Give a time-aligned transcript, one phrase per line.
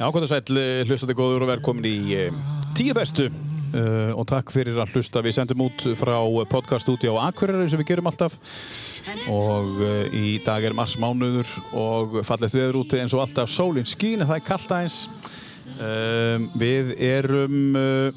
[0.00, 2.36] það sæl, hlustandi góður og velkomin í eh,
[2.72, 5.20] tíu bestu uh, og takk fyrir að hlusta.
[5.20, 6.16] Við sendum út frá
[6.48, 8.38] podcaststudio á Akureyri sem við gerum alltaf
[9.28, 13.88] og uh, í dag er mars mánuður og fallegt viður úti eins og alltaf sólinn
[13.88, 14.98] skín, það er kallt aðeins.
[15.80, 18.08] Um, við erum uh,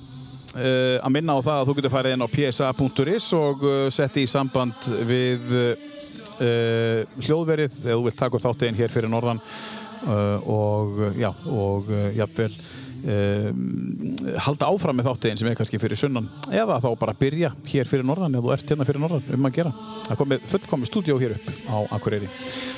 [0.56, 4.24] uh, að minna á það að þú getur farið inn á psa.is og uh, setti
[4.24, 9.83] í samband við uh, hljóðverið þegar þú vilt taka upp þáttegin hér fyrir norðan uh,
[10.04, 12.56] og já, og uh, jafnvel
[13.04, 18.06] halda áfram með þáttegin sem er kannski fyrir sunnan eða þá bara byrja hér fyrir
[18.08, 19.74] norðan ef þú ert hérna fyrir norðan um að gera.
[20.08, 22.30] Það komið fullkomið stúdíó hér upp á Akureyri.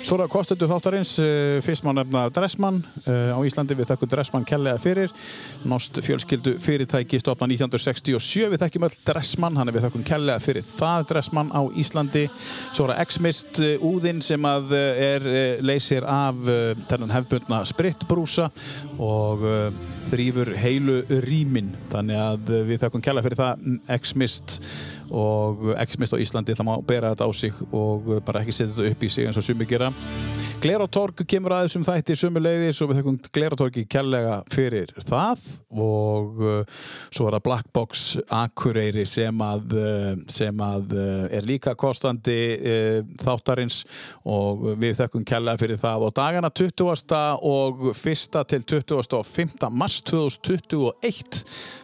[0.05, 3.77] Svo það kostendu þáttarins uh, fyrst má nefna Dressmann uh, á Íslandi.
[3.77, 5.13] Við þekkum Dressmann kellega fyrir.
[5.65, 10.67] Nost fjölskyldu fyrirtæki stopna 1967 við þekkjum öll Dressmann hann er við þekkum kellega fyrir
[10.69, 12.27] það Dressmann á Íslandi.
[12.71, 15.25] Svo það X-Mist uh, úðinn sem að er
[15.65, 16.37] leysir af
[16.89, 18.49] þennan hefbundna spritbrúsa
[19.01, 19.43] og
[20.15, 21.73] þrýfur heilu rýmin.
[21.91, 23.65] Þannig að uh, við þekkum kellega fyrir það
[23.99, 24.59] X-Mist.
[25.15, 28.73] Og X-Mist á Íslandi það má bera þetta á sig og uh, bara ekki setja
[28.73, 29.91] þetta upp í sig eins og sumi gera
[30.65, 36.41] Gleratorg kemur aðeins um þætti sumu leiðis og við þekkum Gleratorgi kellega fyrir það og
[36.41, 36.79] uh,
[37.13, 42.97] svo er það Blackbox Akureyri sem að, uh, sem að uh, er líka kostandi uh,
[43.21, 43.83] þáttarins
[44.25, 47.13] og við þekkum kellega fyrir það og dagana 20.
[47.45, 48.41] og 1.
[48.49, 49.69] til 25.
[49.69, 51.43] mars 2021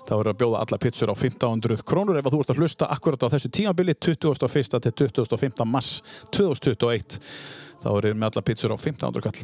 [0.09, 3.29] þá verður að bjóða alla pizzur á 1500 krónur ef þú ert að hlusta akkurat
[3.29, 4.81] á þessu tímabili 21.
[4.89, 5.67] til 25.
[5.69, 5.99] mars
[6.33, 7.21] 2021
[7.81, 9.39] þá erum við með alla pizzur á 1500 kall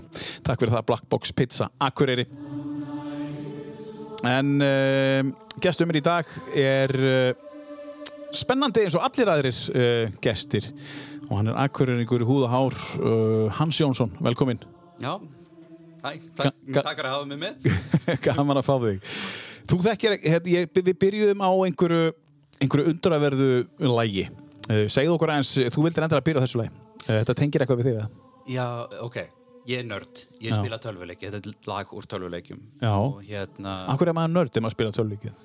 [0.45, 2.27] takk fyrir það Black Box Pizza Akureyri.
[4.27, 5.29] En uh,
[5.61, 7.31] gestur mér í dag er uh,
[8.35, 10.69] spennandi eins og allir aðrir uh, gestir.
[11.27, 14.61] Og hann er Akureyringur í húð og hár uh, Hans Jónsson, velkomin
[14.97, 15.19] Já,
[16.01, 17.67] hæ, takk, fyrir að hafa mig með.
[18.25, 19.11] Gaman að fá þig.
[19.67, 22.13] Þú þekkir, hérna, ég, við byrjuðum á einhverju,
[22.63, 23.51] einhverju undraverðu
[23.83, 24.29] lægi
[24.67, 26.73] segðu okkur aðeins, þú vildir endur að byrja á þessu lægi
[27.07, 28.26] þetta tengir eitthvað við þig eða?
[28.47, 28.65] Já,
[29.03, 29.17] ok,
[29.67, 30.57] ég er nörd, ég Já.
[30.61, 32.93] spila tölvuleiki, þetta er lag úr tölvuleikjum Já.
[32.95, 35.43] og hérna, Akkur er maður nörd ef maður spila tölvíkið?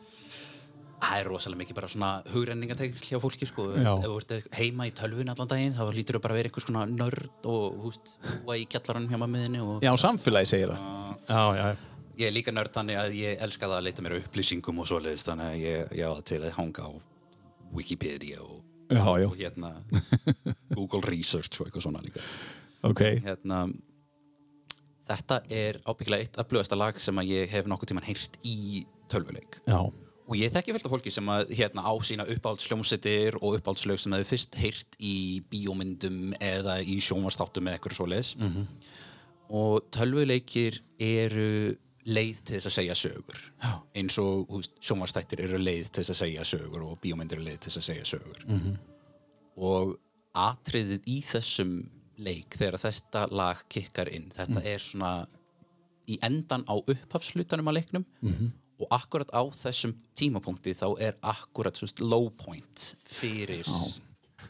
[1.03, 3.91] það er rosalega mikið bara svona hugrenningatengsl hjá fólki sko, Já.
[3.99, 6.67] ef þú ert heima í tölvun allan daginn þá lítur þú bara að vera einhvers
[6.69, 8.13] konar nörd og húst,
[8.45, 10.87] búa í kjallaranum hjá maður og Já, samfélagi segir það.
[11.27, 11.67] Já, já.
[12.23, 14.87] ég er líka nörd þannig að ég elska það að leita mér að upplýsingum og
[14.93, 16.91] svoleiðist þannig að ég, ég á það til að hanga á
[17.73, 18.63] Wikipedia og,
[18.93, 19.27] Já, já.
[19.27, 19.75] og hérna
[20.77, 22.23] Google Research og eitthvað svona líka
[22.83, 23.01] Ok.
[23.25, 23.65] hérna
[25.09, 29.79] þetta er ábyggilega eitt afblöðasta lag sem ég hef nokkuð tíman heyrt í tölvuleik Já.
[29.83, 34.31] og ég þekki velta fólki sem að hérna á sína uppáhaldsljómsettir og uppáhaldslög sem hefur
[34.33, 38.67] fyrst heyrt í bíómyndum eða í sjónvastáttum eða eitthvað svoleiðis Mhm.
[39.51, 41.77] og tölvuleikir eru
[42.07, 43.73] leið til þess að segja sögur Já.
[43.95, 44.49] eins og
[44.81, 47.89] sjónvastættir eru leið til þess að segja sögur og bíómyndir eru leið til þess að
[47.91, 48.79] segja sögur Mhm.
[49.57, 49.99] og
[50.35, 51.91] atriðið í þessum
[52.25, 54.67] leik þegar þetta lag kikkar inn þetta Mm.
[54.67, 55.27] er svona
[56.09, 58.53] í endan á upphafslutanum að leiknum Mhm.
[58.81, 63.65] og akkurat á þessum tímapunkti þá er akkurat svo low point fyrir,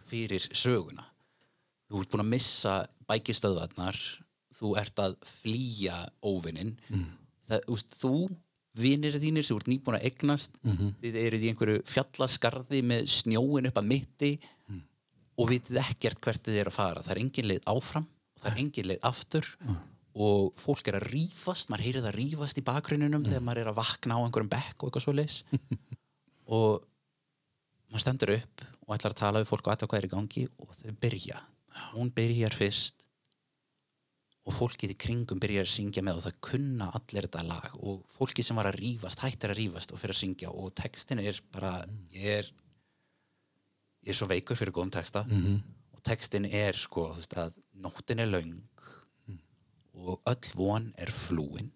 [0.08, 1.04] fyrir söguna
[1.90, 3.98] þú ert búin að missa bækistöðvarnar
[4.54, 7.06] þú ert að flýja óvinnin Mm.
[8.00, 8.34] þú
[8.74, 10.94] vinir þínir sem ert nýbúin að eignast Mhm.
[11.02, 14.38] þið eruð í einhverju fjallaskarði með snjóin upp að mitti
[14.70, 14.82] Mm.
[15.38, 17.04] Og vitið ekkert hvert þið er að fara.
[17.04, 18.08] Það er engin leið áfram
[18.42, 19.50] það er engin leið aftur
[20.12, 23.78] og fólk er að rífast maður heyrir það rífast í bakgruninum þegar maður er að
[23.78, 25.38] vakna á einhverjum bekk og eitthvað svo leis
[26.58, 26.82] og
[27.92, 30.44] maður stendur upp og ætlar að tala við fólk og ætla hvað er í gangi
[30.58, 31.38] og þau byrja.
[31.94, 33.06] Hún byrjar fyrst
[34.42, 38.02] og fólkið í kringum byrjar að syngja með og það kunna allir þetta lag og
[38.10, 41.38] fólki sem var að rífast, hættir að rífast og fyrir að syngja og textin er
[41.54, 41.76] bara
[42.10, 42.50] ég er
[44.02, 45.24] ég er svo veikur fyrir góðum texta.
[45.28, 45.62] Mhm.
[45.92, 48.62] og textin er sko veist, að nóttin er löng
[49.94, 51.70] og öll von er flúin.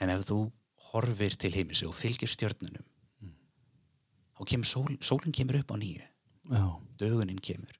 [0.00, 0.52] En ef þú
[0.92, 2.84] horfir til heimis og fylgir stjörnunum
[4.34, 6.04] þá kemur sól, sólinn kemur upp á nýju.
[6.50, 6.64] Já.
[7.00, 7.74] dögunin kemur.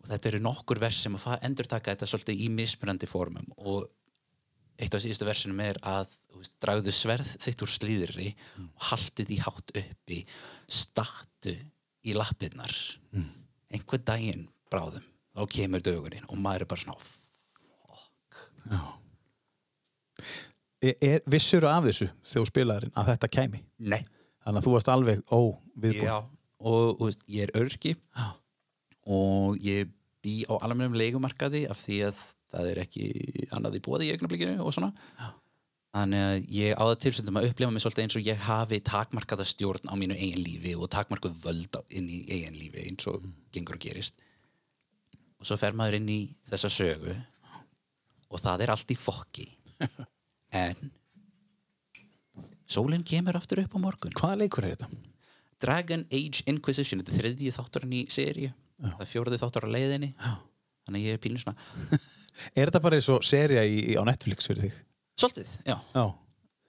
[0.00, 3.48] Og þetta eru nokkur vers sem að endur taka þetta svolítið í mismunandi formum.
[3.58, 3.88] Og
[4.78, 8.28] eitt af síðustu versinum er að veist, dragðu sverð þitt úr slíðri
[8.60, 10.20] og haltu því hátt uppi.
[10.68, 11.56] Stattu
[12.06, 12.72] í lappirnar.
[13.74, 15.04] Einhver daginn bráðum
[15.36, 17.00] þá kemur dögunin og maður er bara svona
[20.84, 23.60] Er, er, vissuru af þessu þegar þú spilaðir að þetta kæmi?
[23.78, 24.02] nei,
[24.44, 26.04] Þannig að þú varst alveg óviðbúin.
[26.04, 26.16] Já,
[26.60, 27.94] og, og ég er örki
[29.06, 29.90] og ég
[30.22, 32.22] bý á alveg leigumarkaði af því að
[32.52, 33.08] það er ekki
[33.56, 34.92] annað í bóði í augnablikinu og svona
[35.96, 39.46] þannig að ég á það tilsöndum að upplifa mig svolítið eins og ég hafi takmarkaða
[39.48, 43.78] stjórn á mínu eigin lífi og takmarkuð völd inn í eigin lífi eins og gengur
[43.78, 44.20] og gerist.
[45.40, 46.20] Og svo fer maður inn í
[46.50, 47.14] þessa sögu
[48.26, 49.48] og það er allt í fokki.
[50.56, 50.78] En
[52.70, 54.14] sólinn kemur aftur upp á morgun.
[54.16, 54.86] Hvaða leikur er þetta?
[55.60, 58.52] Dragon Age Inquisition þetta er þriðji þátturinn í seríu.
[58.78, 60.12] Það er fjóraði þáttur á leiðinni.
[60.14, 60.32] Já.
[60.86, 61.98] þannig að ég er pílinn svona
[62.56, 64.78] Er þetta bara eins og í, á Netflix fyrir þig?
[65.16, 66.04] Svolítið, já Já.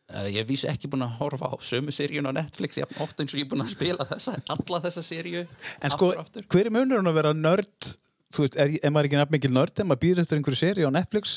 [0.07, 3.33] Uh, ég vísu ekki búin að horfa á sömu seríun á Netflix jafn oft eins
[3.33, 5.41] og ég er búin að spila þessa, alla þessa seríu
[5.83, 7.89] En sko, aftur hver er munurinn að vera nörd?
[8.31, 10.88] Þú veist, er, er maður ekki nefn mikil nörd ef maður býður eftir einhverju seri
[10.88, 11.33] á Netflix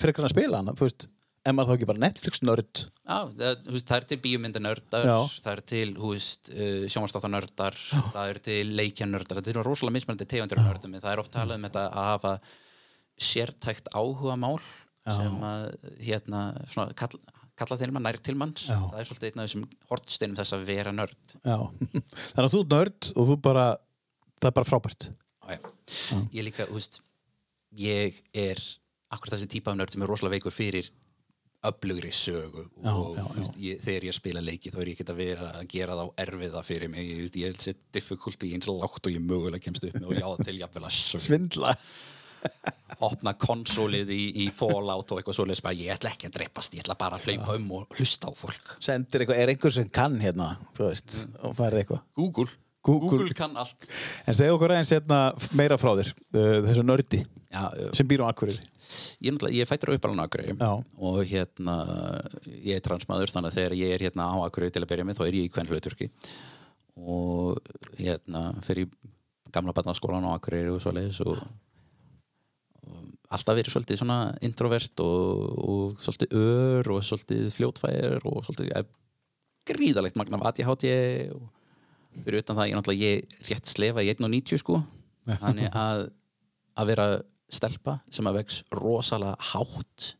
[0.00, 0.72] fyrir að spila hana?
[0.78, 1.04] Þú veist,
[1.44, 2.82] er maður þá ekki bara Netflix nörd?
[3.04, 5.16] Já, það, veist, er til bíómyndanördar Já.
[5.44, 7.76] það er til uh, sjónvastáttanördar
[8.14, 11.60] það er til leikjanördar það er rosalega mismunandi tegundir af nördum það er oft talað
[11.60, 12.34] um þetta að hafa
[13.20, 14.56] sértækt áhuga mál
[15.04, 15.64] sem að
[16.00, 17.18] hérna, svona, kall,
[17.60, 18.78] kalla til mann, nær til manns Já.
[18.80, 21.58] það er svolítið einn af þessum hortsteinum þess að vera nörd Já.
[22.32, 23.66] Þannig að þú ert nörd og þú bara,
[24.40, 25.08] það er bara frábært.
[25.44, 25.58] Já,
[26.32, 27.00] ég líka, þú veist
[27.78, 28.60] ég er
[29.14, 30.90] akkur þessi típa af nörd sem er rosalega veikur fyrir
[31.64, 35.50] öflugri sögu og veist, ég, þegar ég spila leiki þá er ég ekki að vera
[35.60, 39.64] að gera þá erfiða fyrir mig ég, ég set difficulty eins lágt og ég mögulega
[39.64, 41.72] kemst upp með og já til jafnvel að Svindla.
[43.04, 46.84] Opna konsólið í, í Fallout og eitthvað svoleiðis bara ég ætla ekki að dreipast, ég
[46.84, 50.18] ætla bara að hlaupa um og hlusta á fólk Sendir eitthvað, er einhver sem kann
[50.22, 52.04] hérna, veist, og færið eitthvað.
[52.20, 52.52] Google,
[52.84, 53.32] Google.
[53.36, 53.88] kann allt
[54.28, 55.20] En segðu okkur aðeins hérna
[55.56, 58.70] meira frá þér, uh, þessu nördi já, uh, sem býr á Akureyri.
[59.24, 60.72] ég, ég fættur upp alveg á Akureyri Já.
[61.10, 61.78] og hérna
[62.60, 65.20] ég er transmaður þannig að þegar ég er hérna á Akureyri til að byrja með
[65.20, 66.10] þá er ég í hvern hluturki
[66.94, 67.58] og
[67.98, 68.86] hérna fyrir
[69.54, 71.40] gamla barnaskólan á Akureyri og svo leiðis og
[73.34, 78.90] alltaf verið svolítið svona introvert og, og svolítið ör og svolítið fljótfær og svolítið
[79.68, 80.90] gríðalegt magna af ADHD
[81.34, 81.48] og
[82.24, 84.82] fyrir utan það ég náttúrulega ég rétt slefa í 1.90 sko.
[85.24, 86.08] Þannig að
[86.74, 87.06] að vera
[87.54, 90.14] stelpa sem að vex rosalega hátt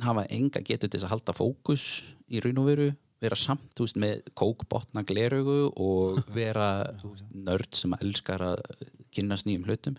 [0.00, 1.84] hafa enga getur til að halda fókus
[2.30, 6.70] í raun og veru vera samt þú veist, með kókbotna gleraugu og vera
[7.36, 8.62] nörd sem elskar að
[9.12, 9.98] kynast nýjum hlutum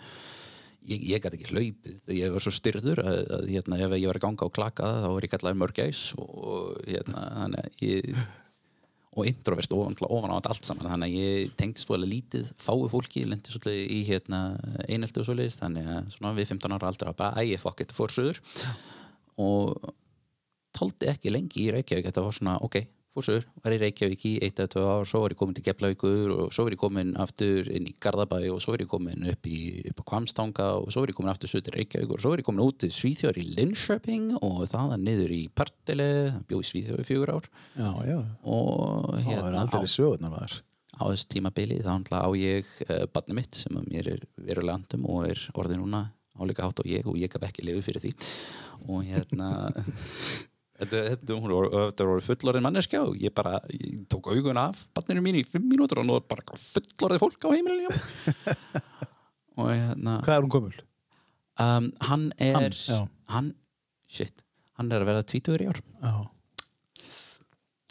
[0.90, 1.98] ég, ég gæti ekki hlaupið.
[2.06, 4.92] Þegar ég var svo styrður að, að hérna, ef ég var að ganga á klaka
[5.04, 8.24] þá var ég kallaði mörgæs og hérna, þannig að ég
[9.12, 10.90] og introvert ofan, ofan á þetta allt saman.
[10.94, 14.40] Þannig að ég tengdi stóðlega lítið fái fólki, lendi svolítið í hérna,
[14.88, 17.98] einelti og svoleiðis, þannig að svona við 15 ára aldrei að bara ægi fokk þetta
[17.98, 18.40] fór söður
[19.42, 19.92] og
[20.78, 22.08] tóldi ekki lengi í Reykjavík.
[22.08, 22.80] Þetta var svona, ok,
[23.12, 25.66] fór söður var í Reykjavík í eitt eða tvö ár, svo var ég komin til
[25.66, 29.26] Keflavíkur og svo var ég komin aftur inn í Garðabæ og svo var ég komin
[29.34, 29.60] upp, í,
[29.92, 32.40] upp á Kvamstanga og svo var ég komin aftur söður til Reykjavík og svo var
[32.44, 36.08] ég komin út til Svíþjóðar í Linköping og þaðan niður í Partile
[36.48, 38.18] bjóð í Svíþjóði fjögur ár Já, já.
[38.48, 40.58] og Það er hérna á, aldrei sögurnar maður.
[40.96, 44.80] á þessu tímabili þá náttúrulega á ég uh, barni mitt sem að mér er verulega
[44.80, 46.06] andum og er orðið núna
[46.42, 48.12] áleika hátt og ég og ég gaf ekki lifi fyrir því
[48.88, 49.50] og hérna
[50.82, 54.84] þetta, þetta, hún var, þetta var fullorðin manneskja og ég bara ég tók augun af
[54.98, 57.92] barninu mín í fimm mínútur og nú er bara fullorðið fólk á heimilinu
[59.62, 60.76] og hérna Hvað er hún gömul?
[61.62, 63.50] um, hann er Hann, hann,
[64.10, 64.44] shit,
[64.80, 66.14] hann er að verða tvítugur í ár Já.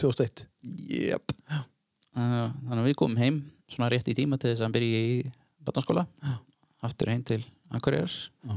[0.00, 0.46] 2001.
[0.88, 1.32] Jep.
[1.50, 5.00] Uh, þannig að við komum heim svona rétt í tíma til þess að hann byrja
[5.04, 5.18] í
[5.66, 6.06] barnaskóla
[6.88, 7.42] aftur heim til
[7.76, 8.56] Akureyrar Já.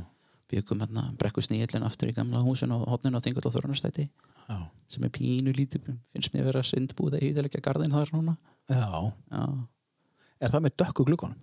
[0.53, 4.07] Byggum hérna brekku sníillin aftur í gamla húsin og hotnin og þingull og þorunarstæti
[4.49, 4.57] Já.
[4.89, 8.37] sem er pínu lítið finnst mér að vera syndbúð að íðalega garðin þar núna
[8.69, 9.13] Já.
[9.31, 9.43] Já,
[10.43, 11.39] Er það með dökku glukkonum?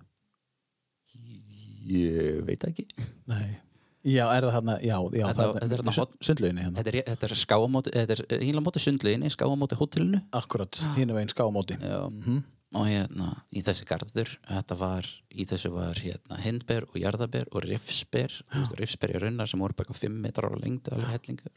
[1.90, 2.86] ég veit ekki
[3.30, 3.58] Nei.
[4.00, 6.76] Já, er það hérna, já, já, Þetta- það þetta er þarna hot- sundlauginni hérna.
[6.80, 11.28] Þetta er, þetta er skáamóti, þetta er einlega móti sundleginni, skáamóti hótelinu Akkurat, hínu veginn
[11.34, 11.76] skámóti.
[11.80, 12.38] Já, Mhm.
[12.74, 17.64] Og hérna í þessi garður, þetta var í þessu var hérna hindber og jarðaber og
[17.66, 18.30] rifsber,
[18.78, 21.50] rifsber í runnar sem voru eitthvað 5 metrar á lengd alveg hellingur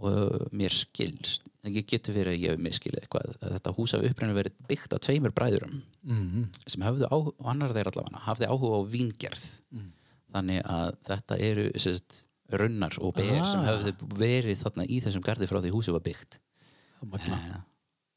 [0.00, 3.92] og uh, mér skilst, það getur verið að ég hef miskilið eitthvað, að þetta hús
[3.92, 6.46] hafi upprænið verið byggt af tveimur bræðurum Mhm.
[6.66, 9.44] sem höfðu áhuga, og annar þeir allavega hafði áhuga á víngerð
[10.32, 13.68] þannig að þetta eru sérst, runnar og ber sem Ah.
[13.74, 16.38] höfðu verið þarna í þessum garði frá því húsið var byggt
[17.04, 17.36] Magna.
[17.36, 17.60] Eh,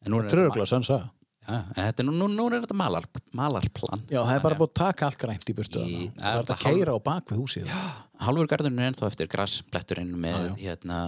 [0.08, 0.98] en er Trögla sönsa.
[1.04, 1.10] Ja,
[1.48, 4.70] en þetta er nú, nú, nú er þetta malar, malarplan Já, það er bara búið
[4.70, 5.82] að taka allt grænt í burtu.
[5.84, 6.10] Í-.
[6.20, 7.72] Það er að keira á bak við húsið.
[7.72, 7.82] Já.
[8.24, 11.00] halvur garðurinn er ennþá eftir graspletturinn með hérna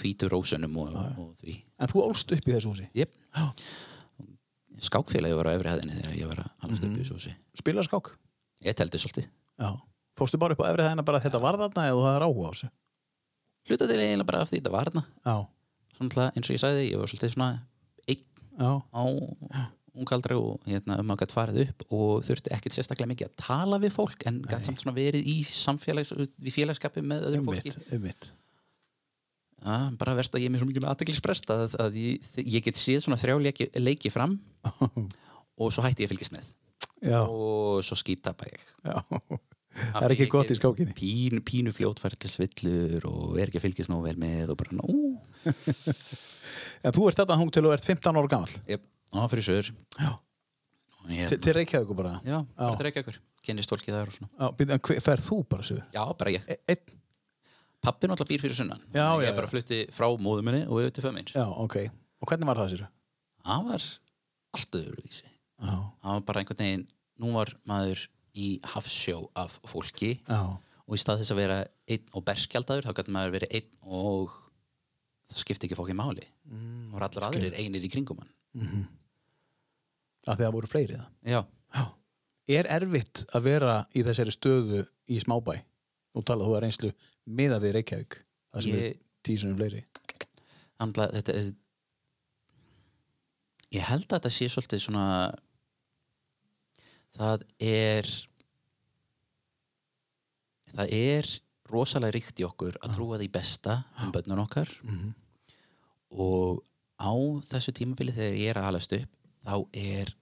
[0.00, 2.88] hvítu rósunum og, og því En þú ólst upp í þessu húsi?
[2.98, 3.46] Já.
[4.78, 7.84] skákfélagi var á efri hæðinni þegar ég var að alast upp í þessu húsi Spila
[7.86, 8.10] skák?
[8.66, 9.70] ég teldi svolítið Já.
[10.18, 12.52] Fórstu bara upp á efri hæðina bara þetta var þarna eða þú hafðir áhuga á
[12.54, 12.68] þessu?
[13.68, 15.36] hluta til eiginlega bara af því þetta var þarna Já.
[15.98, 17.48] svona eins og ég sagði, ég var svolítið svona
[18.08, 18.24] einn
[18.58, 18.70] Já.
[18.82, 19.02] á
[19.98, 23.78] ungaldri og hérna um að gætt farið upp og þurfti ekkert sérstaklega mikið að tala
[23.82, 27.92] við fólk en gætt samt svona verið í samfélags við félagskapi með öðru fólki Ummitt,
[27.96, 28.28] ummitt.
[29.64, 32.78] ja, bara verst að ég er með svo mikið aðteglisprest að, að ég, ég get
[32.78, 33.70] séð svona þrjá leiki,
[34.14, 34.38] fram
[35.60, 36.52] og svo hætti ég að fylgjast með
[37.08, 37.20] Já.
[37.24, 37.98] og svo
[38.86, 38.98] Já.
[39.02, 40.94] Af Það er ekki gott í skákinni.
[40.96, 44.78] pínu, pínu fljótfæri til svillur og er ekki að fylgjast nógu vel með og bara
[44.78, 45.18] nú
[46.86, 48.52] En þú ert þetta hung til og ert 15 ára gammal.
[48.70, 50.12] yep, á fyrir sögur Já.
[51.08, 52.18] Til, Reykjavík bara.
[52.26, 55.78] já, bara til Reykjavíkur kennist fólki Já, en hver- ferð þú bara svo?
[55.94, 56.98] já, bara ég Einn?
[57.80, 59.50] Pappi náttúrulega býr fyrir sunnan Já, já, Ég bara já.
[59.54, 61.76] flutti frá móðu minni og yfir til fömmins Já, ok.
[62.20, 62.86] Og hvernig var það sér?
[63.46, 63.82] Það var
[64.58, 65.74] allt öðruvísi Já.
[66.02, 66.86] Það var bara einhvern veginn
[67.18, 68.04] Nú var maður
[68.38, 70.40] í hafsjó af fólki Já.
[70.86, 71.58] og í stað þess að vera
[71.90, 74.36] einn og berskjaldaður þá gæti maður verið einn og
[75.28, 78.86] það skipti ekki fólki máli mm, og allir aðrir einir í kringum hann
[80.28, 81.04] Að það voru fleiri það.
[81.24, 81.38] Já,
[81.72, 81.84] Já.
[82.58, 85.54] Er erfitt að vera í þessari stöðu í smábæ?
[86.16, 86.90] Nú talað þú að reynslu
[87.38, 88.16] miða við Reykjavík.
[88.52, 89.80] Það sem Ég- er tísunum fleiri.
[90.84, 91.48] Andla, þetta er
[93.76, 95.06] ég held að þetta sé svolítið svona
[97.16, 98.08] það er
[100.74, 101.28] það er
[101.68, 104.70] rosalega ríkt í okkur að trúa því besta um bönnun okkar
[106.10, 106.62] og
[107.00, 107.12] á
[107.48, 109.10] þessu tímabili þegar ég er að alast upp
[109.44, 110.14] þá er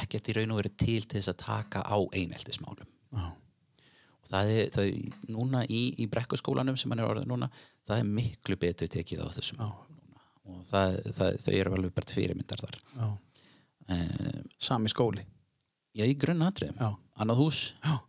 [0.00, 3.26] ekkert í raun og verið til til þess að taka á eineltismálum Já.
[4.22, 7.50] og það er, það er núna í, í brekkuskólanum sem hann er orðið núna
[7.88, 10.22] það er miklu betur tekið á þessum núna.
[10.46, 13.08] og það, það, þau eru alveg bara fyrirmyndar þar Já.
[13.90, 15.26] uh, Sami skóli.
[15.96, 16.88] Já í grunn atriðum Já.
[17.20, 17.60] annað hús,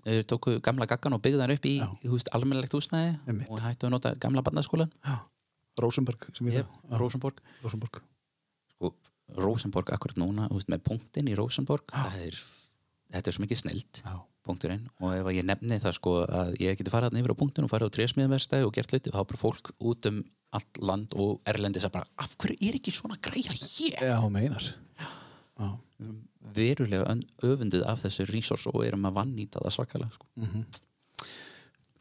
[0.05, 3.49] þau tóku gamla gaggan og byggðu hann upp í, í almennilegt húsnæði Einmitt.
[3.51, 4.91] og hættu að nota gamla barnaskólan
[6.51, 8.01] ég yep, Rosenborg Rosenberg.
[8.75, 8.93] sko,
[9.39, 12.41] Rosenborg akkurat núna veist, með punktinn í Rosenborg það er,
[13.15, 14.13] þetta er svo mikið snild Já.
[14.45, 17.67] punkturinn og ef ég nefni það sko að ég geti farið þarna yfir á punktin
[17.67, 20.21] og farið á trésmiðverstæði og gert hluti og þá bara fólk út um
[20.51, 24.65] allt land og erlendis að bara af hverju er ekki svona græja hér Já, meinar.
[24.99, 25.07] Já.
[26.55, 30.25] Verulega ön- öfunduð af þessu resource og erum að vannýta það svakalega sko.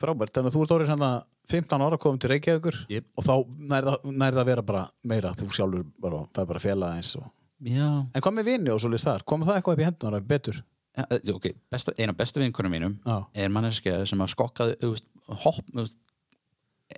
[0.00, 1.10] Frábært, þannig að þú ert orðið svona
[1.52, 3.04] 15 ára komum til Reykjavíkur Jep.
[3.20, 3.34] og þá
[3.68, 7.26] nærða nær að vera bara meira þú sjálfur bara, það er bara fela eins og...
[7.68, 9.26] já En hvað með vinni og svo list þar?
[9.28, 10.62] Kom það eitthvað upp í hendunar betur?
[10.96, 13.18] Ja, eh, ok, besta, eina bestu vinkunum mínum Já.
[13.44, 14.94] er manneskja sem að skokkaði
[15.44, 15.68] hopp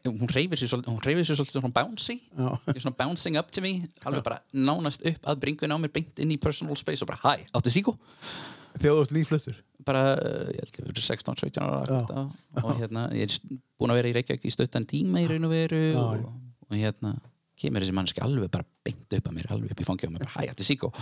[0.06, 2.18] hún reyfir sér svolítið svona bouncy.
[2.72, 3.74] Ég svona bouncing up to me
[4.06, 7.20] alveg bara nánast upp að bringun á mér beint inn í personal space og bara
[7.22, 7.96] hæ, áttu síkó?
[8.72, 9.60] Þegar þú ert nýfluttur?
[9.86, 12.24] bara, uh, ég held að vera 16-17 ára Já.
[12.62, 15.54] og hérna, ég er búin að vera í Reykjavík í stöttan tíma í raun og
[15.54, 16.26] veru Já, og,
[16.68, 17.14] og hérna
[17.58, 20.24] kemur þessi manneski alveg bara beint upp að mér alveg upp í fangja og mér
[20.24, 20.92] bara, hæ, áttu síkó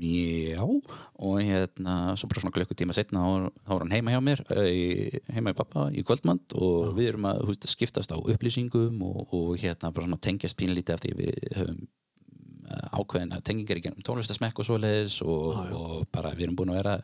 [0.00, 5.20] já og hérna, svo bara svona klukkutíma setna þá var hann heima hjá mér í-
[5.34, 9.54] heima í pappa í kvöldmand og við erum að veist, skiptast á upplýsingum og, og
[9.60, 14.62] hérna bara svona tengjast pínlítið af því við höfum uh, ákveðina tengingar í gennum tónlistasmekk
[14.62, 16.96] og svoleiðis og, og bara við erum búin að vera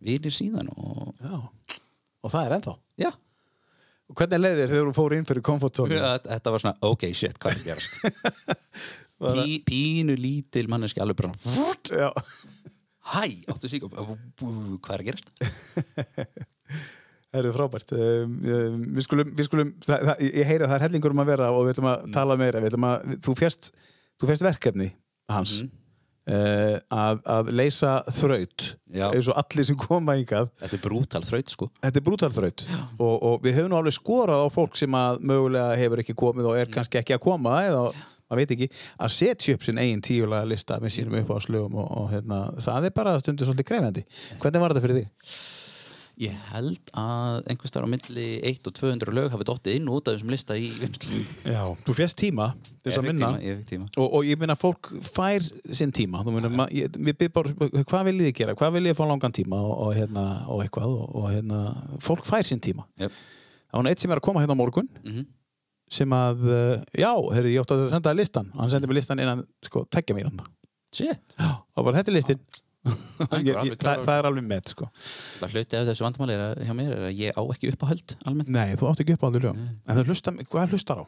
[0.00, 1.34] vinir síðan og Já.
[2.20, 2.72] Og það er ennþá?
[3.00, 3.10] já,
[4.16, 6.00] hvernig leiðir þegar þú fór inn fyrir komfortzónu?
[6.26, 8.00] þetta var svona ok shit, hvað er gerast
[9.20, 11.32] Pí, pínu lítil manneski alveg bara
[11.92, 12.08] Já.
[13.14, 15.32] hæ, áttu sík hvað er að gerast
[17.30, 17.92] Það er frábært.
[17.94, 21.20] Um, um, við skulum, við skulum það, það, ég heyri að það er hellingur um
[21.22, 22.62] að vera og við ætlum að tala meira.
[22.66, 23.68] Að, þú fjast,
[24.48, 24.88] verkefni
[25.30, 25.68] hans Mhm.
[26.34, 29.06] uh, að, að leysa þraut Já.
[29.14, 30.50] eins og allir sem koma hingað.
[30.58, 32.66] þetta er brútal þraut sko Þetta er brútal þraut
[32.98, 36.50] og, og við höfum nú alveg skorað á fólk sem að mögulega hefur ekki komið
[36.50, 37.84] og er kannski ekki að koma eða
[38.30, 38.70] maður veit ekki,
[39.02, 42.94] að setja upp sinn eigin tíulega lista með sínum uppáðslögum og, og hérna, það er
[43.00, 44.04] bara stundu svolítið krefjandi.
[44.40, 45.08] Hvernig var þetta fyrir því?
[46.20, 50.04] ég held að einhvers þar á milli 1 og 200 lög hafi dottið inn út
[50.10, 52.50] af þessum lista í vinslu Já, þú fjast tíma
[52.84, 56.34] þess að minna ég fikk tíma og, og ég minna fólk fær sinn tíma þú
[56.36, 59.62] minna, ég, við byrjum bara, hvað viljið þið gera hvað viljið þið fá langan tíma
[59.64, 61.62] og, og, hérna, og eitthvað og, og hérna,
[62.04, 63.16] fólk fær sinn tíma Jep.
[63.72, 65.24] það var eitt sem er að koma hérna á morgun Mhm.
[65.90, 69.22] Sem að, uh, já, heyrðu, ég átti að senda listan og hann sendi mér listan
[69.22, 70.42] innan, sko, tekja mér hann
[70.94, 72.42] shit já, og bara þetta er listin
[73.20, 74.86] það, er alveg með sko.
[75.42, 78.52] Það hluti af þessu vandamáli hjá mér er að ég á ekki uppáhöld almennt.
[78.54, 81.06] Nei, þú átt ekki upp á alveg lögum En það hlusta, hvað hlustar á?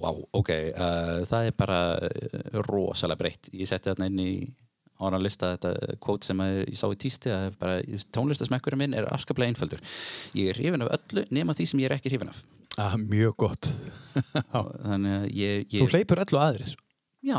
[0.00, 3.50] Vá, ok, uh, það er bara uh, rosalega breytt.
[3.50, 4.32] Ég setti þarna inn í
[5.00, 7.78] ára lista þetta kvót sem að ég sá í tísti að bara
[8.16, 9.80] tónlistasmekkurinn minn er afskaplega einföldur.
[10.38, 12.42] Ég er hrifin af öllu nema því sem ég er ekki hrifin af.
[12.78, 13.72] Ah, mjög gott.
[14.54, 16.76] Þannig að ég, Þú ég hleypur öllu aðrir
[17.20, 17.36] já,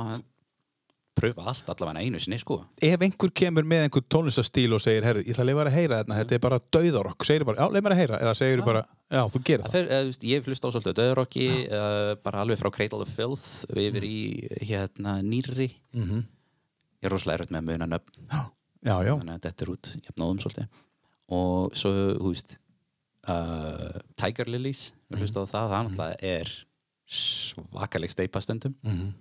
[1.17, 2.59] pröfa allt allavega einu sinni, sko.
[2.81, 5.75] Ef einhver kemur með einhver tónlistastíl og segir herri, ég ætla að leifa þér að
[5.77, 7.25] heyra þetta, þetta er bara dauðarokk.
[7.27, 9.89] Segir bara, já, leif mér að heyra, eða segir bara já, þú gerir Það það.
[9.91, 13.47] þú veist, ég hef hlust á svolítið döðrocki uh, bara alveg frá Cradle of Filth
[17.01, 18.25] ég er rosalega erfitt með að muna nöfn.
[18.31, 18.41] Já,
[18.85, 20.81] já, já, þannig að þetta er út jafnóðum svolítið.
[21.31, 22.57] Og svo, þú veist
[23.31, 26.53] uh, Tiger Lilies hlust á það, það náttúrulega er
[27.11, 28.77] svakaleg steipa stundum.
[28.87, 29.11] Mhm.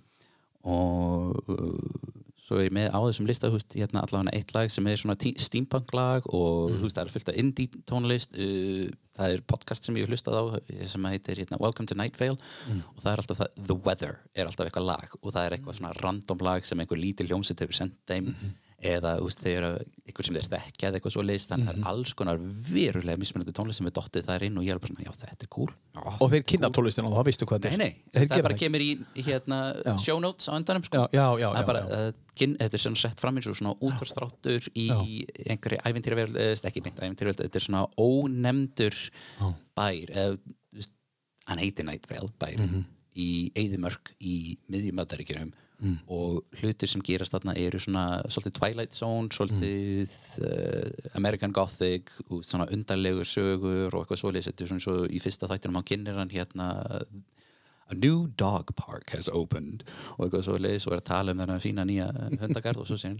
[0.61, 2.21] og uh,
[2.51, 5.15] svo er ég með á þessum lista veist, hérna allavega eitt lag sem er svona
[5.39, 9.87] steampunk lag og þú veist, það er fullt af indie tónlist uh, það er podcast
[9.87, 10.43] sem ég hef hlustað á
[10.91, 14.49] sem heitir hérna, Welcome to Night Vale og það er alltaf það, The Weather er
[14.49, 17.79] alltaf eitthvað lag og það er eitthvað svona random lag sem einhver lítil hljómsett hefur
[17.79, 18.33] sendt þeim
[18.81, 19.69] eða veist, þeir eru
[20.07, 22.39] eitthvað sem þeir þekkja eða eitthvað svo leist, þannig að það er alls konar
[22.71, 25.45] verulega mismunandi tónlist sem er dottið þar inn og ég er bara svona, já þetta
[25.45, 25.69] er cool.
[25.95, 28.57] Já, og þeir kynna tónlistin og þá veistu hvað Nei, þetta nei, Þeir það bara
[28.63, 28.89] kemur í
[29.27, 29.93] hérna Já.
[30.05, 31.03] show notes á endanum sko.
[31.13, 31.99] Já, já, já, Það er já, bara, já.
[32.09, 34.87] uh, kyn, þetta er svona sett fram eins og svona útvarstráttur í
[35.45, 38.97] einhverju ævintýraverð, eða ekki meint ævintýraverð, þetta er svona ónefndur
[39.77, 40.39] bær, eða,
[40.71, 40.93] þú veist,
[41.51, 42.85] hann heitir Night Vale bær Mhm.
[43.21, 45.95] í Eidimörk í miðjumadaríkjunum Mm.
[46.13, 50.45] og hlutir sem gerast þarna eru svona svolítið Twilight Zone, svolítið Mm.
[50.45, 55.19] uh, American Gothic og svona undarlegur sögur og eitthvað svoleiðis, þetta er svona svo í
[55.23, 56.67] fyrsta þættinum hann kynir hann hérna
[57.91, 59.83] A new dog park has opened
[60.17, 62.05] og eitthvað svo leiðis og er að tala um þennan fína nýja
[62.39, 63.19] hundagarð og svo segir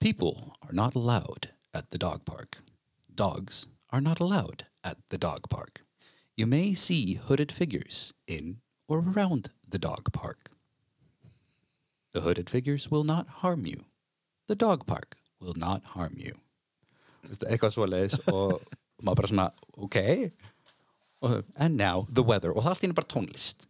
[0.00, 2.58] People are not allowed at the dog park.
[3.14, 5.82] Dogs are not allowed at the dog park.
[6.36, 10.50] You may see hooded figures in or around the dog park.
[12.14, 13.84] The hooded figures will not harm you.
[14.48, 16.34] The dog park will not harm you.
[17.28, 18.62] Eitthvað svo leiðis og
[19.04, 19.98] maður bara svona, ok
[21.20, 23.66] og, and now the weather og það allt í henni bara tónlist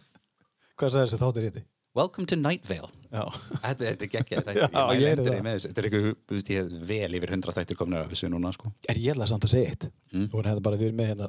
[0.80, 1.62] Hvað sagði þessi þáttur í því?
[1.98, 5.42] Welcome to Night Vale Þetta, er geggjað þetta, Já, ég mæli ég er endur það.
[5.46, 9.00] með þessu Þetta er eitthvað, vel yfir 100 þættir komnir af þessu núna, sko er
[9.02, 10.24] ég ætla samt að segja eitt Mm.
[10.26, 11.26] Þú voru hérna bara við með hérna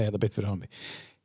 [0.00, 0.70] hérna beitt fyrir hann mig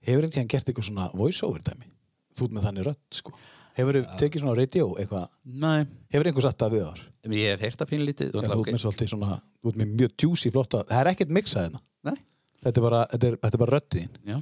[0.03, 1.87] Hefur einhvern tíðan gert eitthvað svona voice-over dæmi?
[2.35, 3.31] Þú með þannig rödd, sko
[3.77, 5.27] Hefur tekið svona radio eitthvað?
[5.45, 7.01] Nei, Hefur einhver satt það við þar?
[7.37, 9.91] ég hef heyrt að pínu lítið Já, þú ert með svolítið svona, þú ert með
[9.99, 11.81] mjög djúsi flotta Það er ekkert mixað hérna.
[12.07, 12.15] Nei,
[12.63, 14.37] Þetta er bara, þetta er, þetta er bara röddin já.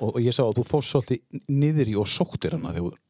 [0.00, 3.02] Og, og ég sá að þú fórst svolítið niður í og sóttir hana þegar þú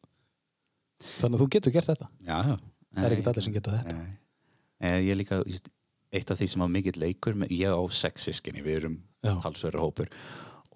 [1.21, 2.09] Þannig að þú getur gert þetta.
[2.27, 2.57] Já, já
[2.91, 3.95] Það er ekkert allir sem geta þetta.
[3.95, 4.17] Nei.
[4.81, 5.39] Eh, Ég er líka,
[6.11, 9.37] eitt af því sem á mikill leikur ég á sex sískinni, við erum Já.
[9.45, 10.11] talsverður hópur.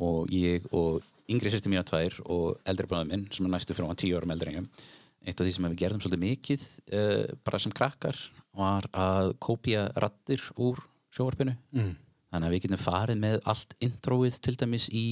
[0.00, 3.88] Og ég og yngri sýsti mína tvær og eldri bráðum minn sem er næstu frá
[3.98, 4.86] tíu árum eldri en ég.
[5.24, 8.18] Eitt af því sem við gerðum svolítið mikið uh, bara sem krakkar
[8.54, 10.82] var að kópía rattir úr
[11.14, 11.94] sjóvarpinu mm.
[12.28, 15.06] þannig að við getum farið með allt introið til dæmis í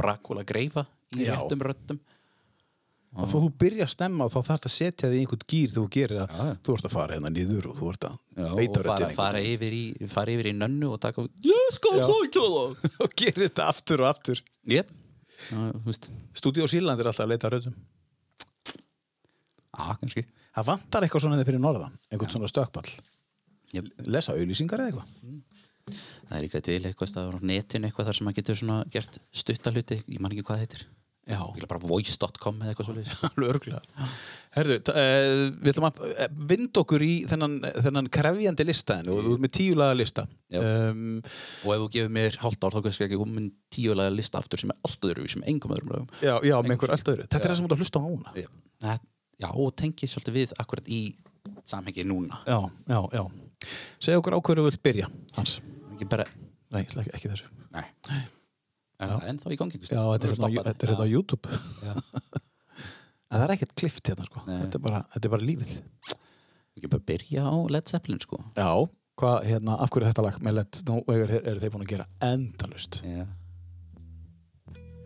[0.00, 0.86] Brakula greifa
[1.18, 1.34] í Já.
[1.34, 2.00] réttum röttum
[3.10, 5.72] Og þó þú byrja að stemma og þá þarfst að setja þig í einhvern gýr
[5.74, 6.50] þú gerir að já.
[6.62, 9.40] þú ert að fara hérna niður og þú ert að og beita fara, röddinni fara,
[9.50, 13.66] yfir í, fara yfir í nönnu og taka Ég skal sækja það og gerir þetta
[13.72, 14.42] aftur og aftur.
[14.70, 14.92] Jep,
[15.86, 16.10] Veist.
[16.36, 17.76] Stúdíó Sýrland er alltaf að leita röddum
[19.70, 20.26] Já, kannski.
[20.56, 22.90] Það vantar eitthvað svona fyrir norðan einhvern svona stökkball
[23.74, 23.90] Jep.
[24.10, 25.50] Lesa auðlýsingar eða eitthvað?
[26.28, 30.00] Það er líka til eitthvað á netinu eitthvað þar sem maður getur svona gert stuttaluti
[30.06, 30.99] ég man ekki hvað Já, Ég
[31.70, 33.76] bara voice.com eða eitthvað svolítið
[34.56, 37.52] Herðu, uh, við ætlum að uh, vinda okkur í þennan,
[37.84, 40.24] þennan krefjandi lista en og þú ert með tíulaga lista.
[40.58, 41.04] Um,
[41.62, 44.72] Og ef þú gefur mér hálft ár þá kannski ekki komin tíulega lista aftur sem
[44.74, 46.08] er allt öðru sem engum öðrum lögum.
[46.18, 47.28] Já, já, með einhver allt öðru.
[47.28, 48.34] Þetta er það sem þú ert að hlusta á núna.
[48.34, 48.50] Já,
[48.82, 49.06] Það-
[49.44, 51.00] já og tengi svolítið við akkurat í
[51.70, 52.42] samhengi núna.
[52.50, 52.58] Já,
[52.90, 53.22] já, já.
[54.02, 55.60] Segð okkur á hverju þú vilt byrja, Hans.
[55.94, 56.26] Ekki bara,
[56.74, 57.54] Nei, ekki, ekki þessu.
[57.70, 57.86] Nei
[59.00, 59.80] Er það ennþá í gangi?
[59.80, 61.12] Já, þetta er hérna á- þetta er hérna á.
[61.14, 61.46] YouTube.
[63.30, 65.74] En það er ekkert klift hérna, sko þetta er, bara, þetta er bara lífið
[66.74, 68.66] Ekki bara byrja á Led Zeppelin sko Já,
[69.22, 71.92] hvað, hérna, af hverju er þetta lag með lett Nú eru er þeir búin að
[71.92, 73.22] gera endalust Já.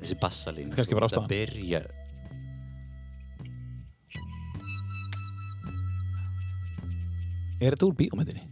[0.00, 1.28] Þessi bassalín Þetta er kannski bara ástæðan.
[1.28, 1.82] Það byrja
[7.60, 8.42] Er þetta úr bíómyndinni?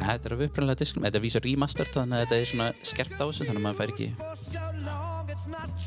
[0.00, 3.18] Ja, þetta er af upprænlega diskum, þetta vísar remaster þannig að þetta er svona skerpt
[3.20, 4.08] á þessu þannig að maður fær ekki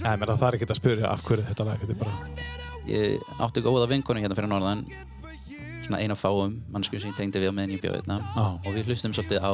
[0.04, 2.52] Nei, menn það er ekkert að spyrja af hverju þetta lag Þetta er bara
[2.84, 4.86] ég átti góða vinkonu hérna fyrir norðan
[5.84, 8.46] svona eina fáum mannsku sem ég tengdi við á meðan ég bjóði hérna Já.
[8.54, 9.54] og við hlustum svolítið á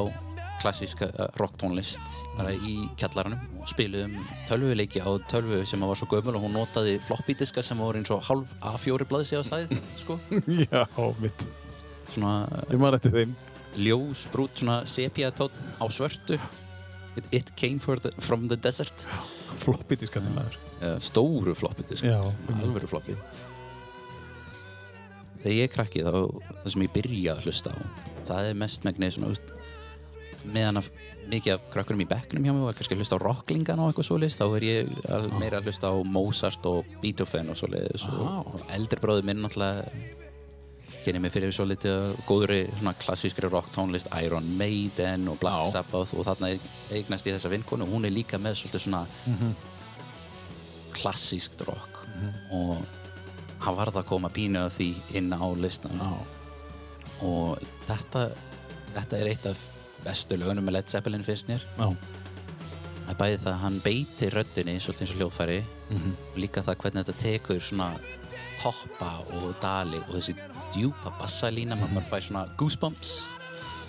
[0.59, 1.07] klassíska
[1.39, 4.17] rocktónlist bara í kjallaranum og spiluðum
[4.49, 8.11] tölvuleiki á tölvu sem var svo gömul og hún notaði floppy diska sem voru eins
[8.11, 10.19] og halv A4 blaðsi á stæð sko.
[10.65, 10.83] Já,
[11.23, 11.47] mitt.
[12.11, 13.37] svona Ég maður eftir þeim.
[13.79, 16.39] Ljós, brút, svona sepia tótt á svörtu
[17.17, 19.07] It, it came the, from the desert
[19.59, 20.57] Floppy diskanir maður.
[20.79, 21.55] uh, stóru
[22.05, 22.19] Já.
[22.61, 23.15] alvöru floppy
[25.39, 27.77] þegar ég er krakki þá það sem ég byrja að hlusta á
[28.29, 29.31] það er mest megnið svona
[30.49, 30.89] meðan að
[31.29, 34.07] mikið af krakkurum í bekknum hjá mig var kannski að hlusta á rocklingan og eitthvað
[34.07, 34.93] svoleiðis þá er ég
[35.41, 37.59] meira að hlusta á Mozart og Beethoven og
[38.07, 38.37] og, Vá.
[38.53, 39.89] og eldri bróður minn náttúrulega
[41.09, 45.71] kynni mig fyrir svo litið góðri svona klassískri rocktónlist Iron Maiden og Black Já.
[45.79, 46.51] Sabbath og þarna
[46.93, 49.01] eignast ég þessa vinkonu og hún er líka með svolítið svona
[50.93, 52.03] klassískt rock
[52.53, 52.77] og
[53.63, 56.13] hann varð að koma pínu af því inn á listan Já.
[57.25, 58.29] og þetta,
[58.93, 59.65] þetta er eitt af
[60.05, 61.89] bestu lögunum með Led Zeppelin mér Já.
[61.89, 66.83] það er bæði það að hann beiti röddinni svolítið eins og hljóðfæri og líka það
[66.83, 67.93] hvernig þetta tekur svona
[68.59, 70.35] toppa og dali og þessi
[70.75, 73.13] djúpa bassalína maður bara fær svona goosebumps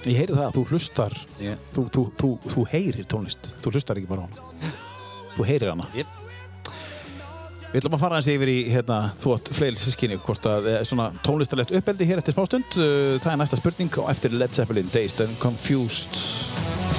[0.08, 1.58] Ég heyri það að þú hlustar, yeah.
[1.76, 3.50] þú, þú, þú, þú heyrir tónlist.
[3.60, 4.70] Þú hlustar ekki bara á hana.
[5.34, 5.88] Þú heyrir hana.
[5.92, 6.14] yep.
[7.70, 11.10] Við ætlum að fara hans yfir í hérna, þú átt fleiri sískinni hvort að svona
[11.22, 12.66] tónlistarlegt uppeldi hér eftir smástund.
[12.74, 16.89] Uh, Það er næsta spurning og eftir Led Zeppelin Dazed and Confused.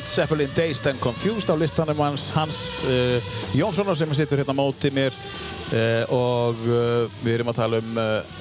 [0.00, 3.20] Led Zeppelin Dazed and Confused á listanum hans Hans uh,
[3.52, 7.98] Jónssonar sem situr hérna á móti mér uh, og uh, við erum að tala um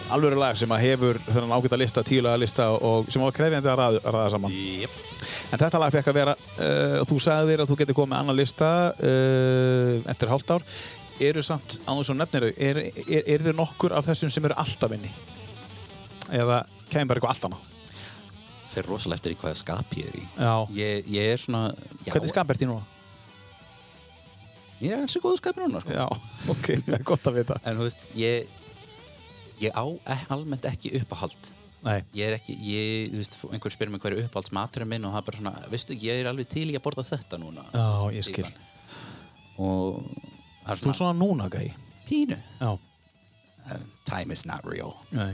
[0.07, 3.75] alvöru lag sem að hefur þennan ágæta lista, tíulaga lista og sem var krefjandi að
[3.81, 4.55] ræða, að ræða saman.
[4.55, 4.95] Yep.
[5.51, 6.35] En þetta lag fekk að vera,
[7.09, 8.69] þú sagði þér að þú getur komið með annan lista
[10.13, 10.67] eftir hálft ár.
[11.27, 14.95] Eru samt, á þessum nefniru, er, er, er þið nokkur af þessum sem eru alltaf
[14.95, 15.11] inni?
[16.31, 17.68] Eða kemur bara eitthvað allt annað?
[18.79, 20.23] Fer rosalega eftir í hvaða skap ég er í
[20.79, 21.63] ég, ég er svona
[22.05, 22.87] já, Hvernig skap ert þín núna?
[24.79, 25.91] ég er hansi góðu skapir núna sko.
[25.91, 26.05] Já,
[26.53, 27.57] ok, það er gott að vita.
[27.67, 28.57] en þú veist, ég
[29.59, 31.49] ég á e- almennt ekki uppáhald
[31.83, 35.13] Nei, ég er ekki, ég, þú veist, einhver spyrir mig hver er uppáhaldsmaturinn minn og
[35.13, 37.85] það er bara svona, veistu, ég er alveg til í að borða þetta núna Já,
[38.03, 38.47] veist, ég skil.
[38.47, 38.65] típan.
[39.63, 40.01] og
[40.63, 41.69] það er þú er svona, svona núna gæi.
[42.09, 42.71] pínu Já.
[42.75, 45.31] uh, time is not real Nei.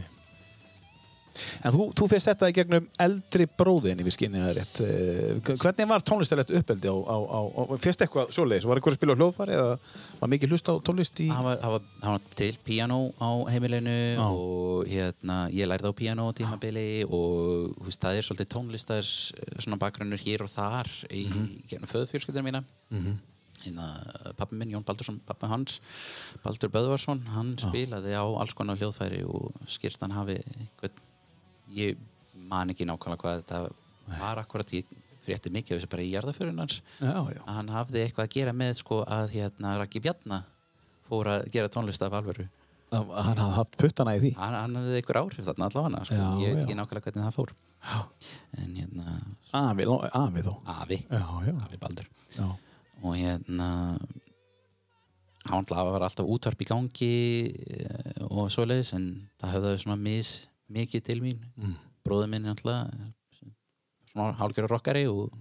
[1.63, 4.81] En þú, þú fyrst þetta í gegnum eldri bróðin í við skinni að rétt.
[4.85, 8.67] Eh, Hvernig var tónlistarlegt uppeldi á, á, á, á fyrst eitthvað svoleiðis?
[8.69, 9.77] Var eitthvað að spila á hljóðfari eða
[10.21, 11.29] var mikið hlust á tónlist í...
[11.31, 14.25] það var, það var, það var til piano á heimilinu Já.
[14.25, 19.05] og hérna, ég lærði á piano á tímabili og þú veist, það er svolítið tónlistar
[19.05, 21.47] eh, svona bakgrunnur hér og þar í mm.
[21.69, 21.87] -hmm.
[21.93, 23.15] föðfjölskyldinu mína mm -hmm.
[23.65, 23.87] hérna,
[24.37, 25.81] pappi minn, Jón Baldursson, pappi hans
[26.43, 31.01] Baldur Böðvarsson, hann spilaði á alls konar hljóðfæri og skýrst hann hafi einhvern,
[31.73, 31.97] ég
[32.49, 33.61] man ekki nákvæmlega hvað þetta
[34.19, 34.89] var akkurat, ég
[35.25, 37.39] frétti mikið af þessu bara í jarðaförunars Já, já.
[37.41, 40.43] að hann hafði eitthvað að gera með sko að hérna Raggi Bjarna
[41.09, 42.45] fór að gera tónlist af alvöru.
[42.95, 44.31] Að hann hafði haft puttana í því.
[44.37, 46.19] Hann, hann hafði einhver áhrif þarna allavega sko.
[46.19, 46.65] Já, ég veit já.
[46.65, 47.55] ekki nákvæmlega hvernig það fór.
[48.61, 49.15] En hérna
[49.59, 49.87] afi,
[50.21, 50.53] afi þó.
[50.75, 52.07] Afi, já, já, afi Baldur.
[52.35, 52.47] Já.
[53.05, 53.69] og hérna
[55.45, 57.15] hann var alltaf útvarp í gangi
[57.53, 59.05] eh, og svoleiðis en
[59.41, 60.31] það höfðaði svona mis
[60.71, 61.75] mikið til mín mm.
[62.05, 62.91] bróður minn er alltaf
[64.11, 65.33] svona hálgjörður rockari og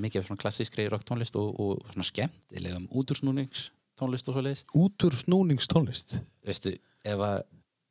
[0.00, 6.76] mikið af svona klassískri rocktónlist og, og svona skemmtilegum útursnúningstónlist og svoleiðis útur snúningstónlist veistu,
[7.04, 7.42] ef að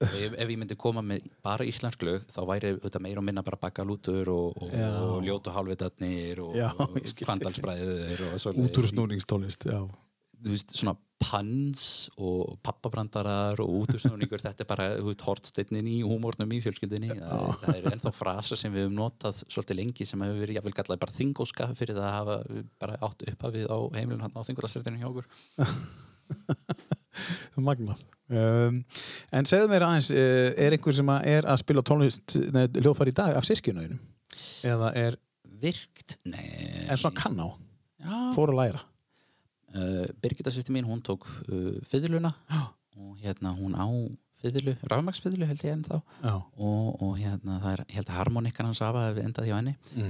[0.02, 3.44] ef, ef ég myndi koma með bara íslensk lög þá væri þetta meira og minna
[3.46, 4.90] bara bakkalútur og, og, Já.
[5.06, 8.72] og ljótu hálfitatnir og, og kvandalsbræður og svoleiðis.
[8.72, 9.82] útur snúningstónlist já.
[10.42, 11.84] Þú veist, svona pans
[12.20, 14.88] og pappabrandarar og útursnúningur þetta er bara,
[15.26, 19.44] hortsteinnin í húmórnum í fjölskyldinni það er, það er ennþá frasa sem við höfum notað
[19.46, 23.26] svolítið lengi sem hefur verið jafnvel kallað bara þingóska fyrir það að hafa bara átt
[23.30, 25.30] upphafið á heimilin hann á þingólasrættinu hjá okkur.
[27.70, 28.06] Magnað.
[28.32, 28.78] Um,
[29.36, 32.38] en segðu mér aðeins, eh, er einhver sem að er að spila tónlist
[32.80, 33.84] hljófar í dag af sískinu
[34.66, 35.18] eða er,
[35.62, 36.88] virkt, nei.
[36.88, 37.52] Er svona kann á,
[38.32, 38.86] fór að læra
[40.22, 42.36] Birgitta sýsti mín, hún tók uh, fiðluna.
[42.52, 42.70] Já.
[43.02, 43.88] og hérna hún á
[44.42, 46.02] fiðlu, rafmagsfiðlu held ég enn þá.
[46.26, 49.78] Og, og hérna það er, að harmonikkan hans afa hefði endað hjá henni.
[49.96, 50.10] Mm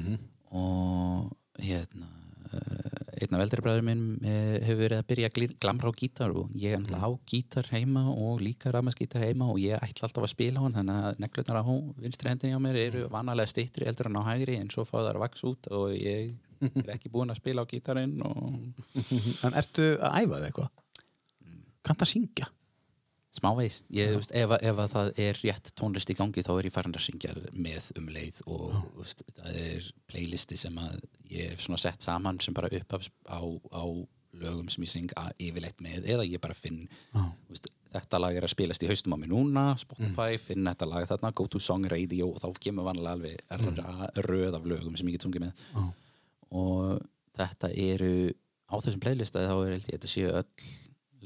[0.51, 1.29] og
[1.63, 2.09] hérna
[2.51, 6.49] uh, einn af eldri bræður minn hefur verið að byrja að glamra á gítar og
[6.59, 10.33] ég er náttúrulega á gítar heima og líka rafmagsgítar heima og ég ætla alltaf að
[10.33, 14.11] spila hann þannig að neglutnar á hún, vinstri hendin hjá mér eru vanalega stittri eldur
[14.11, 16.33] en á hægri en svo fá það að vaks út og ég
[16.69, 18.57] er ekki búinn að spila á gítarinn og
[19.47, 20.73] en ertu að æfa þig eitthvað?
[21.81, 22.49] Kannt að syngja?
[23.31, 26.73] Smávegis, ég, veist, ef, ef að það er rétt tónlist í gangi þá er ég
[26.75, 30.97] farin að syngja með um leið og veist, það er playlisti sem að
[31.31, 33.39] ég hef sett saman sem bara upphafs á,
[33.71, 33.83] á
[34.35, 36.83] lögum sem ég syng að yfirleitt með eða ég bara finn
[37.47, 41.07] veist, þetta lag er að spilast í haustum á mér núna Spotify, finn þetta lag
[41.09, 44.21] þarna go to song radio og þá kemur vanlega alveg mm.
[44.27, 45.65] röð af lögum sem ég get sungið með.
[45.71, 45.87] Já.
[46.51, 47.01] Og
[47.37, 48.13] þetta eru
[48.71, 50.71] á þessum playlista þá er þetta séu öll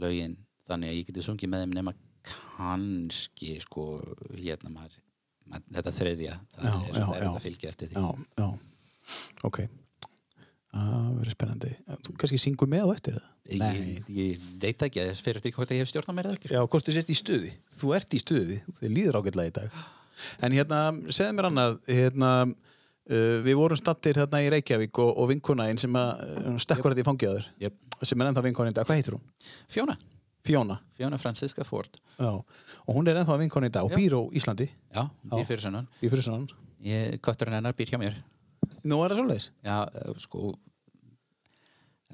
[0.02, 0.38] lögin.
[0.66, 3.88] Þannig að ég geti sungið með þeim nema kannski sko
[4.34, 4.98] hérna maður,
[5.46, 6.38] maður þetta þriðja.
[6.56, 8.02] Það Já, er svona erfitt að fylgja eftir því.
[8.02, 9.18] Já, já,
[9.50, 9.62] ok.
[10.76, 11.74] Það verður spennandi.
[12.08, 15.54] Þú kannski syngur með á eftir það ég, ég veit ekki að þess fyrir eftir
[15.56, 16.58] hvort ég hef stjórn á mér eða ekki sko.
[16.58, 17.52] Já, hvort þú sért í stuði.
[17.78, 19.80] Þú ert í stuði, þið líður ágætlega í dag.
[20.46, 20.80] En hérna,
[21.14, 22.32] segðu mér annað, hérna,
[23.12, 27.06] uh, við vorum stattir hérna í Reykjavík og, og vinkunaðinn sem að uh, stekkur þetta
[27.06, 27.80] í fangiðaður, yep.
[28.02, 28.90] sem er ennþá vinkunin í dag.
[28.90, 29.26] Hvað heitir hún?
[29.72, 29.98] Fjóna,
[30.46, 30.80] Fjóna.
[31.00, 32.30] Fjóna Franziska Ford Já.
[32.86, 35.90] Og hún er ennþá vinkunin í dag og býr á Íslandi, já, býr fyrir sunnan
[37.26, 38.20] kötturinn hennar býr hjá mér
[38.86, 39.50] Nú er það svoleiðis.
[39.66, 40.54] já, eh, sko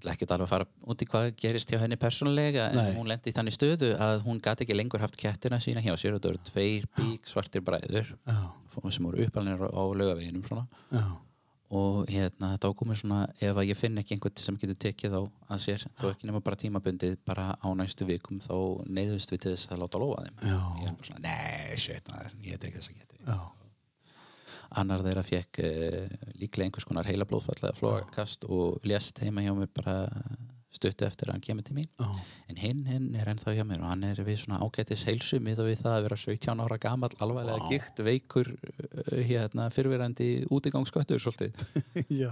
[0.01, 2.93] ætla ekki alveg að fara út í hvað gerist hjá henni persónulega en Nei.
[2.97, 6.17] hún lendi í þannig stöðu að hún gati ekki lengur haft kettina sína hjá sér.
[6.17, 8.39] Og það eru tveir bík svartir bræður Já,
[8.89, 10.65] sem voru uppalnir á laugaveginum svona.
[10.91, 11.05] Já,
[11.71, 15.21] og hérna þá komið svona ef að ég finn ekki einhvern sem getur tekið þá
[15.55, 18.55] að sér þó ekki nema bara tímabundið bara á næstu vikum þá
[18.91, 20.43] neyðust við til þess að láta lofa þeim.
[20.51, 20.59] Já.
[20.81, 23.39] ég er bara svona, nei, shit, ég tek þess að geti já.
[24.79, 26.07] Annar þeirra fekk uh,
[26.39, 29.95] líklega einhvers konar heila blóðfall eða flóakast og lést heima hjá mér bara
[30.71, 32.07] stuttu eftir að hann kemur til mín Já.
[32.47, 35.65] en hinn, hinn er ennþá hjá mér og hann er við svona ágætis heilsu miða
[35.67, 37.67] við það að vera 17 ára gamall alvarlega Vá.
[37.73, 41.59] gikt, veikur uh, hérna, fyrfirandi útigangsköttur svolítið
[42.23, 42.31] Já.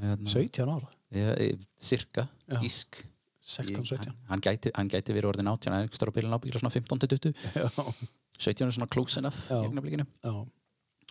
[0.00, 0.88] Hérna, 17 ára.
[1.12, 2.56] ja, e, cirka, Já.
[2.64, 3.02] gísk
[3.48, 4.08] 16, 17.
[4.08, 6.72] Hann, hann, gæti, hann gæti verið orðin 18 hann er ekki stóra bílun ábyggilega svona
[6.72, 7.68] 15-20 Já.
[8.38, 10.04] 17 er svona close enough í augnablikinu.
[10.24, 10.34] Já.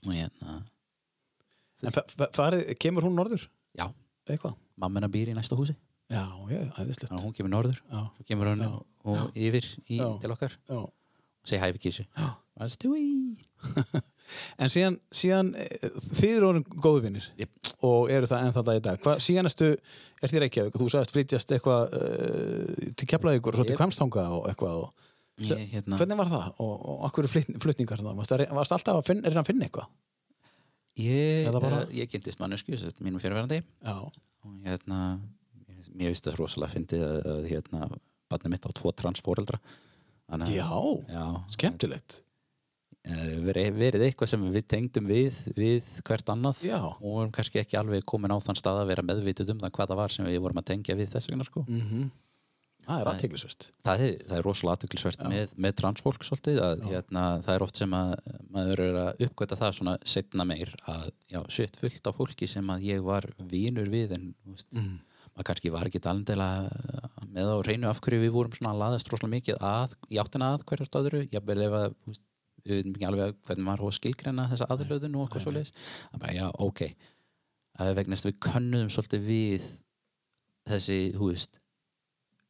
[0.06, 0.58] Og hérna,
[1.84, 3.48] En fa- fa- farið, kemur hún norður?
[3.78, 3.88] já,
[4.28, 4.56] Eitthvað?
[4.78, 5.76] mamma býr í næsta húsi
[6.10, 7.10] Já, já, æðislegt.
[7.12, 8.72] þannig að hún kemur norður Já, svo kemur hann Já.
[9.06, 10.08] og yfir í, Já.
[10.22, 10.76] til okkar já.
[10.78, 10.94] og
[11.44, 12.36] segja hæfi kísu Já.
[14.60, 15.86] En síðan, síðan eh,
[16.18, 17.52] þið eru orðin góðu vinnir Jep.
[17.88, 18.98] og eru það ennþá það í dag.
[19.06, 19.70] Hvað, síðan ertu,
[20.20, 23.80] ert þið Reykjavík og þú sagðist flytjast eitthvað uh, til Keflavíkur og svo til Jep.
[23.80, 24.82] Kvamstanga og eitthvað.
[24.84, 25.07] Og,
[25.38, 28.22] ég, hérna, Hvernig var það og, og akkur flutningar það?
[28.58, 29.90] Varst, alltaf að finna, að finna eitthvað?
[30.98, 32.74] ég, bara- uh, ég kynntist mannesku
[33.06, 33.98] mínum fyrirverandi Já.
[34.02, 35.02] og hérna
[35.94, 37.90] mér finnst það rosalega fyndið að, að hérna,
[38.32, 38.92] barnið mitt á tvo
[40.48, 40.68] að- Já,
[41.14, 42.22] já skemmtilegt.
[43.08, 46.82] eh, verið, verið eitthvað sem við tengdum við, við hvert annað Já.
[46.84, 49.88] og vorum kannski ekki alveg komin á þann stað að vera meðvituð um það hvað
[49.94, 51.64] það var sem við vorum að tengja við þess vegna sko.
[51.70, 52.10] Mm
[52.88, 53.66] Það er Það- aðteglisvert.
[53.84, 57.76] það, er, það er rosalega aðtöklisvert með, með transfólk svolítið að hérna, það er oft
[57.82, 58.14] sem að
[58.56, 62.72] maður er að uppgöta það svona setna meir að já, shit, fullt af fólki sem
[62.72, 65.00] að ég var vinur við en veist, Mm.
[65.36, 66.40] maður kannski var ekki alveg
[67.36, 70.54] með á reynu af hverju við vorum svona að laðast rosalega mikið að, í áttina
[70.56, 72.24] að hverjast öðru jafnvel ef að veist,
[72.64, 75.72] við veitum ekki alveg hvernig maður að skilgreina þessa aðlöðun og eitthvað svo leis
[76.14, 76.82] að bara já, ok.
[77.78, 79.68] Að vegna þess að við könnuðum svolítið við
[80.68, 81.60] þessi, þú veist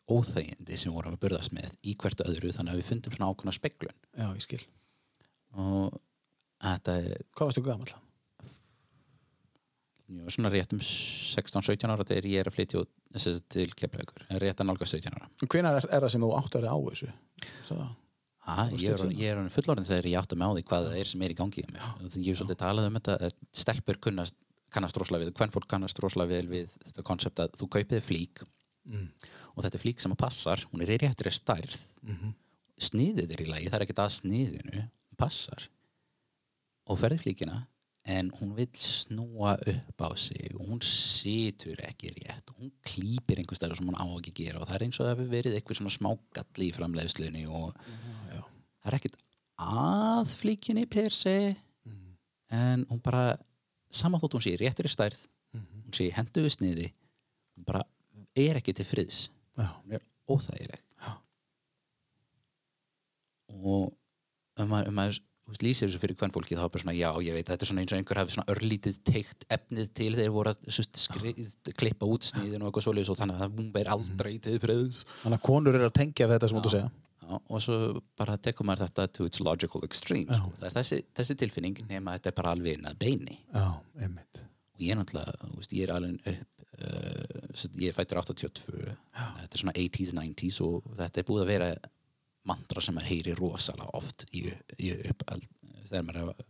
[0.08, 3.56] óþægindi sem vorum að burðast með í hvert öðru þannig að við fundum svona ákveðna
[3.58, 4.62] speglun Já, ég skil.
[5.58, 5.98] og
[6.64, 7.94] þetta er Hvað varstu gamall?
[10.08, 12.84] já, svona rétt um 16-17 ára þegar ég er að flytja
[13.52, 16.62] til Keflavíkur rétt að nálga 17 ára Hvenær er, er það sem þú átt að
[16.64, 17.12] vera á þessu?
[18.48, 21.24] Ah, ég, er, er fullorðin þegar ég átta mig á því hvað það er sem
[21.26, 21.82] er í gangi mér.
[22.16, 24.38] Ég hef svolítið talað um þetta að stelpur kunnast,
[24.72, 28.46] kannast rosalega við, hvern fólk kannast rosalega vel við þetta konsept að þú kaupið flík
[28.88, 29.10] Mm.
[29.58, 32.34] Og þetta er flík sem að passar, hún er í réttri stærð Mhm.
[32.80, 34.84] sniðið er í lagi, það er ekkert að sniðinu
[35.18, 35.64] passar
[36.88, 37.66] og ferði flíkina
[38.08, 43.42] en hún vil snúa upp á sig og hún situr ekki rétt og hún klýpir
[43.42, 45.58] einhver stærð sem hún á ekki gera og það er eins og það hefur verið
[45.58, 47.74] eitthvað svona smágalli í framleiðslunni og
[48.32, 48.40] já.
[48.86, 49.18] það er ekkert
[49.60, 51.36] að flíkinni per se
[52.54, 53.36] en hún bara
[53.92, 55.26] saman þótt hún sé réttri stærð
[55.58, 56.88] hún sé hendu við sniði
[57.58, 57.84] hún bara
[58.38, 59.34] er ekki til friðs Já.
[59.66, 61.12] Hún er óþægileg Já.
[63.50, 63.94] og
[64.58, 65.20] ef maður, ef maður
[65.64, 67.84] lýsir þessu fyrir hvern fólki þá er bara svona já ég veit þetta er svona
[67.86, 71.32] eins og einhver hafi svona örlítið teikt efnið til þeir voru að sust, skri,
[71.80, 75.38] klippa út sniðin og eitthvað svoleiðis og þannig að hún verður aldrei til friðs Þannig
[75.40, 76.90] að konur eru að tengja þetta sem þú segja.
[77.28, 77.78] Já, og svo
[78.20, 80.52] bara tekur maður þetta to its logical extreme sko.
[80.60, 83.66] það er þessi, þessi tilfinning nema þetta er bara alveg inn að beini Já,
[84.04, 84.44] einmitt.
[84.76, 88.74] og ég er náttúrulega, ég er alveg upp ég er fættur 82
[89.14, 91.70] þetta er svona 80s, 90s og þetta er búið að vera
[92.48, 94.46] mantra sem maður heyri rosalega oft í,
[94.80, 95.26] í upp
[95.90, 96.46] þegar maður er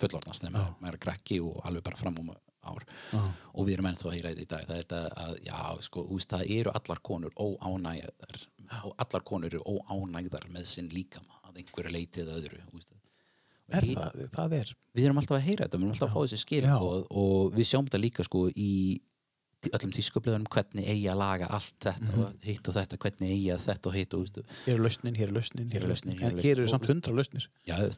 [0.00, 2.30] fullorðnast þegar maður, maður er krakki og alveg bara fram um
[2.70, 3.20] ár Já.
[3.56, 6.02] og við erum ennþá að heyra þetta í dag það er þetta að, já, sko,
[6.10, 8.40] veist, það eru allar konur óánægðar
[8.84, 12.60] og allar konur eru óánægðar með sinn líkama að einhverju leiti eða öðru.
[12.70, 14.28] Og Er ég- það?
[14.34, 14.70] Það er.
[14.98, 16.76] við erum alltaf að heyra þetta, við erum alltaf að fá þessi skil Já.
[16.82, 18.70] og, og við sjáum þetta líka sko í
[19.68, 22.20] öllum tískublöðunum hvernig eigi að laga allt þetta Mhm.
[22.20, 25.14] og hitt og þetta, hvernig eigi að þetta og hitt og veistu, Hér er lausnin,
[25.14, 26.14] hér er lausnin, hér er lausnin.
[26.16, 26.44] hér er lausnin.
[26.44, 27.46] hér eru samt hundra lausnir.
[27.68, 27.90] já, já.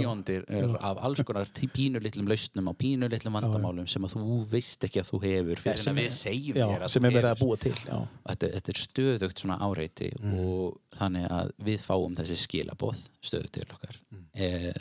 [0.00, 5.00] miljóndir er af alls konar pínulitlum lausnum á pínulitlum vandamálum sem að þú veist ekki
[5.02, 7.28] að þú hefur fyrir sem en að við segjum þér að sem þú er verið
[7.28, 7.36] hefur.
[7.36, 7.72] að búa til.
[7.72, 8.08] Já.
[8.30, 10.34] þetta, þetta er stöðugt svona áreiti Mm.
[10.40, 14.24] og þannig að við fáum þessi skilaboð stöðugt til okkar Mm.
[14.34, 14.72] e,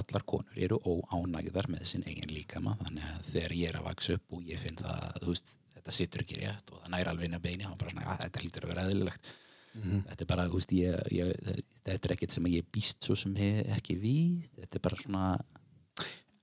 [0.00, 4.16] allar konur eru óánægðar með sinn eigin líkama þannig að þegar ég er að vaksa
[4.18, 7.28] upp og ég finn það að veist, þetta situr ekki rétt og það næra alveg
[7.28, 9.32] inn að beini og bara svona, að þetta lítur að vera eðlilegt
[9.72, 10.02] Mhm.
[10.04, 13.32] þetta er bara, þú veist, ég, ég, þetta er ekkert sem ég býst svo sem
[13.40, 15.22] he, ekki við þetta er bara svona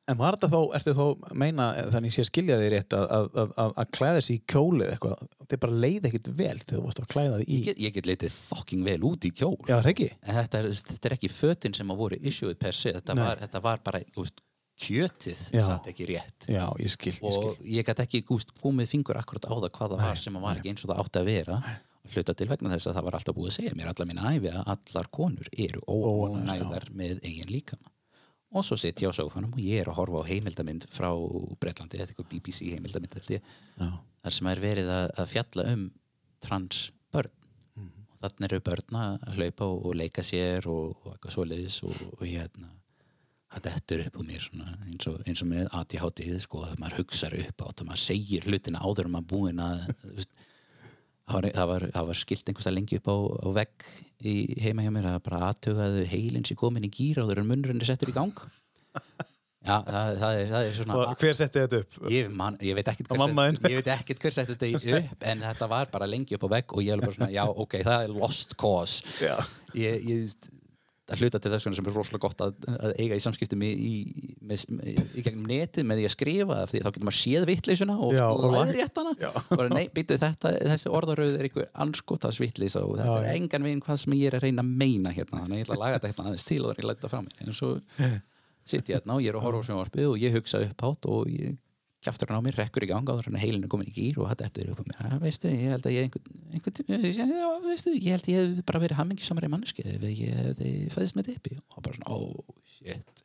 [0.09, 3.73] En var þetta þá, ertu þá meina, þannig sé skilja þig rétt að, að, að,
[3.83, 7.09] að, klæða sig í kjólið eitthvað, þetta bara leið ekkit vel þegar þú varst að
[7.13, 7.57] klæða þig í.
[7.59, 10.09] ég get, ég get leitið fucking vel út í kjól Já, það er ekki?
[10.19, 13.25] en þetta er, þetta er ekki fötin sem að voru issueð per se, þetta, Nei.
[13.27, 14.41] var, þetta var bara þú veist,
[14.79, 17.51] kjötið satt ekki rétt Já, ég skil, ég skil.
[17.51, 20.45] og ég gæti ekki gúst komið fingur akkurat á það hvað það var sem að
[20.47, 21.59] var ekki eins og það átti að vera
[22.09, 24.53] hluta til vegna þess að það var alltaf búið að segja mér allar mín æfi
[24.53, 27.91] að allar konur eru ónæðar með eigin líkama
[28.49, 31.09] og svo sitt ég á sófanum og ég er að horfa á heimildamind frá
[31.61, 33.19] Breitlandi, þetta er eitthvað BBC heimildamind
[34.23, 35.85] þar sem er verið að, að fjalla um
[36.43, 37.31] trans börn.
[37.79, 42.03] Og þannig eru börn að hlaupa og, og leika sér og, og eitthvað svoleiðis og,
[42.17, 42.73] og hérna
[43.49, 46.99] það dettur upp úr mér svona, eins, og, eins og með ADHD sko, að maður
[47.01, 49.87] hugsar upp átt og maður segir hlutina áður en maður búinn að
[51.29, 53.89] það var, var, var skilt einhversta lengi upp á, á vegg
[54.29, 57.79] í heima hjá mér að bara aðtögaðu heilin sér komin í gýr áður en munnurinn
[57.83, 58.33] er settur í gang
[59.59, 61.97] já, það, það, er, það er svona Og hver setti þetta upp?
[62.13, 63.73] ég, man, ég veit ekkert Og hver mamma sett- þín?
[63.73, 66.73] ég veit ekkert hver sett þetta upp en þetta var bara lengi upp á vegg
[66.77, 69.35] og ég er bara svona, já ok, það er lost cause Já.
[69.77, 70.49] ég, ég
[71.13, 73.69] að hluta til þess vegna sem er rosalega gott að, að eiga í samskiptum í,
[73.89, 73.93] í,
[74.49, 77.95] með, með, í gegnum netið með því að skrifa því þá getur maður séð vittleysuna
[77.97, 79.29] og og lag- læðréttana Já.
[79.49, 83.67] bara nei, býtu þetta, þessi orðaröð er einhver anskotas vittleysa og þetta Já, er engan
[83.69, 85.83] veginn hvað sem ég er að reyna að meina hérna, þannig að ég ætla að
[85.85, 87.71] laga þetta hérna aðeins til og þannig að ég læta það mér en svo
[88.69, 91.09] sitt ég hérna og ég er að horfa á sjónvarpið og ég hugsa upp átt
[91.09, 91.57] og ég
[92.05, 94.29] kjaftur hann á mér, rekkur í gang áður en heilin er komin í gýr og
[94.31, 96.25] þetta er upp á mér, "Ha, veistu, ég held að ég einhvern,
[97.99, 101.57] ég held að ég hef bara verið hammingisamari manneski ef ég hefði fæðist með dippi.
[101.75, 103.23] Og bara svona, oh shit.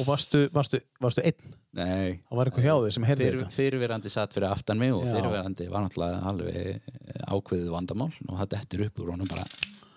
[0.00, 1.54] Og varstu, varstu, varstu einn?
[1.74, 3.56] nei, Það var eitthvað hjá þig sem heyrði Fyrir, þetta?
[3.58, 6.80] fyrirverandi satt fyrir aftan mig og fyrirverandi var náttúrulega alveg
[7.26, 9.44] ákveðið vandamál og það dettur upp úr honum bara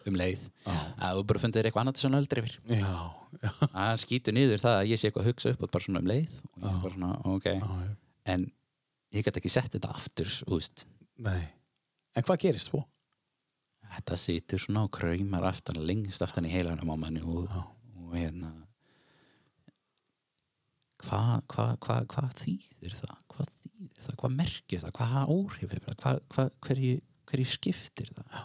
[0.07, 0.49] um leið.
[0.65, 2.57] Að þú bara fundið þér eitthvað annað sem öldri yfir.
[2.71, 3.11] Já,
[3.43, 3.51] já.
[3.61, 5.99] að hann skýtur niður það að ég sé eitthvað að hugsa upp og bara svona
[5.99, 7.47] um leið og ég er bara svona, ok.
[7.53, 7.95] Já.
[8.27, 8.45] En
[9.15, 11.47] ég get ekki sett þetta aftur þú veist, Nei.
[12.17, 12.83] En hvað gerist svo?
[13.95, 18.51] þetta situr svona og kraumar aftan, lengst aftan í heilanum á manni og, og hérna
[21.03, 23.15] hvað hva, hva, hva þýðir það?
[23.31, 24.93] Hvað þýðir það, hvað merkir það?
[24.97, 26.99] Hvað áhrif hefur það, hverju,
[27.29, 28.37] hverju skiptir það?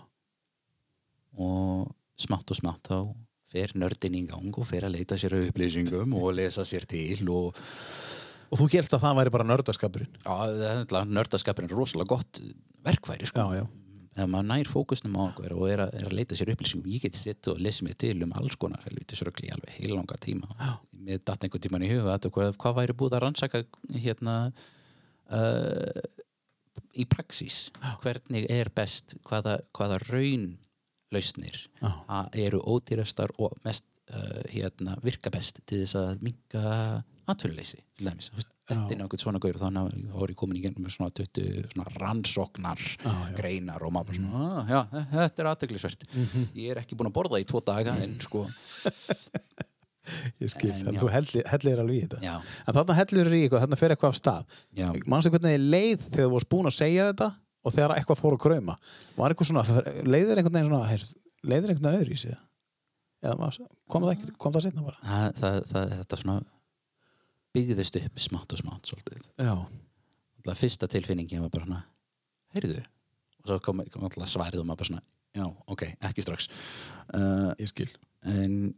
[1.42, 2.98] Og smátt og smátt þá
[3.52, 7.56] fer nördin í gang og fer að leita sér upplýsingum og lesa sér til og
[8.52, 10.16] Og þú helst að það væri bara nördaskapurinn?
[10.20, 12.42] já, það er nördaskapurinn er rosalega gott
[12.84, 13.66] verkværi sko Já, já.
[14.12, 17.06] ef maður nær fókusnum á okkur og er að, er að leita sér upplýsingum ég
[17.06, 20.50] get sitt og lesið mig til um alls konar helviti sörgli í alveg heilanga tíma
[20.58, 20.74] Já.
[20.92, 23.62] með datt einhvern tíman í huga að hvað, hvað væri búið að rannsaka
[24.04, 24.34] hérna
[25.32, 26.02] uh,
[26.92, 27.70] í praxís
[28.02, 30.50] hvernig er best hvaða, hvaða raun
[31.12, 31.88] lausnir Já.
[32.20, 36.66] að eru ódýrastar og mest uh, hérna, virka best til þess að minka
[37.34, 40.88] atvinnuleysi til dæmis þetta er nákvæmt svona gaur þannig að er ég komin í gennum
[40.92, 43.34] svona 20 svona rannsóknar Já, já.
[43.36, 44.80] greinar og maður svona, ah, já,
[45.12, 46.46] þetta er aðteglisvert Mhm.
[46.56, 48.46] ég er ekki búin að borða í tvo daga en sko,
[50.42, 52.18] Ég skil, En en, þú hellir, hellir alveg í þetta.
[52.24, 52.32] já,
[52.66, 54.44] En þarna hellir í eitthvað, þarna fer eitthvað af stað.
[54.74, 57.28] já Manstu hvernig þið leið þegar þú varst búin að segja þetta
[57.62, 58.74] og þegar eitthvað fór að krauma?
[59.16, 59.62] Var eitthvað svona,
[60.10, 61.04] leiðir einhvern veginn svona, heyr,
[61.46, 62.36] leiðir einhvern veginn öðru í sig?
[63.22, 64.98] Kom það, kom það setna bara?
[65.06, 66.36] það, það, það, þetta svona
[67.54, 69.22] byggðist upp smátt og smátt svolítið
[70.42, 71.82] alltaf fyrsta tilfinningin var bara svona
[72.54, 72.78] heyrðu
[73.42, 75.02] og svo kom, kom alltaf svarið og maður bara svona
[75.36, 76.48] já, ok, ekki strax
[77.14, 77.88] uh, Ég skil.
[78.28, 78.74] en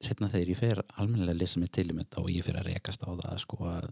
[0.00, 2.70] setna þegar ég fer almennilega að lesa mig til um þetta og ég fer að
[2.72, 3.90] rekast á það sko að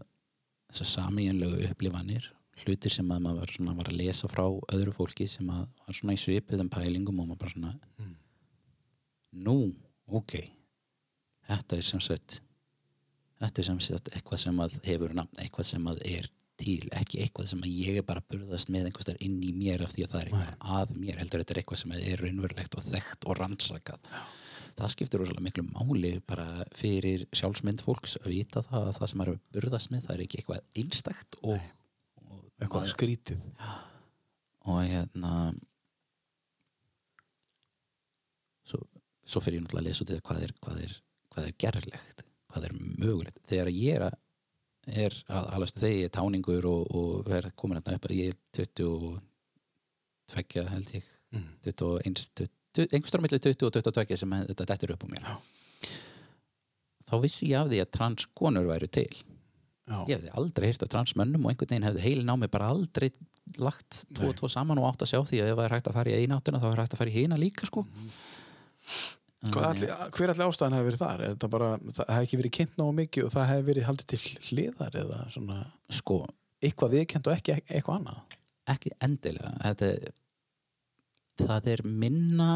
[0.71, 2.31] þessar samíjanlegu upplifanir
[2.63, 4.43] hlutir sem að maður var, svona, var að lesa frá
[4.75, 8.15] öðru fólki sem að var svona í svipiðum pælingum og maður bara svona Mm.
[9.45, 9.55] nú,
[10.07, 10.33] ok
[11.49, 12.39] þetta er sem sagt
[13.39, 16.27] þetta er sem sagt eitthvað sem að hefur nafn, eitthvað sem að er
[16.59, 19.53] til, ekki eitthvað sem að ég er bara að burðast með einhvers þar inn í
[19.55, 22.23] mér af því að það er eitthvað að mér heldur þetta er eitthvað sem er
[22.25, 24.09] raunverulegt og þekkt og rannsakað.
[24.79, 29.23] Það skiptir rosalega miklu máli bara fyrir sjálfsmynd fólks að vita það að það sem
[29.25, 31.63] er að burðast með það er ekki eitthvað einstakt og,
[32.27, 33.41] og, Eitthvað maður- skrítið.
[34.69, 35.33] og hérna
[38.69, 38.79] svo,
[39.27, 40.95] svo fyrir ég náttúrulega að lesa út í það hvað er, hvað er,
[41.33, 43.41] hvað er gerlegt hvað er mögulegt?
[43.49, 44.17] Þegar ég er að
[44.89, 48.37] er að alastu þegar ég er táningur og, og er komin upp að ég er
[48.57, 51.05] 22 held ég.
[51.35, 51.49] Mm.
[51.65, 55.23] 21, 20 einhverstara milli 20 og 22 sem þetta dettur upp á mér.
[55.25, 55.35] Já.
[57.09, 59.13] þá vissi ég af því að transkonur væru til.
[59.89, 59.99] Já.
[60.05, 63.09] ég hefði aldrei heyrt af transmönnum og einhvern veginn hefði heilin á mig bara aldrei
[63.57, 65.89] lagt tvo og tvo saman og átt að sjá því að ef það er hægt
[65.89, 67.81] að fara í eina áttuna þá er hægt að fara í hina líka sko.
[67.89, 69.87] Hvað alli,
[70.17, 71.21] hver allir ástæðan hefur verið þar?
[71.23, 74.09] Er þetta bara, það hefði ekki verið kynnt náðu mikið og það hefði verið haldið
[74.11, 74.19] til
[74.49, 75.59] hliðar eða svona
[75.99, 76.17] sko,
[76.59, 78.37] eitthvað viðkjönd og ekki eitthvað annað?
[78.69, 79.87] ekki endilega þetta,
[81.39, 82.49] það er minna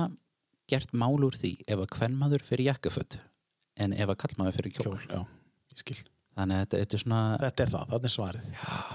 [0.69, 3.17] gert mál úr því ef að kvennmaður fyrir jakkaföt
[3.81, 5.21] en ef að kallmaður fyrir kjól, Kjól, já,
[5.73, 5.97] ég skil.
[6.37, 8.51] þannig að þetta, þetta er svona Þetta er það, þarna er svarið.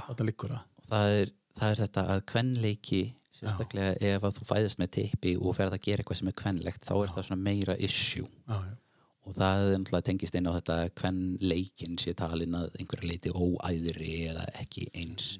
[0.06, 0.62] Þarna liggur það.
[0.92, 3.00] það er, það er þetta að kvennleiki
[3.38, 6.88] sérstaklega ef að þú fæðist með tippi og ferð að gera eitthvað sem er kvennlegt
[6.88, 8.26] þá er það svona meira issue.
[8.48, 8.74] Já, já.
[9.28, 13.34] og það er náttúrulega tengist inn á þetta hvern leikin sé talin að einhverja leiti
[13.34, 15.32] óæðri eða ekki eins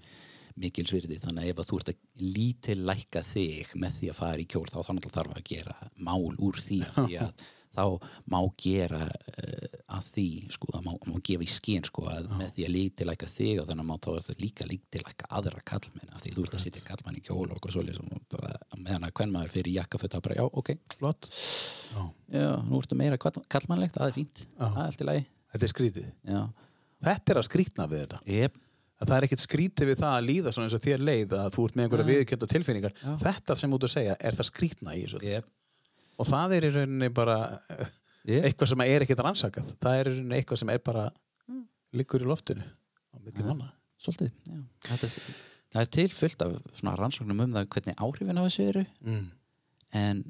[0.58, 4.42] mikilsvirði þannig að ef að þú ert að lítil lækka þig með því að fara
[4.42, 5.76] í kjól þá þá náttúrulega þarf að gera
[6.08, 7.46] mál úr því af því að
[7.78, 7.84] þá
[8.34, 12.50] má gera uh, að því sko, að má, má gefa í skinn sko, að með
[12.58, 15.62] því að lítil lækka þig og þannig að þá er það líka lítil lækka aðra
[15.72, 19.08] kallmenn af því þú ert að sitja kallmann í kjól og svoleiðis og bara meðan
[19.08, 21.30] að hvern maður fyrir jakkaföt þá bara já, ok, Flott.
[21.88, 22.02] Já.
[22.36, 25.64] já, nú ertu meira kall- kallmannlegt, það er fínt það er allt í lagi Þetta
[25.64, 26.08] er skrítið.
[26.28, 26.40] já,
[27.08, 28.18] Þetta er að skrítna við þetta.
[28.28, 28.56] yep.
[28.98, 31.52] Að það er ekkert skrítið við það að líða svona eins og þér leið að
[31.54, 32.94] þú ert með einhverja viðkjönda tilfinningar.
[32.98, 33.12] Já.
[33.22, 35.20] Þetta sem út að segja er það skrítna í þessu.
[35.22, 35.46] Yep.
[36.18, 37.38] Og það er í rauninni bara
[37.70, 37.86] eh,
[38.28, 38.44] Yep.
[38.44, 39.68] eitthvað sem er ekkert rannsakað.
[39.80, 41.04] Það er í rauninni eitthvað sem er bara
[41.96, 43.70] liggur í loftinu á milli manna.
[43.98, 44.32] svolítið
[44.92, 45.14] er,
[45.72, 49.30] það er til fullt af svona rannsóknum um það hvernig áhrifin af þessu eru Mm.
[49.94, 50.20] en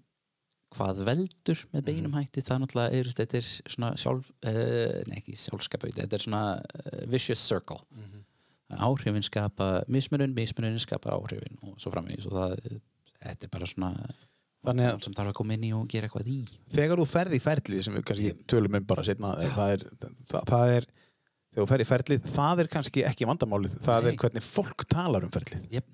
[0.76, 5.34] hvað veldur með beinum hætti það náttúrulega er, þetta er svona sjálf uh, nei ekki
[5.40, 8.24] sjálfskapa þetta er svona uh, vicious circle Mhm.
[8.68, 12.80] Þannig að áhrifin skapa mismunun, mismununin skapa áhrifin og svo framvegis og það
[13.24, 13.90] þetta er bara svona
[14.68, 16.38] Þannig að sem þarf að koma inn í og gera eitthvað í.
[16.74, 19.86] Þegar þú ferði í ferlið sem við kannski tölum um bara setna það er,
[20.28, 24.10] það, það er þegar þú ferði í ferlið, það er kannski ekki vandamálið það Nei.
[24.10, 25.64] er hvernig fólk talar um ferlið.
[25.78, 25.88] Yep.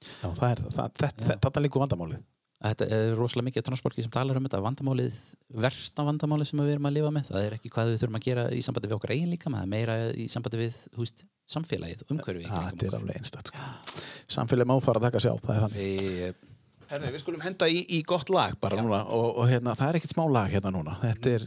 [0.00, 2.20] Já, það er það, þetta, þetta líkur vandamálið.
[2.60, 4.58] Þetta er rosalega mikið transportfólki sem talar um þetta.
[4.66, 5.16] Vandamálið,
[5.64, 8.26] versta vandamálið sem við erum að lifa með, það er ekki hvað við þurfum að
[8.26, 11.24] gera í sambandi við okkar eigin líka, það er meira í sambandi við húst,
[11.56, 14.04] samfélagið, umhverfi í Já, kringum þetta er alveg einstakt sko.
[14.36, 16.49] Samfélagi má fara að taka sjálf, það er þannig
[16.90, 19.98] Herri, við skulum henda í, í gott lag bara núna og, og hérna, það er
[20.00, 20.96] ekkert smá lag hérna núna.
[21.04, 21.44] Þetta er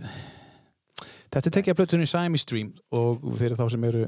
[1.33, 4.05] þetta er tekið að plötunni Siamese Stream og fyrir þá sem eru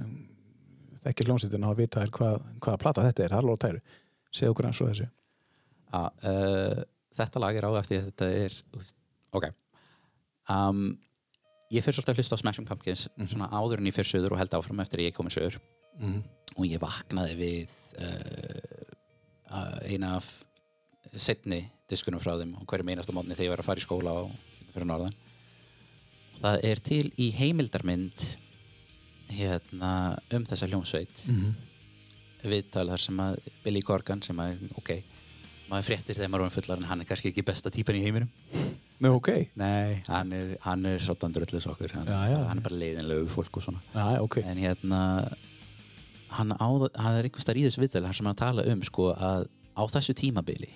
[1.05, 3.83] ekki hljómsveitina að vita hvað, hvaða plata þetta er, Harlow Tæru
[4.31, 5.09] segðu okkur eins og þessu.
[5.91, 5.99] Já,
[6.31, 6.79] uh,
[7.19, 8.57] þetta lag er á eftir þetta er
[9.35, 9.51] ok.
[10.55, 10.81] Um,
[11.73, 14.43] ég fyrir svolítið að hlusta á Smashing Pumpkins svona áður en ég fyrir söður og
[14.45, 15.61] held áfram eftir ég komið söður
[16.55, 18.91] og ég vaknaði við uh,
[19.51, 20.31] uh, eina af
[21.21, 24.13] setni diskunum frá þeim og hverjum einasta mótni þegar ég var að fara í skóla
[24.23, 24.31] og
[24.73, 25.15] fyrir norðan.
[26.35, 28.25] Og það er til í heimildarmynd
[29.35, 29.91] hérna
[30.35, 31.25] um þessa hljómsveit.
[32.45, 34.91] Viðtal þar sem að Billy Corgan sem að, ok,
[35.71, 38.29] maður fréttir þegar maður er fullar en hann er kannski ekki besta típan í heiminum.
[39.01, 39.31] Nú, ok.
[39.59, 42.37] Nei, hann er, hann er svolítið drullis okkur hann, Já, já.
[42.47, 43.81] hann er bara leiðinlegu fólk og svona.
[43.95, 44.37] Já, ok.
[44.45, 45.01] En hérna
[46.37, 49.09] hann, á, hann er einhvers þar í þessu viðtal þar sem hann tala um sko
[49.17, 50.69] að á þessu tímabili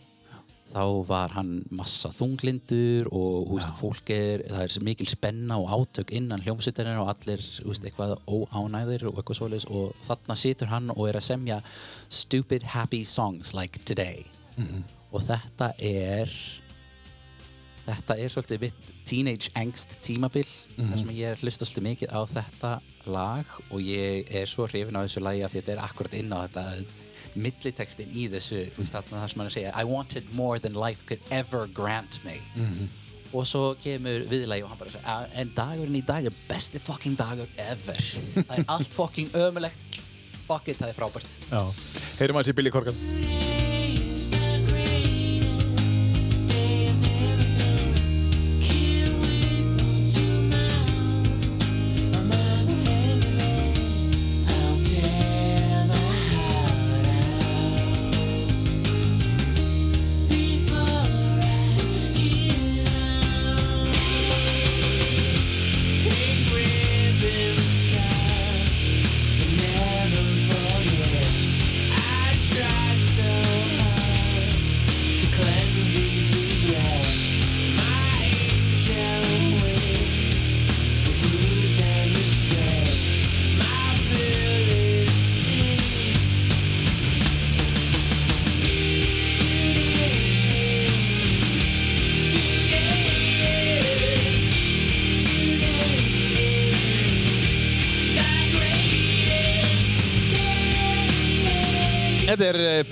[0.69, 6.13] þá var hann massa þunglindur og veist, fólk er, það er mikil spenna og átök
[6.17, 11.03] innan hljómsveitarinn og allir veist, eitthvað óánæðir og eitthvað svoleiðis og þarna situr hann og
[11.09, 11.59] er að semja
[12.07, 14.25] stupid happy songs like today.
[15.09, 16.33] Og þetta er
[17.89, 20.45] þetta er svolítið mitt teenage angst tímabil
[20.77, 22.73] þar sem ég er hlusta svolítið mikið á þetta
[23.09, 26.45] lag og ég er svo hrifin á þessu lagi að þetta er akkurat inn á
[26.45, 26.65] þetta
[27.35, 30.77] millitekstin í þessu veist, þarna þar sem hann er að segja I wanted more than
[30.77, 32.39] life could ever grant me.
[33.29, 37.19] Og svo kemur viðlagi og hann bara segja en dagurinn í dag er besti fucking
[37.19, 38.01] dagur ever.
[38.47, 39.89] Það er allt fucking ömulegt
[40.49, 41.39] fuck it, það er frábært.
[42.19, 43.58] Heyrum aðeins í Billy Corgan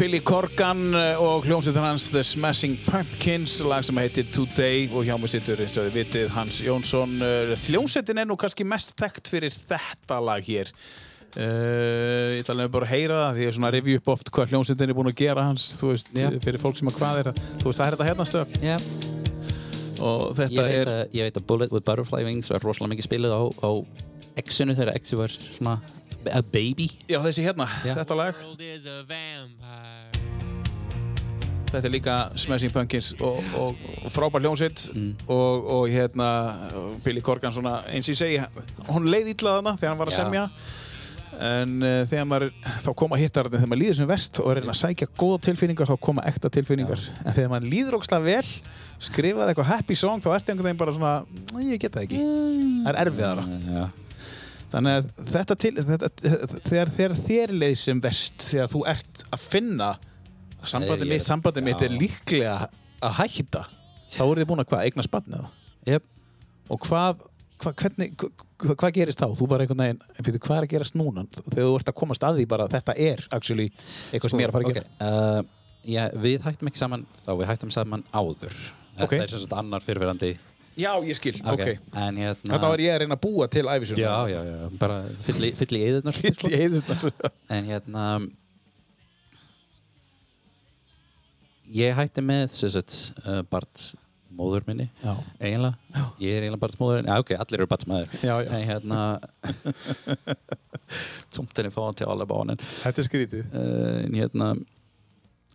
[0.07, 5.17] Billy Corgan eh, og hljómsveitin hans The Smashing Pumpkins lag sem heitir Today og hjá
[5.19, 9.27] mig sittur eins og þið vitið Hans Jónsson Eh, hljómsveitin er nú kannski mest þekkt
[9.33, 10.71] fyrir þetta lag hér
[11.37, 14.07] Uh, ég ætla alveg bara að heyra það því ég er svona að review upp
[14.13, 16.29] oft hvað hljómsveitin er búin að gera hans þú veist, Já.
[16.41, 18.87] fyrir fólk sem að hvað er þú veist, það er þetta hérna stöf yeah.
[19.99, 22.95] og ég, þetta veit er að, ég veit að Bullet with Butterfly Wings var rosalega
[22.95, 23.71] mikið spilið á, á
[24.47, 25.75] X-unu þegar X var svona
[26.33, 26.89] a baby?
[27.09, 27.93] Já, þessi hérna, Já.
[27.99, 28.35] þetta lag.
[31.67, 33.75] Þetta er líka Smashing Pumpkins og, og,
[34.07, 35.09] og frábær hljómsveit Mm.
[35.27, 36.27] og, og hérna
[37.03, 38.37] Billy Corgan svona eins og ég segi
[38.87, 40.21] hún leið illa þarna þegar hann var að Já.
[40.23, 40.45] semja.
[41.37, 42.47] En uh, þegar maður
[42.81, 45.41] þá koma hittararnir þegar maður líður sem verst og er að reyna að sækja góða
[45.49, 47.03] tilfinningar þá koma ekta tilfinningar.
[47.27, 48.47] En þegar maður líður ógslag vel
[48.97, 51.13] skrifaði eitthvað happy song þá ertu einhvern veginn bara svona
[51.51, 52.23] "Æ, ég get það ekki,
[52.87, 53.43] það er erfiðara.
[53.75, 53.85] Já.
[54.73, 56.09] Þannig að þetta til þetta,
[56.67, 59.89] þegar, þegar þér leið sem verst þegar þú ert að finna
[60.57, 62.55] að sambandi mitt, sambandi mitt er líklega
[63.05, 63.63] að hætta
[64.11, 65.47] þá eru þið búin að hvað, eigna spannið
[65.87, 66.03] Yep.
[66.73, 67.21] og hvað,
[67.63, 69.27] hvað, hvernig, hvað, hvað gerist þá?
[69.39, 71.23] Þú bara einhvern veginn, en byrju, hvað er að gerast núna?
[71.37, 73.69] Þegar þú ert að komast að því bara að þetta er actually
[74.11, 74.91] eitthvað sem ég er að fara að gera.
[74.97, 75.07] okay.
[75.07, 75.53] uh,
[75.87, 78.57] já, Við hættum ekki saman þá við hættum saman áður
[78.97, 79.13] Þetta Ok.
[79.21, 80.33] er sem sagt annar fyrirverandi
[80.77, 81.63] Já, ég skil, ok.
[81.97, 83.97] En hérna Þetta var ég að reyna að búa til æfisum.
[83.97, 85.53] Já, já, já, bara fyll í,
[85.89, 87.07] eðurnar Fyll í heiðurnar.
[87.57, 88.03] En hérna
[91.73, 93.89] Ég hætti með sagt, uh, Barts
[94.37, 94.85] móður minni
[95.41, 95.73] eiginlega,
[96.21, 98.49] ég er eiginlega Barts móður já ok, allir eru Barts maður Já, já.
[98.53, 98.99] en hérna
[101.33, 103.47] tómtinni fáan til alla bánin Þetta er skrítið.
[103.49, 104.49] uh, en hérna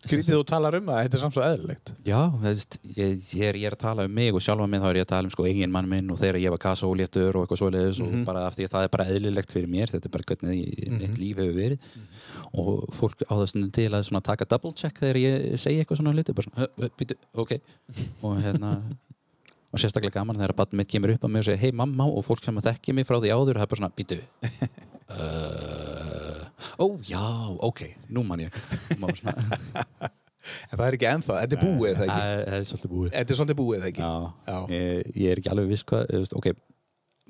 [0.02, 1.90] Skrítið þú talar um það, þetta er samt svo eðlilegt.
[2.08, 4.86] Já, veist, ég, ég, er, ég er að tala um mig og sjálfa mig þá
[4.90, 7.36] er ég að tala um sko eigin mann minn og þegar ég var kassa óléttur
[7.38, 8.20] og eitthvað svoleiðis Mhm.
[8.22, 10.58] og bara af því að það er bara eðlilegt fyrir mér þetta er bara hvernig
[10.58, 11.78] ég, mitt líf hefur verið
[12.52, 16.34] og fólk á þessum til að taka double check þegar ég segi eitthvað svona hluti
[16.34, 17.52] bara svona, "Hö, hö, býtu, ok
[18.26, 18.82] og hérna
[19.72, 22.24] og sérstaklega gaman þegar barn mitt kemur upp að mig og segir hei mamma og
[22.26, 24.18] fólk sem að þekki mig frá því áður það er bara svona, býtu
[25.12, 25.91] uh,
[26.78, 27.24] ó já,
[27.68, 28.52] ok, nú man ég.
[30.72, 32.14] En það er ekki ennþá, þetta er búið það ekki?
[32.18, 33.10] Það það er svolítið búið.
[33.12, 34.02] Þetta er svolítið búið það ekki?
[34.02, 34.14] Já,
[34.48, 34.56] Já.
[34.74, 36.48] Ég, ég er ekki alveg viss hvað ok,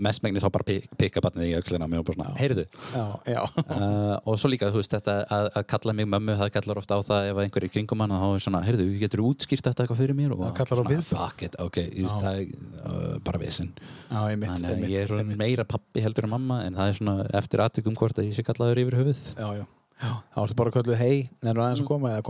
[0.01, 2.65] mest megnis þá bara pik- pikka barnið í öxlina á mig og bara svona, heyrðu.
[2.95, 3.43] Já, já.
[3.69, 6.97] Uh, og svo líka, þú veist, þetta að, að kalla mig mömmu, það kallar ofta
[6.97, 10.01] á það ef einhver er kringum hann, þá er svona, heyrðu, getur útskýrt þetta eitthvað
[10.01, 10.31] fyrir mér?
[10.33, 11.13] Og Það kallar á viðbrögð.
[11.13, 12.47] fuck it, ok, ég veist, það er
[12.81, 13.69] uh, bara vesen.
[14.09, 15.41] Já, einmitt, þannig að ég er svona einmitt.
[15.45, 18.43] meira pappi heldur en mamma en það er svona eftir aðtökum hvort að ég sé
[18.49, 19.23] kallaður yfir höfuð.
[19.37, 19.65] Já, já.
[20.03, 22.27] Já, það bara kölluð hei, nefnir aðeins að koma eða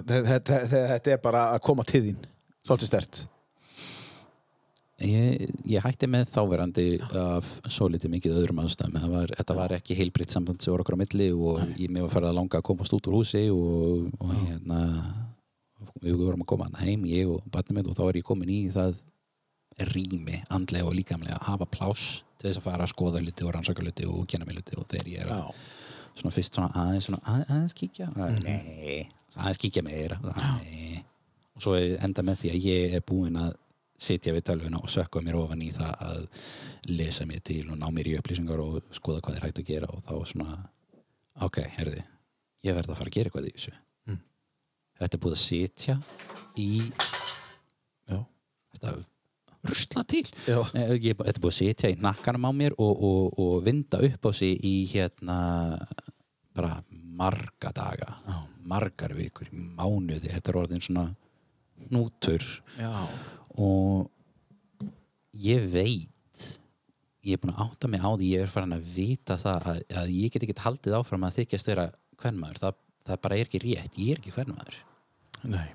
[0.00, 2.26] þetta, þetta, er bara að koma til þín
[2.64, 3.24] Svolítið stert
[5.04, 6.84] Ég, ég hætti með þáverandi
[7.18, 10.96] af svo litið mikið öðrum aðstæðum var, þetta var ekki heilbritt samband sem voru okkur
[10.96, 14.06] á milli og ég mig var farið að langa að komast út úr húsi og,
[14.22, 14.78] og hérna
[15.98, 18.54] við vorum að koma hann heim, ég og barnið mitt og þá er ég komin
[18.54, 19.02] í það
[19.90, 23.54] rými, andlega og líkamlega að hafa pláss til þess að fara að skoða hluti og
[23.56, 25.50] rannsaka hluti og kenna mig hluti og þegar ég er að
[26.14, 28.08] svona fyrst svona aðeins, svona, að, aðeins kíkja.
[28.16, 30.18] Nei, aðeins kíkja meira.
[30.24, 31.02] Nei.
[31.54, 33.52] og svo enda með því að ég er búinn að
[34.04, 36.24] sitja við tölvuna og sökka mér ofan í það að
[36.90, 39.90] lesa mér til og ná mér í upplýsingar og skoða hvað er hægt að gera
[39.94, 40.56] og þá svona
[41.46, 42.02] ok, herði,
[42.66, 43.74] ég verð að fara að gera eitthvað í þessu.
[44.10, 44.20] Mm.
[45.00, 45.98] þetta er búið að sitja
[46.58, 46.70] í
[48.04, 48.18] Já,
[48.74, 48.96] þetta
[49.64, 50.24] rusla til.
[50.44, 50.58] Já.
[50.74, 54.00] Nei, ég, þetta er búið að sitja í nakkanum á mér og, og, og vinda
[54.04, 55.38] upp á sig í hérna
[56.54, 58.34] bara marga daga Já.
[58.64, 60.30] margar vikur, mánuði.
[60.32, 61.06] Þetta er orðin svona
[61.88, 62.44] hnútur.
[62.78, 62.92] Já.
[63.58, 64.10] og
[65.34, 66.10] ég veit
[67.24, 69.78] ég er búin að átta mig á því ég er farin að vita það að,
[70.02, 71.86] að ég get ekki haldið áfram að þykjast vera
[72.20, 73.96] hvernmaður, það, það bara er ekki rétt.
[73.98, 74.76] Ég er ekki hvernmaður
[75.44, 75.66] Nei.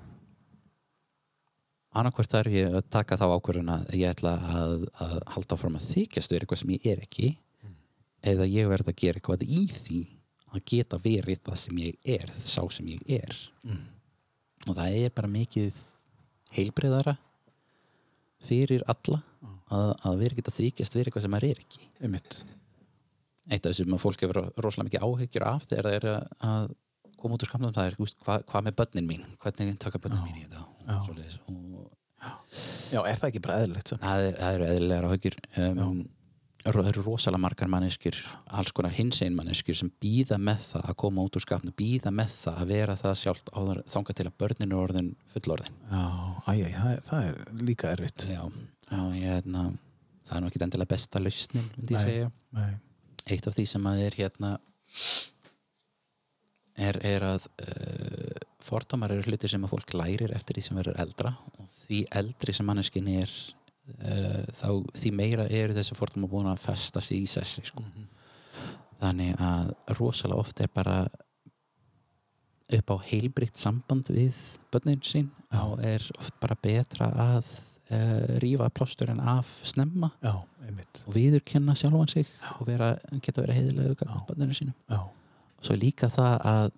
[1.90, 5.86] Annarkvort þarf ég að taka þá ákvörðun að ég ætla að, að halda áfram að
[5.88, 7.30] þykjast vera eitthvað sem ég er ekki
[8.30, 10.00] eða ég verð að gera eitthvað í því
[10.50, 13.34] að geta verið það sem ég er sá sem ég er.
[14.68, 15.80] Og það er bara mikið
[16.56, 17.16] heilbreyðara
[18.48, 19.20] fyrir alla
[19.70, 21.88] að, að vera ekki að þykjast vera eitthvað sem maður er ekki.
[22.00, 22.40] Einmitt.
[23.50, 26.08] Eitt af þessum að fólk hefur rosalega mikið áhyggjur af þegar það er
[26.50, 26.74] að
[27.20, 29.24] koma út úr skamnum það er hvað, hvað með börnin mín?
[29.42, 30.62] Hvernig taka börnin mín í þetta
[30.96, 31.10] og,
[31.50, 31.88] og
[32.90, 36.00] Já, er það ekki bara eðlilegt það, er, það eru eðlilegar áhyggjur um,
[36.64, 38.16] það eru rosalega margar manneskjur
[38.60, 42.34] alls konar hinsegin manneskjur sem býða með það að koma út úr skapnu býða með
[42.34, 45.78] það að vera það sjálft áður, þangað til að börnin er orðin fullorðin.
[45.88, 46.02] Já,
[46.52, 48.26] æj, það, er- það er líka erfitt.
[48.28, 48.42] Já,
[48.90, 49.64] já ég, hérna,
[50.28, 52.30] það er nú ekki endilega besta lausnin myndi ég segja.
[52.58, 52.70] Nei.
[53.30, 54.52] Eitt af því sem að er hérna
[56.80, 61.00] er, er að uh, fordómar eru hluti sem að fólk lærir eftir því sem verður
[61.02, 63.32] eldra og því eldri sem manneskin er
[63.98, 67.84] uh, þá því meira eru þessi fordómar búin að festa sig í sessi sko.
[69.00, 71.02] þannig að rosalega oft er bara
[72.70, 74.36] upp á heilbritt samband við
[74.70, 77.48] börnin sín þá er oft bara betra að
[77.90, 82.28] uh, rífa plásturinn af snemma Já, og viðurkenna sjálfan sig
[82.58, 83.98] og vera, geta verið heiðilegu Já.
[84.02, 86.70] gagnvart barninu sínu Já, og svo líka það að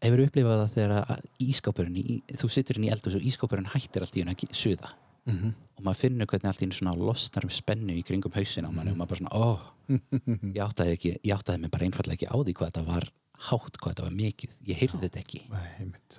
[0.00, 4.04] hefur upplifað það þegar að ískápurinn í, þú sittur inn í eldur og ískápurinn hættir
[4.04, 4.94] allt í henni að suða
[5.26, 5.52] Mhm.
[5.76, 8.70] og maður finnur hvernig allt í henni svona losnar um spennu í kringum hausin á
[8.72, 9.48] manni og maður bara svona, ó
[10.56, 13.08] ég áttaði, ekki, ég áttaði mig bara einfallega ekki á því hvað þetta var
[13.50, 14.56] hátt, hvað þetta var mikið.
[14.68, 15.38] Ég heyrði þetta ekki,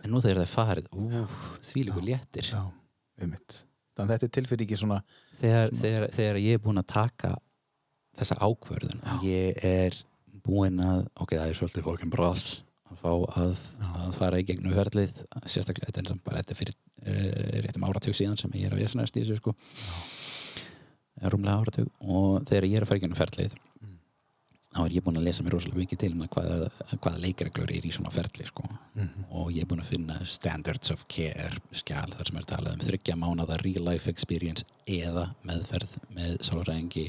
[0.02, 1.26] en nú þegar það er farið ú,
[1.70, 2.48] því líku léttir.
[2.50, 2.64] Já,
[3.22, 4.98] Þannig að þetta er tilfinningi svona
[5.38, 7.32] þegar, þegar, þegar ég er búin að taka
[8.18, 9.98] þessa ákvörðun og ég er
[10.42, 12.46] búin að ok, það er svolítið fókin brás
[12.92, 15.14] að fá að, að fara í gegnum ferlið
[15.46, 19.18] sérstaklega, þetta er bara þetta fyrir uh, réttum áratug síðan sem ég er að vesnaðast
[19.18, 19.56] í þessu sko.
[21.32, 21.92] Rúmlega áratug.
[22.02, 23.58] Og þegar ég er að fara í gegnum ferlið
[24.72, 27.86] þá er ég búin að lesa mér rosalega mikið til um hvaða, hvaða leikreglur er
[27.88, 28.64] í svona ferli sko.
[29.30, 32.86] og ég er búin að finna standards of care skjál þar sem er talað um
[32.86, 37.04] þryggja mánada real life experience eða meðferð með sálfræðingi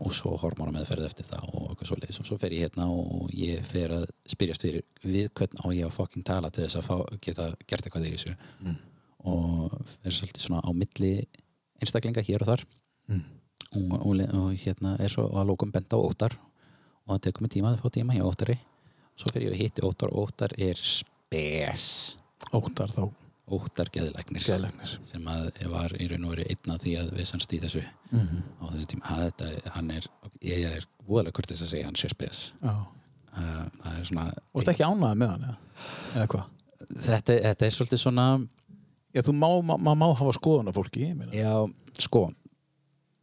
[0.00, 2.18] og svo hormóna meðferð eftir það og eitthvað svoleiðis.
[2.20, 5.86] Og svo fer ég hérna og ég fer að spyrjast fyrir við hvern á ég
[5.86, 8.34] að fokkin tala til þess að fá, geta gert eitthvað í þessu.
[9.24, 11.12] Og er svolítið svona á milli
[11.80, 12.66] einstaklinga hér og þar.
[13.74, 16.36] Og, og, og hérna er svo að lókum benda á óttar
[17.04, 18.56] og það tekur mig tíma að fá tíma hjá óttari.
[19.14, 20.14] Svo fyrir ég að hitti óttar.
[20.14, 21.84] Óttar er spes.
[22.54, 23.04] Óttar þá.
[23.54, 24.40] Óttar geðlegnir
[25.10, 27.82] sem að var í raun og veru einn af því að við sannst í þessu.
[28.16, 29.04] Á þessu tíma.
[29.12, 30.08] Að þetta, hann er,
[30.40, 32.46] ég er voðalega kurtis að segja hann sé spes.
[32.64, 32.74] Já.
[33.34, 34.24] Uh, það er svona
[34.54, 35.54] Og þetta ekki ánæða með hann eða,
[36.14, 36.50] eða hvað?
[36.94, 38.26] þetta, þetta er svolítið svona
[39.14, 41.50] Já, þú má, má, má, hafa skoðun á fólki já,
[42.02, 42.24] sko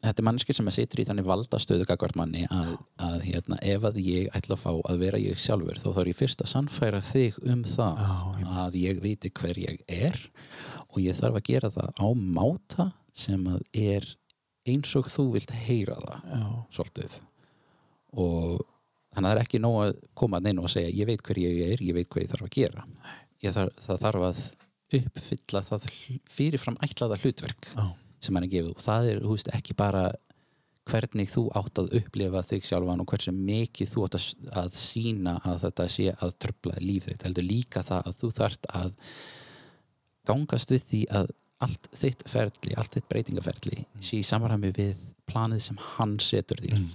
[0.01, 3.99] þetta er mannski sem situr í þannig valdastöðu gagvart manni að, að hérna, ef að
[4.03, 7.37] ég ætla að fá að vera ég sjálfur þá þarf ég fyrst að sannfæra þig
[7.45, 10.17] um það Já, að ég viti hver ég er
[10.89, 14.07] og ég þarf að gera það á máta sem að er
[14.69, 16.43] eins og þú vilt heyra það Já.
[16.77, 17.15] svolítið.
[18.21, 18.61] Og
[19.11, 21.61] þannig að það er ekki nóg að koma neina og segja ég veit hver ég
[21.73, 22.85] er, ég veit hvað ég þarf að gera.
[23.41, 24.43] Ég þarf, það þarf að
[25.01, 25.89] uppfylla það
[26.29, 27.71] fyrirfram ætlaða hlutverk.
[27.73, 27.85] Já.
[28.21, 30.05] Sem hann er gefið og það er veist, ekki bara
[30.91, 34.25] hvernig þú átt að upplifa þig sjálfan og hversu mikið þú átt að,
[34.63, 38.71] að sína að þetta sé að tröfla líf þitt heldur líka það að þú þarft
[38.79, 38.95] að
[40.31, 41.29] gangast við því að
[41.61, 44.97] allt þitt ferli, allt þitt breytingaferli sé í samræmi við
[45.29, 46.89] planið sem hann setur því Mm.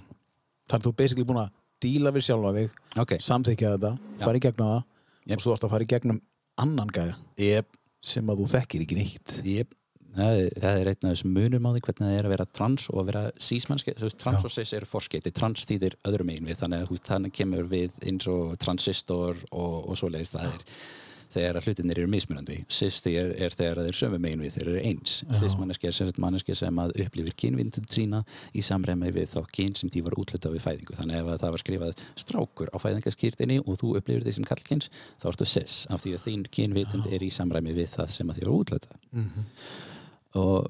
[0.67, 4.39] Þannig að þú er basically búin að díla við sjálfa þig, ok, samþykja þetta, fara
[4.39, 4.81] í gegnum það
[5.27, 5.37] Jep.
[5.37, 6.17] og svo ertu að fara í gegnum
[6.59, 9.35] annan gæja yep, sem að þú þekkir ekki neitt.
[9.45, 9.71] yep.
[10.15, 12.45] Það, er, það er einn af þessum munum á því hvernig það er að vera
[12.59, 14.45] trans og að vera sísmannski trans Já.
[14.47, 18.29] og cis eru forskeiti, trans þýðir öðrum megin við þannig að þannig kemur við eins
[18.31, 20.65] og transistor og, og svoleiðis það er
[21.33, 22.57] þegar að hlutinir eru mismunandi.
[22.71, 25.17] Cis er, er þegar þeir sömu megin við þeir eru eins.
[25.37, 28.21] Cis manneski er manneski sem að upplifir kynvindun sína
[28.55, 30.97] í samræmi við þá kyn sem því var útlutað við fæðingu.
[31.01, 34.89] Þannig ef að það var skrifað strákur á fæðingaskýrtinni og þú upplifir því sem kallkyns
[35.19, 38.39] þá ertu cis af því að þín kynvitund er í samræmi við það sem að
[38.39, 38.97] því var útlutað
[40.37, 40.69] og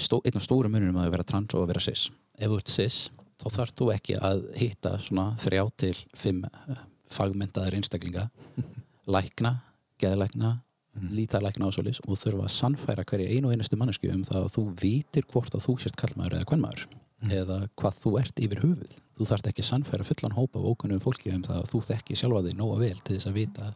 [0.00, 2.08] stó, einn af stóra mununum að vera trans og að vera cis.
[2.38, 3.00] Ef þú ert cis
[3.40, 8.28] þá þarf þú ekki að hitta svona þrjá til fimm eh, fagmentaðar einstaklinga.
[9.14, 9.56] Lækna,
[10.00, 10.58] geðlækna
[10.98, 14.54] lítalækna og svolis og þurfa að sannfæra hverja einu og einustu mannesku um það að
[14.56, 16.86] þú vitir hvort að þú sért kallmaður eða kvenmaður.
[17.30, 18.96] Eða hvað þú ert yfir höfuð.
[19.18, 22.18] Þú þarft ekki að sannfæra fullan hópa af ókunnum fólki um það að þú þekki
[22.18, 23.70] sjálfa þig nóga vel til þess að vita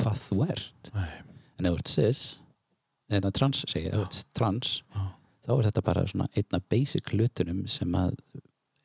[0.00, 0.90] hvað þú ert.
[0.94, 1.12] Nei.
[1.58, 2.22] en ef þú ert cis
[3.12, 5.04] eða trans segja, ert trans Já.
[5.46, 8.16] þá er þetta bara svona einna basic hlutunum sem að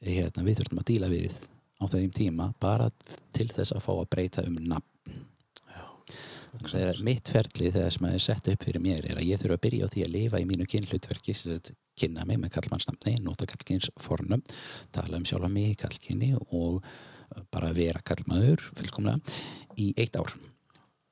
[0.03, 1.35] hérna, við þurfum að díla við
[1.79, 2.89] á þeim tíma bara
[3.35, 4.85] til þess að fá að breyta um nafn.
[6.59, 9.59] Þegar mitt ferli þegar sem að er sett upp fyrir mér er að ég þurfa
[9.59, 10.65] að byrja á því að lifa í mínu
[11.37, 14.41] sagt, kynna mig með kallmannsnafni nota kallkyns fornum
[14.95, 16.81] tala um sjálfa mig í kallkynni og
[17.53, 19.19] bara vera kallmaður fullkomlega
[19.77, 20.33] í eitt ár.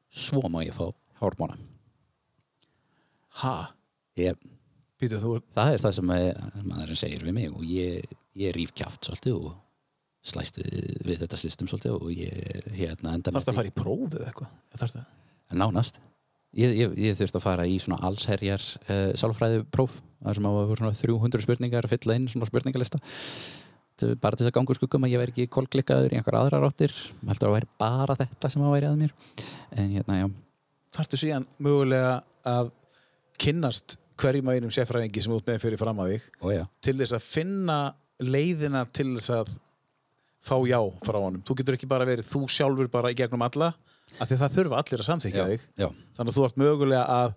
[0.10, 0.90] Svo má ég fá
[1.22, 1.60] hármóna
[3.44, 3.56] Ha?
[4.18, 4.38] ég,
[4.98, 8.74] Pítur, þú það er það sem að- maðurinn segir við mig og ég, ég ríf
[8.74, 9.56] kjáft svolítið og
[10.28, 14.26] slæst við, þetta system svolítið og ég hérna enda með þarfst að fara í prófið
[14.26, 14.56] eitthvað.
[14.74, 15.06] Þarfst að...
[15.54, 16.00] nánast.
[16.58, 20.80] Ég, ég, ég þurfti að fara í svona allsherjar uh, sálfræðipróf þar sem að voru
[20.82, 23.02] svona 300 spurningar að fylla inn svona spurningalista.
[24.22, 26.62] Bara til þess að ganga úr skuggum að ég væri ekki kolklikkaður í einhver aðra
[26.62, 26.94] ráttir
[27.26, 29.14] heldur að væri bara þetta sem að væri að mér.
[29.78, 30.28] En hérna já.
[30.98, 32.12] Þarftu síðan mögulega
[32.48, 32.70] að
[33.42, 36.28] kynnast hverjum að einum sérfræðingi sem út með fyrir fram að þig
[36.58, 37.80] já, til þess að finna
[38.24, 39.52] leiðina til þess að
[40.48, 41.44] fá já frá honum.
[41.46, 43.74] Þú getur ekki bara verið þú sjálfur bara í gegnum alla
[44.18, 45.66] af því að það þurfa allir að samþykja já, þig.
[45.78, 45.88] já.
[46.18, 47.34] Þannig að þú ert mögulega að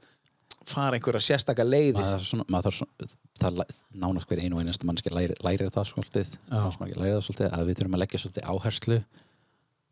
[0.71, 1.99] fara einhverja sérstaka leiði.
[1.99, 3.09] maður, svona, maður svona,
[3.41, 3.63] það
[4.05, 7.81] nánast hver einu og einasta mannski læri, lærir það svolítið, lærir það svolítið að við
[7.81, 9.01] þurfum að leggja svolítið áherslu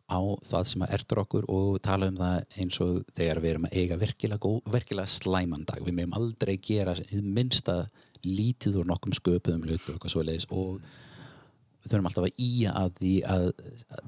[0.09, 3.69] á það sem að ertur okkur og tala um það eins og þegar við erum
[3.69, 5.83] að eiga virkilega, góð, virkilega slæman dag.
[5.85, 7.83] Við meðum aldrei gera minnsta
[8.25, 10.09] lítið úr nokkum sköpuðum hlutur og
[10.49, 10.81] og
[11.79, 13.47] við þurfum alltaf að íja að því að,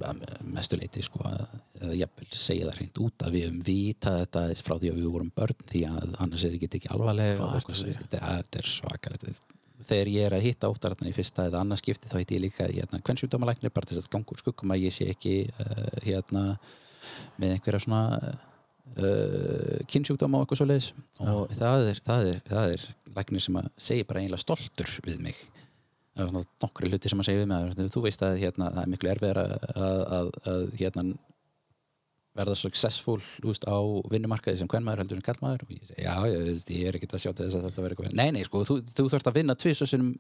[0.09, 0.25] að,
[0.57, 4.91] mestuleiti sko að jafnvel segja það hreint út að við höfum vita þetta frá því
[4.91, 7.51] að við vorum börn því að annars er þetta ekki alvarlega
[8.11, 9.29] þetta er svakalegt
[9.87, 12.69] þegar ég er að hitta óttararnar í fyrsta eða annars skipti þá hitti ég líka
[12.69, 16.45] hérna, kvennsjúkdómalæknir bara til þess að ganga úr skuggum að ég sé ekki uh, hérna
[17.41, 20.91] með einhverja svona uh, kynnsjúkdóma og eitthvað svo leiðis
[21.23, 25.25] og það er, það, er, það er læknir sem að segja bara eiginlega stoltur við
[25.25, 25.41] mig.
[26.21, 29.13] Er nokkri hluti sem að segja við mig þú veist að hérna, það er miklu
[29.13, 31.05] erfiðar að, að, að, að hérna,
[32.39, 33.19] verða successful
[33.51, 33.75] úst, á
[34.13, 37.17] vinnumarkaði sem hvernmaður heldur en kallmaður og ég segi, já, ég, veist, ég er ekkert
[37.19, 38.19] að sjá til þess að þetta verður eitthvað.
[38.21, 40.13] Nei, nei, sko, þú, þú þarft að vinna tvisasunum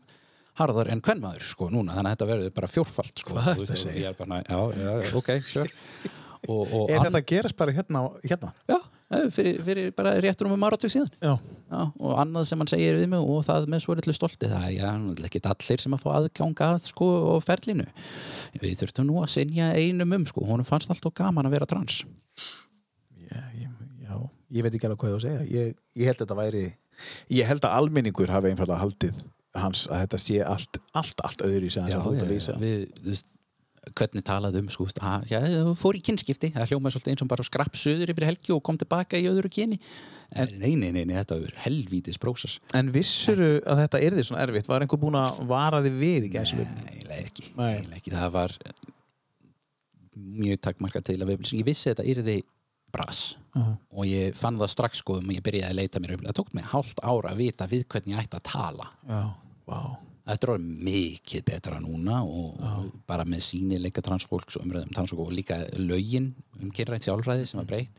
[0.60, 1.94] harðar en hvernmaður, sko, núna.
[1.94, 3.36] Þannig að þetta verður bara fjórfalt, sko.
[3.38, 5.70] Hvað veist, er bara, já, já, ok, sure.
[6.50, 8.00] Og, og Er hann- þetta að gerast bara hérna?
[8.24, 8.50] hérna?
[8.64, 8.78] já,
[9.34, 11.32] fyrir, fyrir bara réttur um áratug síðan Já.
[11.70, 14.66] Já, og annað sem hann segir við mig og það með svo litlu stolti það
[14.70, 17.86] er ekki allir sem að fá aðganga að, sko, og ferlinu
[18.62, 22.02] við þurftum nú að sinja einum um sko, honum fannst alltaf gaman að vera trans
[23.30, 24.14] Já, ég, já,
[24.50, 25.42] ég veit ekki alveg hvað ég á að segja.
[25.54, 26.64] Ég, ég held að þetta væri,
[27.36, 29.20] ég held að almenningur hafi einfallega haldið
[29.58, 32.56] hans að þetta sé allt, allt, allt öðru í sig að hóta lýsa.
[32.58, 33.30] við, þú veist,
[33.96, 35.40] hvernig talaði um sko, að, já,
[35.78, 38.78] fór í kynskipti það hljómaði svolítið eins og bara skrapp söður yfir helgi og kom
[38.80, 39.80] tilbaka í öðru kyni.
[40.36, 42.60] En nei, nei, nei, nei þetta var helvítis prósess.
[42.76, 44.68] En vissuru að þetta yrði svona erfitt?
[44.70, 46.66] Var einhver búin að vara þig við í gæslu?
[47.16, 47.72] Ekki, Nei.
[47.80, 48.14] eiginlega ekki.
[48.14, 48.56] Það var
[50.20, 52.40] mjög takmarka til að við ég vissi þetta yrði
[52.92, 53.22] bras.
[53.56, 56.22] Uh og ég fann það strax sko um að ég byrjaði að leita mér um.
[56.28, 58.86] Það tók mig hálft ára að vita við hvernig ég ætti að tala.
[59.08, 59.20] Já,
[59.66, 59.80] vá.
[60.30, 65.24] Þetta er orðið mikið betra núna og, og bara með sínileika transfólks og umræðum transfólk
[65.24, 67.98] og líka lögin um kynrætt sjálfræði sem var breytt.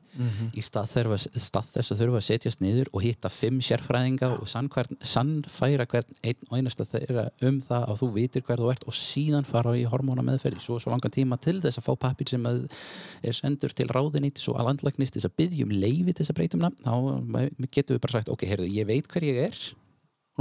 [0.57, 4.49] Í stað, þurfa, stað þess að þurfa að setjast niður og hitta fimm sérfræðinga og
[4.51, 8.87] sannhvern, sannfæra hvern einn og einasta þeirra um það að þú vitir hver þú ert
[8.87, 12.31] og síðan fara í hormóna meðferði svo svo langan tíma til þess að fá pappir
[12.31, 16.35] sem er sendur til ráðinýtis og að landlagnist þess að byggja um leifi til þess
[16.35, 19.45] að breyta um nafn þá getum við bara sagt ok, heyrðu, ég veit hver ég
[19.47, 19.61] er.
[19.71, 19.80] og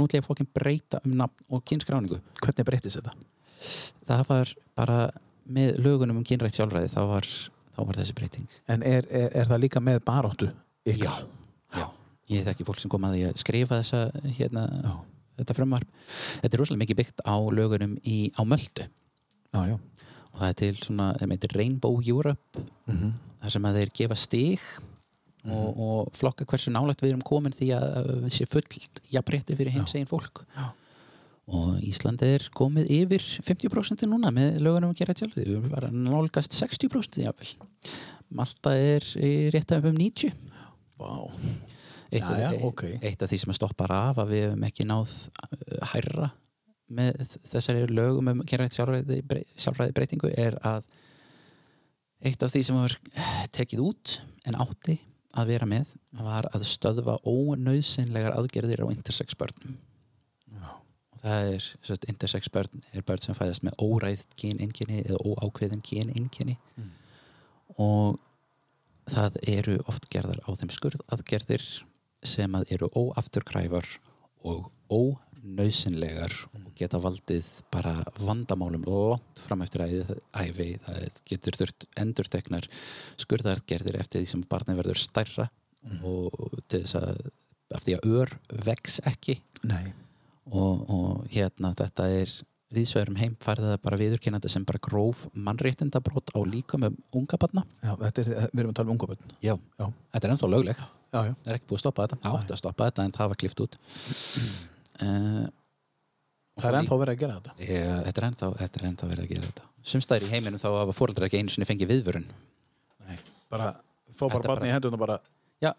[0.01, 3.13] nú ætla ég að fókin breyta um nafn og kynskráningu Hvernig breyttist þetta?
[4.09, 4.99] það var bara
[5.51, 7.27] með lögunum um kynrætt sjálfræði þá var,
[7.75, 10.49] þá var þessi breyting En er, er, er það líka með baróttu?
[10.89, 11.13] já,
[11.77, 11.85] já.
[12.33, 14.65] ég þekki fólk sem kom að því að skrifa þessa hérna,
[15.37, 15.89] þetta frumvarp
[16.41, 18.87] þetta er rosalega mikið byggt á lögunum í, á Möldu
[19.51, 19.75] Já, já.
[20.31, 24.15] og það er til svona, þeim heitir Rainbow Europe Mm þar sem að þeir gefa
[25.41, 29.57] stig og, og flokka hversu nálægt við erum komin því að við sé fullt jafnrétti
[29.57, 30.69] fyrir hins egin fólk Já.
[31.51, 35.91] og Ísland er komið yfir 50% núna með lögunum að gera sjálf við erum bara
[35.91, 37.55] nálgast 60% jafnvel
[38.31, 39.03] Malta er
[39.51, 40.31] rétt af um 90
[41.01, 41.31] Vá.
[42.11, 42.85] eitt, Já, já, eitt, ok.
[43.01, 46.31] eitt af því sem að stoppar af að við hefum ekki náð uh, hærra
[46.91, 50.83] með þessari lögum um sjálfræði, brey, sjálfræði breytingu er að
[52.21, 52.97] eitt af því sem var
[53.55, 54.97] tekið út en átti
[55.37, 59.77] að vera með var að stöðva ónauðsynlegar aðgerðir á intersex börnum.
[60.61, 65.83] Og það er að intersex börn er börn sem fæðast með óræð kyneinkenni eða óákveðin
[65.85, 66.57] kyneinkenni
[67.79, 68.19] og
[69.11, 71.65] það eru oft gerðar á þeim skurð aðgerðir
[72.27, 73.87] sem að eru óafturkræfar
[74.45, 74.67] og
[75.41, 82.67] ónauðsynlegar og geta valdið bara vandamálum langt fram eftir æfi það getur þurft endurteknar
[83.21, 85.47] skurðargerðir eftir því sem barnið verður stærra
[86.05, 87.21] og til þess að
[87.71, 88.31] af því að ör
[88.67, 89.37] vex ekki.
[89.63, 89.93] Nei.
[90.51, 92.31] og, og hérna þetta er
[92.71, 97.63] viðsvegurum heim farið það bara viðurkennandi sem bara gróf mannréttindabrót á líka með unga barna.
[97.83, 99.33] Já, þetta er, við erum að tala um unga bönn.
[99.43, 99.85] já, Já.
[100.15, 100.83] þetta er ennþá löglegt.
[101.11, 101.33] Já, já.
[101.43, 103.41] það er ekki búið að stoppa þetta, það átti að stoppa þetta en það var
[103.43, 103.79] klift út
[104.99, 105.49] uh,
[106.61, 107.53] Það er ennþá verið að gera þetta.
[107.65, 109.67] ja, þetta, er ennþá, þetta er ennþá verið að gera þetta.
[109.91, 112.25] Sumstæðir í heiminum þá hafa fóreldrar ekki einu sinni fengið viðvörun.
[113.07, 113.21] Nei.
[113.51, 113.69] Bara,
[114.11, 115.17] þó Þetta bara barni í hendurna bara,
[115.63, 115.71] já.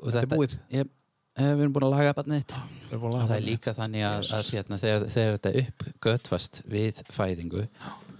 [0.00, 0.56] Og þetta er búið.
[0.72, 0.90] ég,
[1.36, 2.56] eh, við erum búin að laga barnið þitt.
[2.56, 5.38] Við erum búin að og laga það er líka þannig að, að hérna, þegar, þegar
[5.38, 7.68] þetta uppgötvast við fæðingu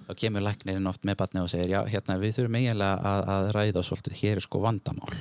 [0.07, 3.49] þá kemur læknirinn oft með barnið og segir já, hérna, við þurfum eiginlega að, að
[3.57, 5.16] ræða svolítið, hér er sko vandamál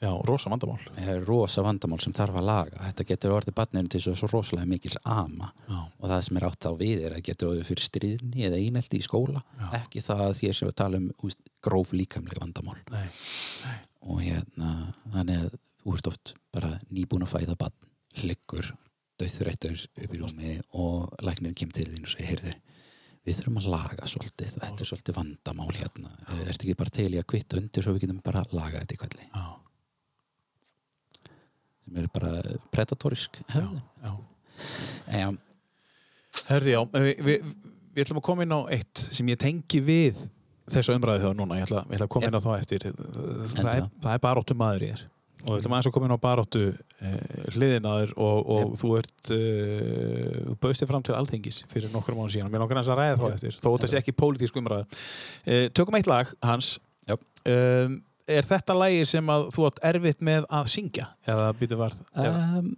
[0.00, 0.78] Já, rosa vandamál.
[0.96, 2.78] það er rosa vandamál sem þarf að laga.
[2.86, 5.50] Þetta getur orðið barninu til svo, svo rosalega mikils ama.
[5.68, 5.80] Já.
[6.00, 8.96] og það sem er átt þá við er að getur orðið fyrir stríðni eða einelti
[8.96, 9.42] í skóla.
[9.76, 12.78] Ekki það að þér sem við tala um úst, gróf líkamlega vandamál.
[12.90, 13.08] Nei.
[14.00, 14.70] og hérna
[15.12, 18.72] þannig að þú ert oft bara nýbúin að fæða barn liggur
[19.20, 22.52] döðþrættur upp í rúmi og læknirinn kemur til þín og segir heyrðu,
[23.28, 24.54] við þurfum að laga svolítið.
[24.56, 26.12] Þetta er svolítið vandamál hérna.
[26.46, 28.96] Ertu ekki bara til í að kvitta undir svo við getum bara að laga þetta
[28.96, 29.44] í kvelli Já.
[31.90, 33.80] Sem er bara predatorisk hefðin.
[34.04, 34.12] Já.
[35.20, 35.38] en
[36.46, 37.54] Herði, já, við, við,
[37.90, 40.18] við ætlum að koma inn á eitt sem ég tengi við
[40.70, 42.84] þessu umræðu hjá núna, ég ætla, ég ætla að koma inn á það eftir.
[42.86, 44.12] Það er, það.
[44.12, 45.02] er baróttu maður ég er.
[45.40, 49.32] Og við ætlum aðeins að koma inn á baróttu eh, hliðinaður og, og þú ert
[49.34, 53.00] uh, þú bauðst þér fram til alþingis fyrir nokkur mánu síðan, mér langar aðeins að
[53.00, 55.00] ræða þá eftir þó þetta sé ekki pólitísk umræða.
[55.48, 56.76] Uh, tökum eitt lag, Hans.
[57.10, 57.98] Um,
[58.28, 62.70] er þetta lagi sem að þú átt erfitt með að syngja eða býtu varð um,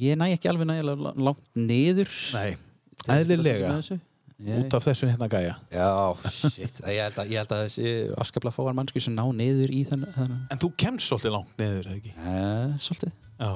[0.00, 3.68] ég næ ekki alveg nægilega langt niður nei, til þess að eðlilega.
[3.72, 3.98] með þessu.
[4.40, 5.88] Ég- út af þessu hérna gæja Já,
[6.32, 7.90] shit, ég held að, ég held að þessi
[8.24, 11.90] afskaplega fáar mannsku sem ná niður í þann, þann En þú kemst svolítið langt niður,
[11.96, 12.14] ekki?
[12.16, 13.50] uh, Svolítið Já.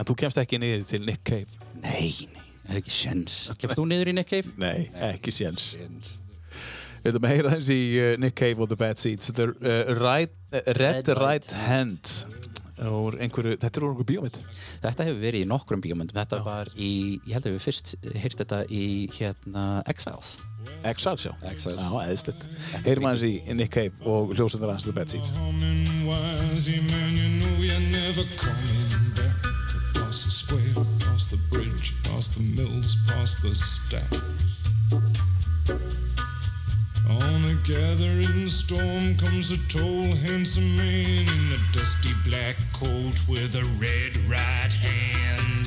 [0.00, 1.60] En þú kemst ekki niður til Nick Cave?
[1.82, 4.54] Nei, nei, það er ekki sjens Kemst þú niður í Nick Cave?
[4.64, 5.74] Nei, ekki séns.
[7.00, 7.06] Sjens.
[7.06, 9.30] Við ætlum að heyra þessi í uh, Nick Cave og The Bad Seeds.
[9.30, 12.14] Þetta er uh, right, uh, Red, Red Right, Right Hand.
[12.80, 14.38] Úr einhverju, þetta er úr einhverju bíómynd.
[14.80, 17.92] Þetta hefur verið í nokkrum bíómyndum Þetta var í, ég held að við fyrst
[18.22, 18.84] hýrt þetta í
[19.18, 20.38] hérna X-Files
[20.84, 21.34] Exiles, já.
[21.44, 21.80] Exiles.
[21.80, 22.46] Já, eðslegt.
[22.86, 25.32] Heyrum aðeins í Nick Cave og hljósundar hans The Bad Seeds.
[25.36, 29.36] Coming wise, yeah, man, you know you're never coming back.
[29.92, 33.52] Across the square, across the bridge, past the mills, past the
[37.18, 37.68] stacks.
[37.68, 44.16] gathering storm comes a tall, handsome man in a dusty black coat with a red
[44.28, 45.59] right hand.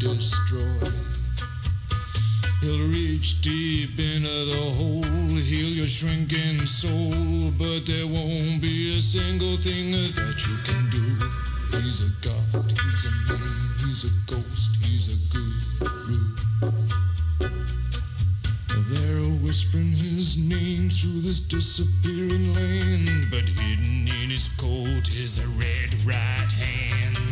[0.00, 0.88] Destroy.
[2.62, 9.00] He'll reach deep into the hole, heal your shrinking soul, but there won't be a
[9.00, 11.04] single thing that you can do.
[11.82, 16.34] He's a god, he's a man, he's a ghost, he's a guru.
[18.88, 25.48] They're whispering his name through this disappearing land, but hidden in his coat is a
[25.60, 27.29] red right hand.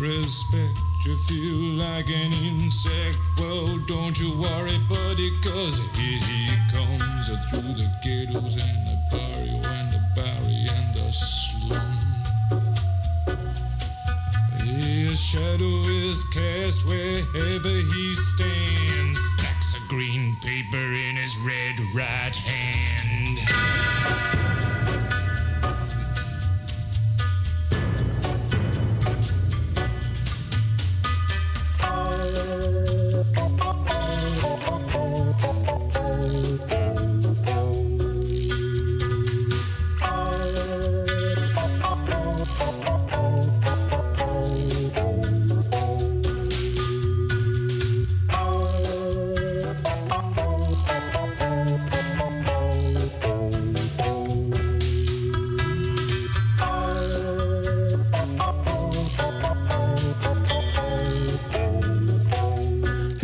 [0.00, 3.18] No self-respect, you feel like an insect.
[3.38, 8.98] Well, don't you worry, buddy, cause here he comes uh, through the ghettos and the
[9.10, 11.98] barrio and the barry and the slum.
[14.64, 19.20] His shadow is cast wherever he stands.
[19.20, 23.40] Stacks of green paper in his red right hand.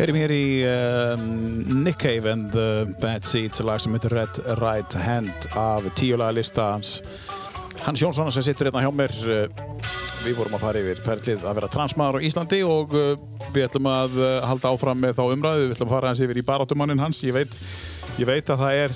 [0.07, 1.23] Heyrim hér í um,
[1.83, 6.69] Nick Cave and the Bad Seeds lag sem heitir Red Right Hand af tíulaga lista
[6.77, 7.01] hans.
[7.83, 9.73] Hans Jónssonar sem sittur hérna hjá mér uh,
[10.21, 13.19] við vorum að fara yfir ferlið að vera transmaður á Íslandi og uh,
[13.51, 15.65] við ætlum að uh, halda áfram með þá umræðu.
[15.65, 17.19] Við ætlum að fara hans yfir í baráttumannin hans.
[17.27, 17.59] Ég veit,
[18.15, 18.95] ég veit að það er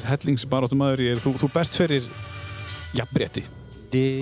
[1.11, 2.07] er, þú, þú best fyrir
[2.95, 3.43] jafnbretti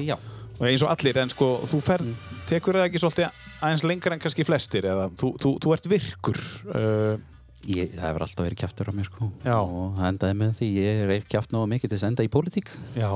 [0.09, 0.17] Já,
[0.57, 2.07] og eins og allir en sko þú fer,
[2.49, 6.39] tekur það ekki svolítið aðeins lengra en kannski flestir eða þú, þú, þú ert virkur
[6.73, 7.19] uh,
[7.67, 9.57] ég, það hefur alltaf verið kjaftur á mér sko Já.
[9.57, 12.71] og það endaði með því ég er kjaft náðu mikið til að enda í pólitík
[12.95, 13.11] Já,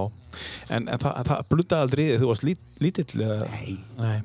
[0.69, 3.23] en, en það, það blundaði aldrei þig, þú varst lít, lítill?
[3.23, 3.73] Nei.
[3.99, 4.15] Nei.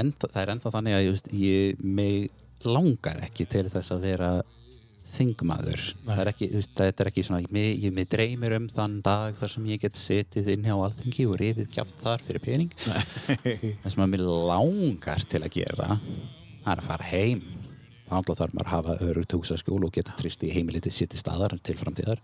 [0.00, 4.30] en það er ennþá þannig að veist, ég mig langar ekki til þess að vera
[5.12, 5.84] þingmaður.
[6.06, 9.54] Það er ekki, þetta er ekki svona ég, ég mig dreymir um þann dag þar
[9.54, 12.74] sem ég get setið inn hjá alþingi og rifið kjaft þar fyrir pening.
[12.84, 15.96] Það sem að mér langar til að gera
[16.68, 17.42] það er að fara heim.
[18.08, 21.56] Þá þarf maður að hafa örugt húsaskjól og geta trist í heimilitið sitt í staðar
[21.64, 22.22] til framtíðar.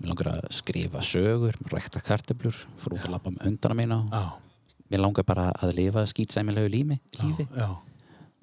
[0.00, 3.98] Mér langar að skrifa sögur rækta karteblur, fór út að labba með undana mína.
[4.12, 7.48] Já, mér langar bara að lifa skýtsæmilegu lífi, lífi.
[7.56, 7.68] já,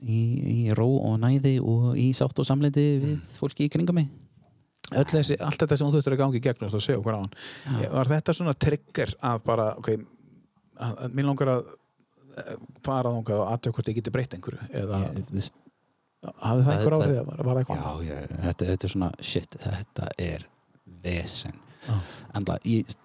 [0.03, 0.21] í,
[0.53, 4.09] í ró og næði og í sátt og samleiti við fólki í kringum mig.
[4.87, 7.33] Þessi, allt þetta sem þú þurftur að gangi í gegnum þú segja okkur á hann.
[7.91, 9.89] Var þetta svona trigger að bara ok,
[10.79, 11.71] að, að mér langar að
[12.37, 12.53] eh,
[12.85, 15.01] fara þangað og aðtöku hvort ég geti breytt einhverju eða
[15.33, 15.57] veist,
[16.39, 17.83] hafði það einhver það- áhrif var, var það eitthvað?
[17.83, 20.47] Já, ég, þetta, þetta er svona shit, þetta er
[21.03, 21.59] vesen.
[22.37, 22.95] En það, ég,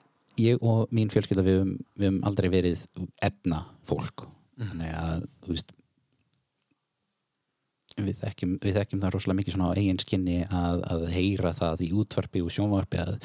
[0.43, 2.86] ég og mín fjölskylda við höfum aldrei verið
[3.26, 4.28] efna fólk
[4.62, 5.74] þannig að þú veist
[7.99, 11.82] við þekkjum, við þekkjum það rosalega mikið svona á eigin skinni að, að heyra það
[11.86, 13.16] í útvarpi og sjónvarpi að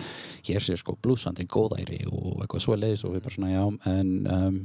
[0.49, 3.63] hér sé sko blúsandi góðæri og eitthvað svoleiðis og við bara svona já
[3.93, 4.59] en um,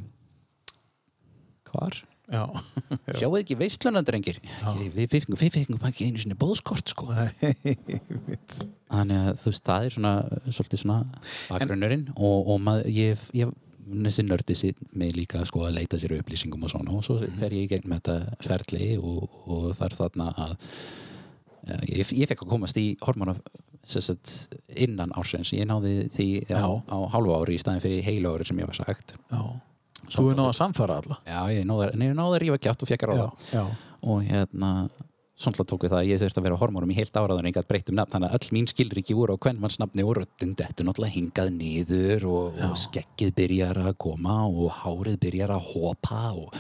[1.73, 2.01] hvar?
[2.33, 2.47] Já,
[3.19, 4.39] Sjáu ekki veistlunandrengir
[4.95, 7.11] við, fengum- við fengum ekki einu sinni bóðskort sko.
[8.93, 10.13] Þannig að þú veist það er svona
[10.53, 10.99] svolítið svona
[11.51, 13.53] bakgrunnurinn og, og maður, ég, ég
[13.83, 17.67] þessi nördi mig líka sko að leita sér upplýsingum og svona og svo fer ég
[17.67, 20.55] í gegnum þetta ferli og, og það er þarna að
[21.67, 23.37] ja, ég, ég fekk að komast í hormóna
[23.83, 25.51] sem sagt, innan ársins.
[25.57, 28.79] Ég náði því á, á hálfu ári í staðin fyrir heilu ári sem ég var
[28.79, 29.17] sagt.
[29.33, 29.41] Já.
[30.13, 31.19] Þú er náða að samfara alla?
[31.27, 33.27] Já, ég náði, að rífa kjátt og fekk að ráða.
[33.51, 33.65] Já,
[34.03, 34.71] og hérna
[35.43, 37.59] svona tók við það að ég þurfti að vera hormónum í heilt áraður en ég
[37.59, 40.89] gætt breytt um nafn þannig að öll mín skilríki voru á kvenmannsnafni og röddin dettur
[40.89, 46.59] náttúrulega hingað niður og, og skeggið byrjar að koma og hárið byrjar að hopa og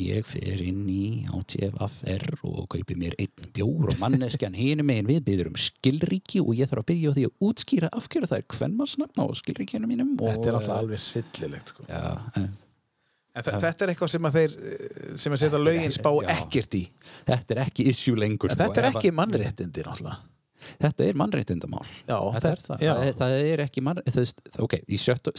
[0.00, 5.22] ég fer inn í ATFR og kaupi mér einn bjór og manneskjan hinum megin við
[5.28, 8.40] byrður um skilríki og ég þarf að byrja á því að útskýra af hverju það
[8.40, 11.86] er kvenmannsnafn á skilríkinu mínum Þetta er alltaf alveg sillilegt sko.
[11.86, 12.50] Já, en
[13.34, 16.28] En þe- þetta er eitthvað sem að þeir eh, sem að setja lögin spá Já.
[16.36, 16.84] ekkert í.
[17.26, 20.20] Þetta er ekki issue lengur en sko, þetta er ekki mannréttindi náttúrulega.
[20.80, 21.82] Þetta er mannréttindamál.
[22.08, 25.34] Já, Þetta er það, það, er, það er ekki mannréttindamál Ok, í sjöttu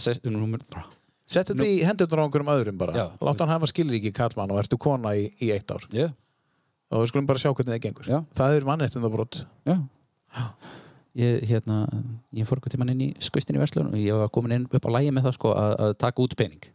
[1.26, 3.06] Sett þetta í hendurnar á einhverjum öðrum bara.
[3.26, 5.88] Láta hann hafa skilríki kallmann og ertu kona í, í eitt ár?
[5.90, 6.12] Já,
[6.94, 8.10] og við skulum bara sjá hvernig það gengur.
[8.12, 8.20] Já.
[8.38, 9.80] Það er mannréttindabrót já.
[11.16, 11.80] Ég, hérna,
[12.36, 14.84] ég fór eitthvað tímann inn í skaustin í verslun og ég var komin inn upp
[14.86, 16.66] á lægi með það sko, að, að taka út pening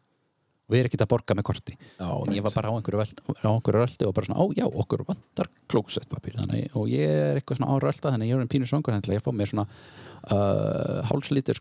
[0.70, 1.74] og ég er ekkert að borga með korti.
[1.98, 3.02] Já, en ég var bara á einhverju,
[3.42, 6.36] einhverju röldi og bara svona, á já, okkur vantar klósettpapír.
[6.38, 8.94] Þannig, og ég er eitthvað svona á rölda þannig að ég er en pínu svangur
[8.94, 11.58] þannig að ég fá mér svona uh, hálslítir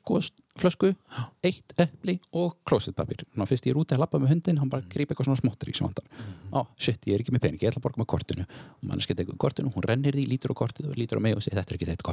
[0.59, 0.91] flösku,
[1.41, 3.25] eitt epli og klósettpapír.
[3.33, 5.73] Ná, fyrst ég er úti að labba með hundin, hann bara grípa eitthvað svona smottir
[5.73, 6.05] sem vantar.
[6.53, 8.45] Á, shit, ég er ekki með pening, ég ætla að borga með kortinu.
[8.77, 11.45] Og manneskja tekur kortinu, hún rennir því, lítur á kortið og lítur á mig og
[11.45, 12.05] segir, þetta er ekki þitt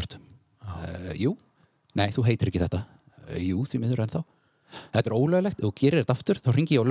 [4.94, 6.90] þetta er ólöglegt, ef þú gerir þetta aftur þá ringi ég á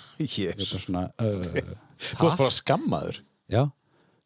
[0.84, 1.74] svona uh,
[2.10, 3.20] Þú varst bara skammaður.
[3.50, 3.62] Já,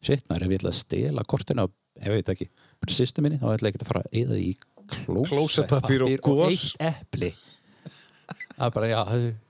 [0.05, 1.65] shit maður, ef ég ætla að stela kortinu
[1.95, 2.49] ef ég veit ekki,
[2.91, 4.53] sýstu minni þá ætla ég ekki að fara að eyða í
[4.85, 7.31] Klósettpappír og og eitt epli.
[8.55, 9.01] Það er bara, já,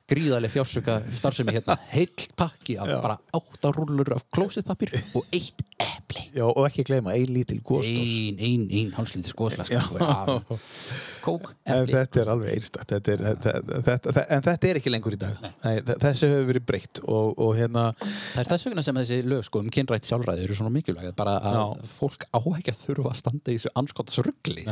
[0.10, 2.98] gríðarlega fjársöka starfsemi hérna, heill pakki af Já.
[3.02, 5.95] bara átta rúllur af klósettpappír og eitt epli
[6.36, 10.58] Já, og ekki gleyma, ein lítil góstós ein, ein, ein skóðslega sko,
[11.26, 15.16] kók, En þetta er alveg einstakt þetta er, þetta, þetta, En þetta er ekki lengur
[15.16, 15.40] í dag.
[15.64, 19.20] Nei, þe- Þessi hefur verið breytt og, og hérna Það er þess vegna sem þessi
[19.26, 21.66] lög sko, um kynrætt sjálfræði eru svona mikilvæg bara að Já.
[21.98, 24.66] fólk á ekki að þurfa að standa í þessu anskotas ruggli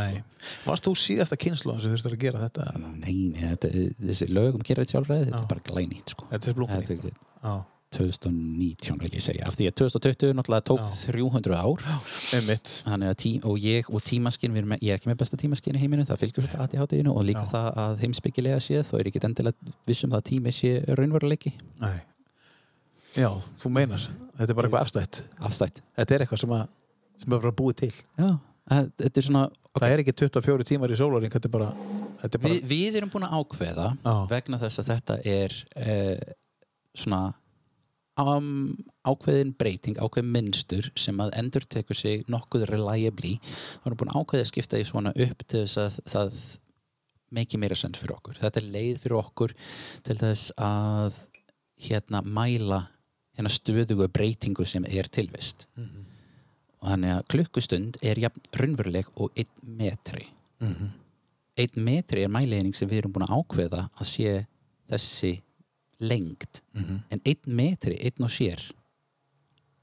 [0.67, 2.69] Varst þú síðasta kynslu sem þurftur að gera þetta?
[3.01, 3.73] Nei, þetta,
[4.05, 6.27] þessi lög um kynrætt sjálfræði þetta er bara glænýtt sko.
[6.33, 7.23] Þetta er blóknýtt.
[7.93, 11.83] Þetta er Já, 2019 vil ég segja af því að 2020 náttúrulega tók 300 ár.
[12.93, 16.21] Að tí, og ég og tímaskinn ég er ekki með besta tímaskinn í heiminum það
[16.23, 17.51] fylgjur svolítið ADHD-inu og líka Já.
[17.53, 21.53] það að heimsbyggilega séð þá er ekki endilega vissum það að tími sé raunveruleiki.
[21.83, 21.97] Nei.
[23.13, 23.29] Já,
[23.61, 24.07] þú meinar,
[24.39, 25.21] þetta er bara eitthvað afstætt.
[25.39, 25.83] Afstætt.
[25.99, 26.63] Þetta er eitthvað sem, að,
[27.21, 27.93] sem er bara búið til.
[28.17, 28.31] Já,
[28.73, 31.69] að- þetta er svona Það er ekki 24 tímar í sólaring Þetta er bara,
[32.21, 34.13] þetta er bara Vi, við erum búin að ákveða Já.
[34.29, 36.33] vegna þess að þetta er eh,
[36.93, 37.33] svona
[38.21, 38.49] um,
[39.07, 43.37] ákveðin breyting, ákveðin minnstur sem að endur tekur sig nokkuð reliably.
[43.81, 46.41] Þá erum búin að ákveða að skipta í svona upp til þess að það
[47.33, 48.39] make meira sens fyrir okkur.
[48.41, 49.55] Þetta er leið fyrir okkur
[50.05, 51.21] til þess að
[51.83, 52.83] hérna mæla
[53.33, 55.67] hérna stöðugu breytingu sem er tilvist.
[56.83, 60.27] Og þannig að klukkustund er jafn raunveruleg og einn metri.
[61.57, 64.45] Einn metri er mæleining sem við erum búin að ákveða að sé
[64.91, 65.33] þessi
[66.01, 66.61] lengd
[67.11, 68.61] en einn metri, einn og sér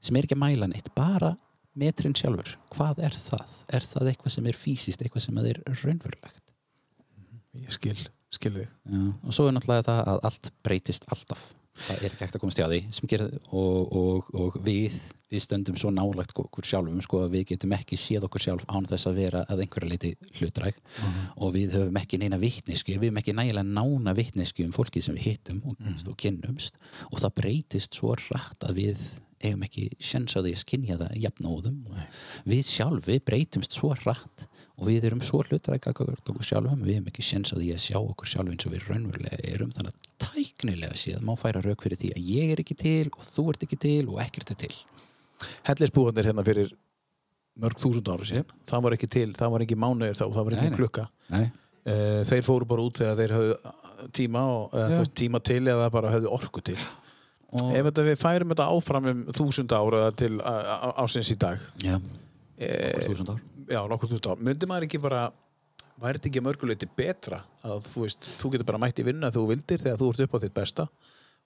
[0.01, 1.35] sem er ekki að mæla neitt bara
[1.77, 3.55] metrin sjálfur hvað er það?
[3.71, 6.53] Er það eitthvað sem er fysiskt eitthvað sem er raunverulegt?
[7.61, 7.97] Ég skil,
[8.31, 9.01] skil þig Já.
[9.23, 11.47] og svo er náttúrulega það að allt breytist alltaf
[11.77, 14.99] það er ekki hægt að komast hjá því sem gerir, og, og, og við
[15.31, 18.87] við stöndum svo nálægt okkur sjálfum sko, að við getum ekki séð okkur sjálf án
[18.89, 20.81] þess að vera að einhverja leiti hlutræk
[21.37, 25.15] og við höfum ekki neina vitneski við höfum ekki nægilega nána vitneski um fólki sem
[25.15, 26.75] við hittum og, og kynnumst.
[27.11, 29.05] Og það breytist svo rætt að við
[29.41, 31.79] eigum ekki sjens á því að skinja það jafnóðum
[32.51, 34.45] við sjálf, við breytumst svo rætt
[34.81, 37.97] og við erum svo hlutræk okkur sjálfum, við hefum ekki sjens á því að sjá
[38.01, 39.73] okkur sjálf eins og við raunverulega erum.
[39.75, 43.27] Þannig að tæknilega séð má færa rauk fyrir því að ég er ekki til og
[43.29, 44.73] þú ert ekki til og ekkert er til.
[45.69, 46.73] Hellisbúðanir hérna fyrir
[47.61, 50.57] mörg þúsund ára síðan Það var ekki til, það var ekki mánuður þá Það var
[50.57, 50.77] ekki nei.
[50.81, 51.07] klukka.
[51.33, 51.45] Nei,
[51.81, 53.53] Eh, Þeir fóru bara út þegar þeir höfðu
[54.13, 54.91] tíma og, eða, Já.
[54.93, 56.75] þú veist, tíma til eða bara höfðu orku til.
[57.57, 61.57] Og, Ef við færum þetta áfram um þúsund ára til ásins í dag.
[61.81, 61.95] Já,
[62.61, 63.41] eh, og þúsund ár
[63.71, 65.23] Já, nokkur þúsund ára Myndi maður ekki bara
[66.01, 69.47] væri þetta ekki mörguleiti betra að þú veist, þú getur bara mætt í vinna þú
[69.51, 70.87] vildir þegar þú ert upp á þitt besta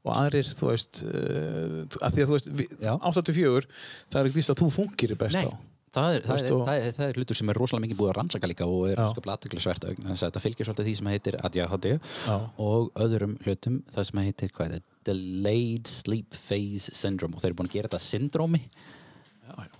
[0.05, 2.91] og aðrir, þú veist uh, að því að þú veist, við, Já.
[2.93, 3.71] 84
[4.11, 5.41] það er ekki víst að þú fungir besta.
[5.41, 8.11] Nei, það er, það, er, það, er, það er hlutur sem er rosalega mikið búið
[8.11, 11.09] að rannsaka líka og er skaplega aðteklisvert vegna þess að þetta fylgir svolítið því sem
[11.13, 12.35] heitir ADHD Já.
[12.67, 17.51] og öðrum hlutum það sem heitir hvað er þetta Delayed Sleep Phase Syndrome og þeir
[17.51, 18.61] eru búin að gera þetta syndrómi.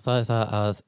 [0.06, 0.84] Það er það að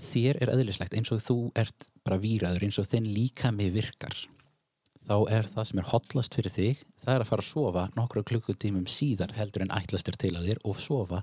[0.00, 4.16] þér er eðlislegt eins og þú ert bara výraður eins og þinn líkami virkar
[5.02, 8.22] þá er það sem er hotlast fyrir þig það er að fara að sofa nokkru
[8.30, 11.22] klukkutímum síðar heldur en ætlast er til að þér og sofa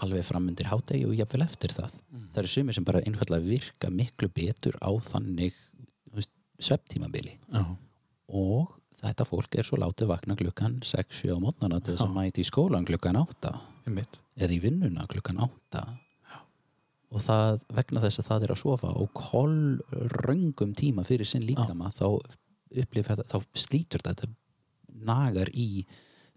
[0.00, 1.98] alveg fram undir hádegi og jafnvel eftir það.
[2.32, 5.58] Það eru sumir sem bara einfallega virka miklu betur á þannig
[6.60, 7.64] svepptímabili Já.
[8.36, 12.44] og þetta fólk er svo látið vakna klukkan 6-7 á mótnana til þess að mæti
[12.44, 13.52] í skólan klukkan 8
[13.88, 14.20] Einmitt.
[14.36, 15.84] eða í vinnuna klukkan 8
[17.10, 21.90] og það vegna þess að það er að sofa og kolröngum tíma fyrir sinn líkama
[21.96, 22.06] þá
[22.80, 24.28] upplif þetta, þá slítur þetta
[25.10, 25.84] nagar í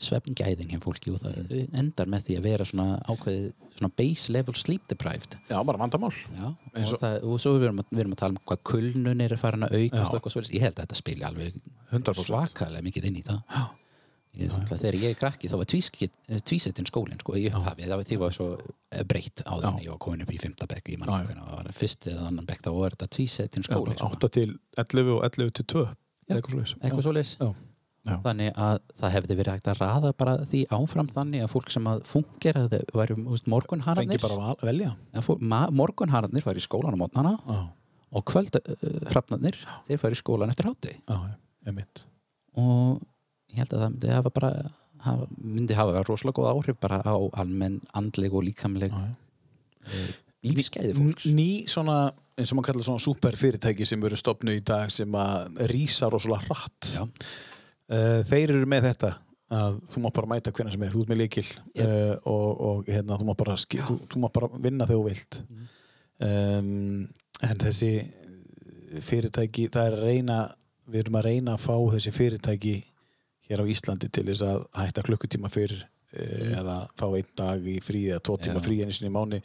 [0.03, 3.45] svefngæðin hjá fólki og það endar með því að vera svona ákveðið
[3.77, 6.11] svona base level sleep deprived Já, bara vandamál.
[6.33, 8.63] Já, og, og- það, og svo við erum, að, við erum að tala um hvað
[8.71, 11.61] kulnun er að og eitthvað svolítið, ég held að þetta spili alveg
[11.93, 12.25] 100%.
[12.27, 13.63] svakalega mikið inn í það Já.
[14.33, 15.67] Ég, þegar ég er krakki þá var
[16.41, 19.91] tvísettin skólinn sko, í upphafi, það var því var svo eh, breytt á þannig, ég
[19.93, 22.71] var komin upp í fymta bekk Já, mann það var fyrst eða annan bekk þá
[22.79, 24.09] var þetta tvísettin skóli sko.
[24.17, 24.47] 8 til
[24.81, 25.83] 11 og 11 til 2.
[25.85, 26.81] Já, Eitthvað svo.
[28.03, 28.17] Já.
[28.25, 31.85] þannig að það hefði verið hægt að raða bara því áfram þannig að fólk sem
[31.87, 32.01] að
[32.97, 33.15] væri
[34.25, 34.89] bara að val- velja.
[35.71, 37.37] morgunhararnir færi í skólan á mótnana
[38.11, 39.55] og kvöldhrafnarnir
[39.87, 40.67] þeir færi í skólan eftir
[41.65, 42.03] einmitt.
[42.59, 42.99] og
[43.53, 44.51] ég held að það myndi hafa bara
[45.03, 50.05] hafa, myndi hafa rosalega góð áhrif bara á almenn andleg og líkamleg uh,
[50.47, 51.97] lífskeiði fólks Ný svona,
[52.37, 56.47] eins og maður kallar svona superfyrirtæki sem eru stopnu í dag sem að rísa rosalega
[56.47, 56.89] hratt.
[56.95, 57.05] Já.
[57.93, 59.13] Uh, þeir eru með þetta
[59.53, 61.83] að þú má bara mæta hvernig sem er, þú ert með líkil Yep.
[61.85, 63.57] uh, og, og hérna, þú má bara,
[64.33, 65.39] bara vinna þegar þú vilt
[66.23, 67.03] um,
[67.43, 67.91] en þessi
[69.03, 70.39] fyrirtæki, það er að reyna
[70.89, 72.75] við erum að reyna að fá þessi fyrirtæki
[73.53, 77.79] hér á Íslandi til þess að hætta klukkutíma fyrir uh, eða fá einn dag í
[77.85, 78.65] frí eða tvo tíma Já.
[78.67, 79.43] frí einu sinni í mánu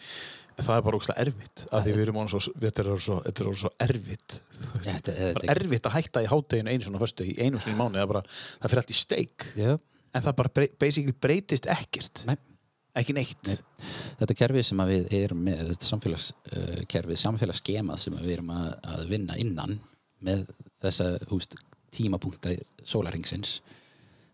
[0.59, 3.71] það er bara ógslag erfitt af því við erum orðin svo, þetta er orðið svo,
[3.71, 4.39] er erfitt.
[4.59, 7.77] Þetta, það þetta, er erfitt að hætta í hátteginu einu svona föstu í einu sinni
[7.77, 8.23] í mánu það, er bara,
[8.57, 9.47] það fyrir allt í steik.
[9.59, 12.25] Já, en það bara brey, basically breytist ekkert.
[12.29, 12.37] Nei.
[12.99, 13.53] ekki neitt.
[13.53, 13.93] Nei.
[14.19, 18.71] þetta kerfi sem að við erum með þetta samfélagskerfi, samfélagsskema sem að við erum að,
[18.95, 19.79] að vinna innan
[20.27, 20.49] með
[20.83, 21.55] þessa húst,
[21.95, 23.61] tímapunkta sólaringsins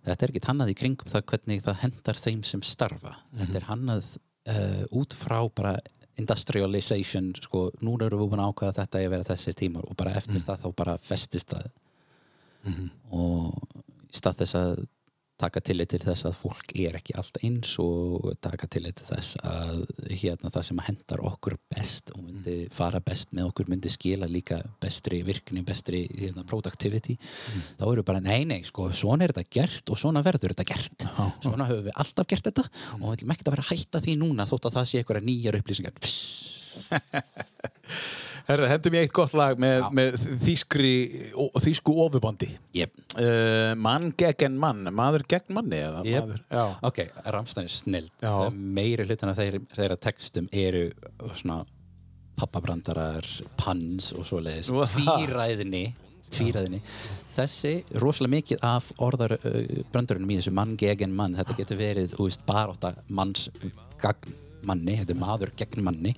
[0.04, 3.14] þetta er ekki hannað í kringum það hvernig það hendar þeim sem starfa.
[3.40, 5.76] Þetta er hannað uh, út frá bara
[6.20, 9.96] industrialization sko, núna erum við búin að ákvaða að þetta að vera þessi tímar og
[9.98, 11.70] bara eftir það þá bara festist það.
[13.12, 14.84] Og í stað þess að
[15.40, 19.38] taka tillit til þess að fólk er ekki allt eins og taka tillit til þess
[19.42, 19.80] að
[20.12, 24.60] hérna það sem hendar okkur best og myndi fara best með okkur myndi skila líka
[24.82, 27.16] bestri virkni, bestri hérna, productivity
[27.80, 31.08] þá eru bara nei nei sko, svona er þetta gert og svona verður þetta gert.
[31.42, 32.64] Svona höfum við alltaf gert þetta
[33.00, 35.28] og við viljum ekkert að vera að hætta því núna þótt að það sé einhverja
[35.28, 35.94] nýjar upplýsingar
[38.44, 40.90] Herra, hendum ég eitt gott lag með, með þýskri,
[41.64, 42.92] þýsku ofubandi yep.
[43.16, 46.26] uh, mann gegn mann maður gegn manni eða Yep.
[46.28, 46.64] maður já.
[46.90, 47.00] ok,
[47.32, 48.34] Ramstein er snill Já.
[48.52, 50.84] meiri hlutin af þeirra, þeirra textum eru
[51.40, 51.62] svona
[52.36, 53.24] pappabrandarar,
[53.56, 54.84] pans og svoleiðis Wow.
[54.92, 55.84] tvíræðinni
[56.34, 56.82] tvíræðinni
[57.34, 59.60] þessi rosalega mikið af orðar uh,
[59.94, 63.48] brandurinn í þessu mann gegn mann þetta getur verið veist, baróta manns
[64.02, 64.34] gagn
[64.64, 66.12] manni, þetta er maður gegn manni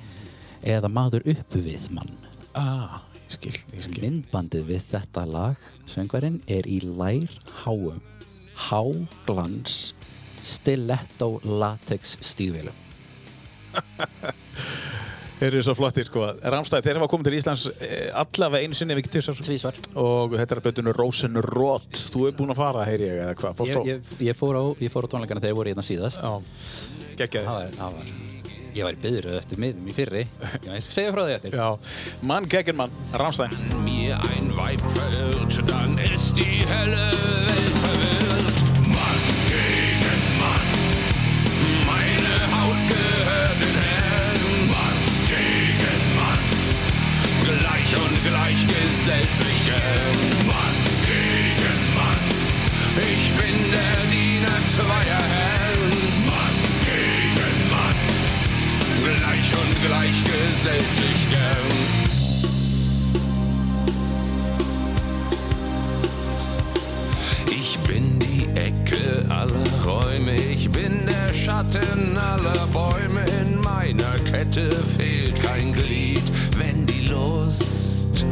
[0.62, 2.12] eða maður upp við mann.
[2.56, 4.02] Ah, ég skil, ég skil.
[4.04, 7.30] myndbandið við þetta lag söngvarinn er í lær
[7.64, 8.00] háum
[8.56, 9.94] háglans
[10.46, 12.84] stiletto latex stígvélum.
[15.36, 16.22] Þeir eru svo flottir sko.
[16.48, 20.32] Ramstæð, þeir hafa komið til Íslands eh, allavega einu sinni ef ekki tvisar tvísvar og
[20.32, 23.60] þetta er að betunum Rosenrot þú er búin að fara, heyri ég, eða hvað?
[23.68, 26.24] Ég, ég, ég, fór á, á tónleikana þegar ég voru hérna síðast.
[26.24, 28.16] Já, geggjaði það var,
[28.76, 31.68] ég var í byðru eftir miðum í fyrri ég skal segja frá því eftir Já,
[32.28, 37.10] mann gegn mann, Ramstæð mir ein Weib verirrt, dann ist die helle
[37.48, 38.58] Welt verwirrt.
[38.88, 40.68] Mann gegen Mann,
[41.88, 44.70] meine Haut gehört den Herren.
[44.72, 44.98] Mann
[45.28, 46.44] gegen Mann,
[47.44, 50.46] gleich und gleich gesellt sich gern.
[50.46, 52.24] Mann gegen Mann,
[53.12, 55.65] ich bin der Diener zweier Herren.
[59.86, 61.26] Gleich gesellt sich
[68.56, 73.24] Ecke aller Räume, ich bin der Schatten aller Bäume.
[73.42, 76.22] In meiner Kette fehlt kein Glied,
[76.56, 78.24] wenn die Lust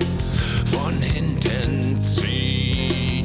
[0.72, 3.24] von hinten zieht.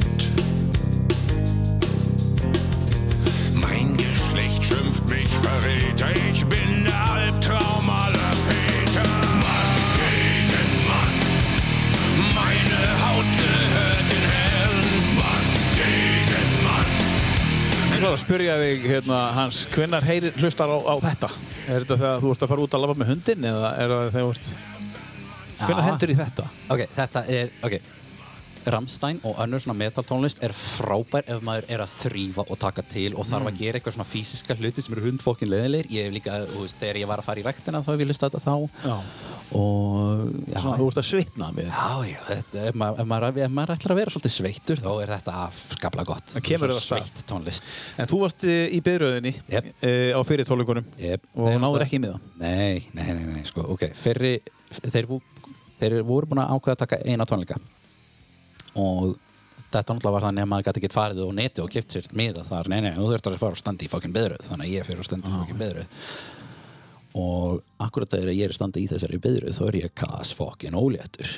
[3.55, 6.38] Mein Geschlecht schimpft mich Verräter, ich
[18.09, 21.29] að spyrja þig, hérna, Hans, hvenær heyri, hlustar á, á þetta?
[21.67, 24.11] Er þetta þegar þú ert að fara út að lafa með hundin eða er það
[24.15, 24.51] þegar þú ert...
[25.59, 25.87] Hvenær Já.
[25.89, 26.45] hendur í þetta?
[26.71, 27.75] Ok, þetta er, ok
[28.65, 32.83] Ramstein og önnur svona metal tónlist er frábær ef maður er að þrýfa og taka
[32.91, 36.15] til og þarf að gera eitthvað svona fysiska hluti sem eru hundfokkin leðilegir ég hef
[36.17, 38.43] líka, þú veist, þegar ég var að fara í ræktina þá hef ég listað þetta
[38.45, 38.97] þá Já.
[39.59, 41.69] og já, Svona, þú ert að svitna við.
[41.71, 44.91] já, já þetta, ef, maður, ef, maður, ef maður ætlar að vera svolítið sveittur þá
[45.05, 45.37] er þetta
[45.77, 49.71] skapla gott Það kemur það sveitt tónlist En þú varst eh, í byrjöðinni Jep.
[50.13, 51.25] á fyrir tónleikunum yep.
[51.33, 52.19] og náður ekki í miða.
[52.43, 54.35] Nei, nei, nei, nei, sko, ok, fyrri,
[54.91, 55.09] þeir,
[55.81, 57.57] þeir voru búin að ákveða að taka eina tónleika
[58.75, 59.15] og
[59.69, 62.43] þetta náttúrulega var þannig að maður gæti ekki farið á neti og gift sér miða
[62.47, 64.87] þar, nei, nei, þú þurftir að fara og standa í fokkin beðröð, þannig að ég
[64.87, 65.97] fyrir að standa í fokkin beðröð
[67.19, 70.77] og akkurat þegar ég er að standa í þessari beðröð þá er ég kas fokkin
[70.77, 71.31] óléttur.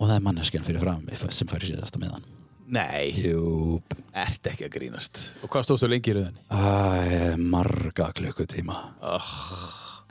[0.00, 2.26] Og það er manneskjan fyrir fram sem fær síðasta miðan.
[2.70, 3.80] Nei, Jú,
[4.14, 5.22] ert ekki að grínast.
[5.42, 6.42] Og hvað stóðstu lengi í rauðinni?
[6.54, 8.76] Æ, marga klukkutíma.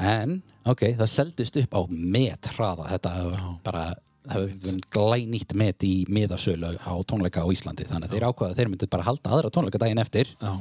[0.03, 3.85] En, ok, það seldist upp á metraða Þetta hefur bara
[4.29, 8.59] það hefur glænýtt met í miðasölu á tónleika á Íslandi þannig að þeir ákvaða að
[8.61, 10.51] þeir myndu bara halda aðra tónleika daginn eftir Já.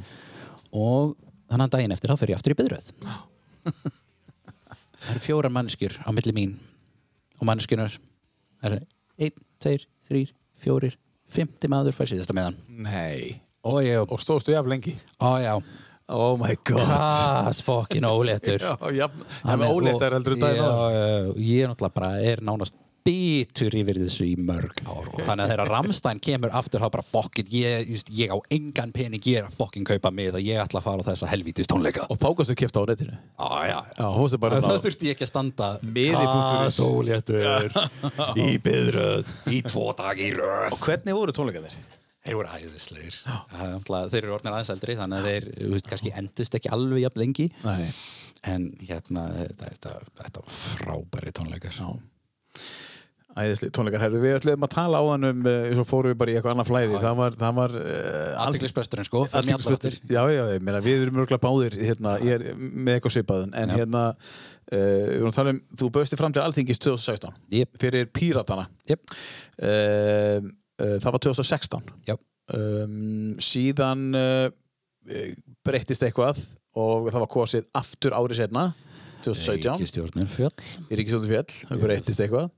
[0.73, 1.15] og
[1.49, 2.89] þannig að daginn eftir þá fer ég aftur í byðröð
[4.99, 6.55] Það eru fjórar mannskjur á milli mín
[7.39, 7.93] og mannskjunar
[8.59, 8.79] Það eru
[9.19, 10.97] einn, tveir, þrýr, fjórir,
[11.31, 13.37] fimmti maður fær síðasta meðan Nei.
[13.63, 14.97] og Og stóðstu jafn lengi?
[15.23, 15.53] ó já
[16.09, 16.87] Oh my god.
[16.89, 18.63] Kas fokkin óléttur
[18.97, 19.05] Já,
[19.45, 20.39] það er óléttar heldur.
[20.41, 22.73] Já, já, ég er náttúrulega bara er nánast
[23.05, 25.07] bitur yfir þessu í mörg ár.
[25.13, 28.91] Og þannig að þegar Ramstein kemur aftur þá bara fokkin, ég, just, ég á engan
[28.95, 31.71] pening ég er að fokkin kaupa mig það ég ætla að fara á þessa helvítist
[31.71, 32.05] tónleika.
[32.11, 33.15] Og fákastu kipta á netinu?
[33.39, 34.07] Já, já, Já,
[34.65, 36.49] ná- það þurfti ekki að standa Miði.is.
[36.49, 37.79] Kasóléttur
[38.45, 40.69] Í byðröð Í tvo dag í röð.
[40.75, 41.79] Og hvernig voru tónleikanir?
[42.25, 42.51] Þeir voru
[43.55, 46.71] Það náttúrulega- Þeir eru orðin aðeins eldri Þannig að þeir, þú veist, kannski endust ekki
[46.75, 47.47] alveg jafn lengi.
[47.63, 47.89] Nei.
[48.49, 51.79] En hérna, þetta, þetta, þetta var frábæri tónleikar.
[53.37, 54.01] Æðisli tónleikar.
[54.01, 56.55] Herðu, við ætlum að tala á hann um, uh, svo fórum við bara í eitthvað
[56.55, 57.01] annað flæði.
[57.03, 57.75] Það var, það var...
[57.77, 59.97] Uh, sko, fyrir mig allra Athyglisbrestur.
[60.09, 63.73] Já, já, ég meina, við erum mörgulega báðir, hérna, ég er með eitthvað svipaðun, en
[63.73, 63.75] Já.
[63.77, 67.71] hérna, uh, við erum að tala um, þú bauðst fram til Alþingis 2016 Jep.
[67.85, 68.65] fyrir Píratana.
[68.89, 69.15] Jep.
[69.61, 70.49] Uh,
[70.79, 71.93] það var 2016.
[72.09, 72.17] Já.
[72.49, 74.07] Um, síðan
[75.65, 76.41] breyttist eitthvað
[76.77, 78.71] og það var kosið aftur árið setna,
[79.25, 80.53] 2017 Ríkistjórnin fjöll
[80.89, 82.49] í Ríkisjóðu fjall, það breyttist eitthvað.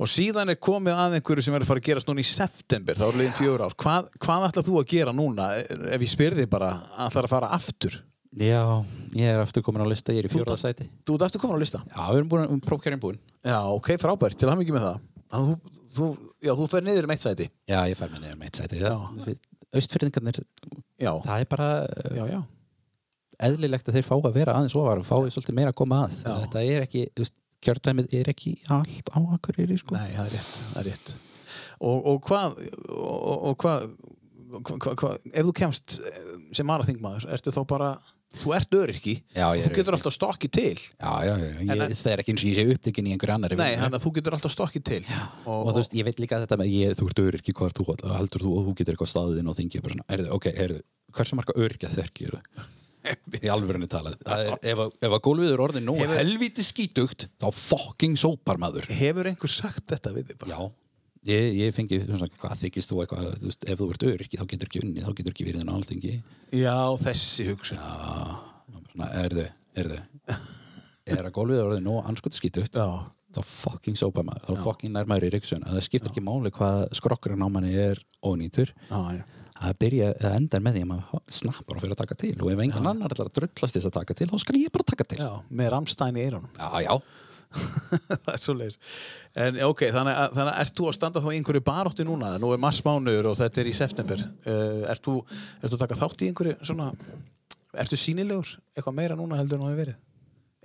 [0.00, 2.98] Og síðan er komið að einhverju sem er að fara að gerast núna í september,
[2.98, 3.76] þá er liðin fjögur ár.
[3.84, 6.70] Hvað, hvað ætlar þú að gera núna ef ég spyrði bara,
[7.06, 7.98] ætlar að fara aftur?
[8.36, 8.62] Já,
[9.16, 10.88] ég er aftur komin á lista, ég er í ert sæti.
[11.08, 11.80] þú ert aftur komin á lista?
[11.88, 15.04] Já, við erum búin, prófkjörinn búin já, ok, frábært, til að hafa mikið með það.
[15.32, 16.08] Þannig þú, þú,
[16.44, 17.46] já, þú fer niður um eitt sæti.
[17.70, 19.36] Já, ég fær með niður með eitt sæti
[19.76, 20.38] Austfyrðingarnir,
[21.02, 21.66] já, það er bara
[22.14, 22.38] já, já,
[23.48, 26.16] eðlilegt að þeir fá að vera aðeins ofar og fái svolítið meira að koma að.
[26.22, 26.32] Já.
[26.46, 27.36] Þetta er ekki, þú veist,
[27.66, 29.96] kjördæmið er ekki allt á Akureyri, sko.
[29.96, 31.14] Nei, það er rétt, það er rétt.
[31.76, 32.60] Og, og hvað
[32.96, 33.78] og, og hva,
[34.56, 35.96] hva, hva, ef þú kemst
[36.56, 37.96] sem maraþingmaður, ertu þá bara
[38.36, 39.94] þú ert öryrki, Já, þú getur öryrki.
[39.96, 40.80] alltaf stokkið til.
[40.98, 43.58] Já, já, já, ég, það er ekki eins og ég sé upptekinn í einhverju annari
[43.60, 45.00] Nei, þannig að þú getur alltaf stokkið til.
[45.46, 47.86] Og þú veist, ég veit líka þetta með ég, þú ert öryrki, hvað er þú,
[48.16, 50.82] heldur þú og þú getur eitthvað staðið og þingið bara svona, heyrðu, ok, heyrðu
[51.16, 52.36] hversu marga öryrkja þekkir
[53.42, 57.28] í alvörunni talað, er, ef, að- ef að gólfið er orðin nú Hefur- helvíti skítugt
[57.40, 58.88] þá fucking sópar maður.
[58.90, 60.50] Hefur einhver sagt þetta við þig bara?
[60.56, 60.70] já,
[61.32, 64.46] ég, ég fengi svona, hvað þykist þú eitthvað, þú veist, ef þú ert öryrki þá
[64.52, 66.14] getur ekki unni, þá getur ekki verið en alþingi.
[66.52, 67.78] Já, þessi hugsun.
[67.82, 68.38] Já,
[68.92, 70.00] svona, erðu, erðu
[71.06, 72.86] er að gólfið er orðin nú anskoti skítugt Já,
[73.36, 76.86] þá fucking sópar maður, þá fucking nær maður í riksun það skiptir ekki máli hvað
[76.98, 78.72] skrokkurinn á manni er ónýtur.
[78.90, 79.24] Já, já
[79.56, 82.32] að byrja að enda með því að maður snappar og fyrir að taka til.
[82.40, 84.88] Og ef engan annar ætlar að drullast þess að taka til þá skal ég bara
[84.90, 85.20] taka til.
[85.22, 85.30] Já,
[85.60, 86.50] með Ramstein í eyrunum.
[86.58, 86.98] Já, já.
[88.26, 88.74] Það er svo leiðis
[89.38, 92.32] En ok, þannig að, þannig að ert þú að standa þá í einhverju barótti núna?
[92.42, 94.24] Nú er marsmánuður og þetta er í september.
[94.42, 95.14] Uh, ert, þú,
[95.62, 96.90] ert þú að taka þátt í einhverju svona
[97.76, 99.96] Ertu sínilegur eitthvað meira núna heldur en það hefur verið?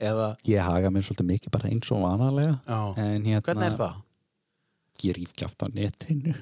[0.02, 2.54] Eða, ég haga mér svolítið mikið bara eins og vanalega.
[2.98, 4.00] Hérna hvernig er það?
[5.08, 6.36] Ég ríf kjátt á netinu.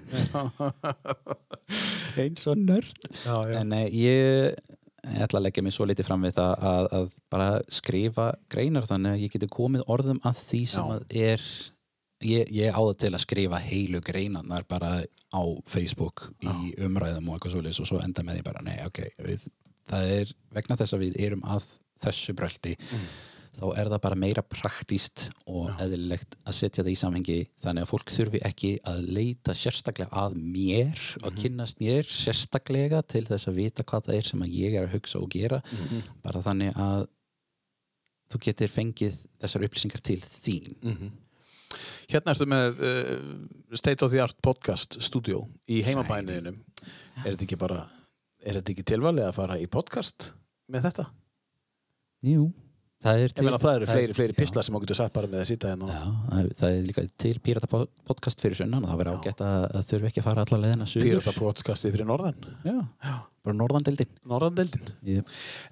[2.19, 3.09] Eins og nörd.
[3.23, 3.55] Já, já.
[3.61, 4.59] en eh, ég
[5.07, 8.87] ég ætla að leggja mig svo litið fram við það að, að bara skrifa greinar
[8.89, 10.95] þannig að ég geti komið orðum að því sem Já.
[10.95, 11.45] að er
[12.25, 17.37] ég, ég á það til að skrifa heilu greinarnar bara á Facebook í umræðum og
[17.37, 19.47] eitthvað svoleiðis og svo enda með því bara nei ok, við,
[19.89, 21.67] það er vegna þess að við erum að
[22.03, 22.75] þessu bröldi
[23.59, 27.91] þá er það bara meira praktíst og eðlilegt að setja það í samhengi þannig að
[27.91, 33.59] fólk þurfi ekki að leita sérstaklega að mér og kynnast mér sérstaklega til þess að
[33.59, 35.61] vita hvað það er sem ég er að hugsa og gera.
[36.23, 37.07] Bara þannig að
[38.29, 40.71] þú getur fengið þessar upplýsingar til þín.
[42.09, 46.57] Hérna ertu með uh, State of the Art podcast studio í heimabæniðinum.
[47.25, 47.83] Er þetta ekki bara,
[48.41, 50.31] er þetta ekki tilvalið að fara í podcast
[50.69, 51.05] með þetta?
[52.25, 52.47] Jú,
[53.05, 54.39] það er Ég meina það eru fleiri, fleiri já.
[54.41, 55.87] pislar sem þú getur sagt bara með að sýta hérna.
[55.95, 57.69] Já, það er- það líka til Pírata
[58.09, 61.07] podcast fyrir sunnan og það verður ágætt að, þurfi ekki að fara alla leiðina suður
[61.09, 62.47] Pírata podcastið fyrir norðan.
[62.67, 62.77] Já,
[63.39, 64.89] bara norðandeldin Norðandeldin.
[65.07, 65.29] Yep.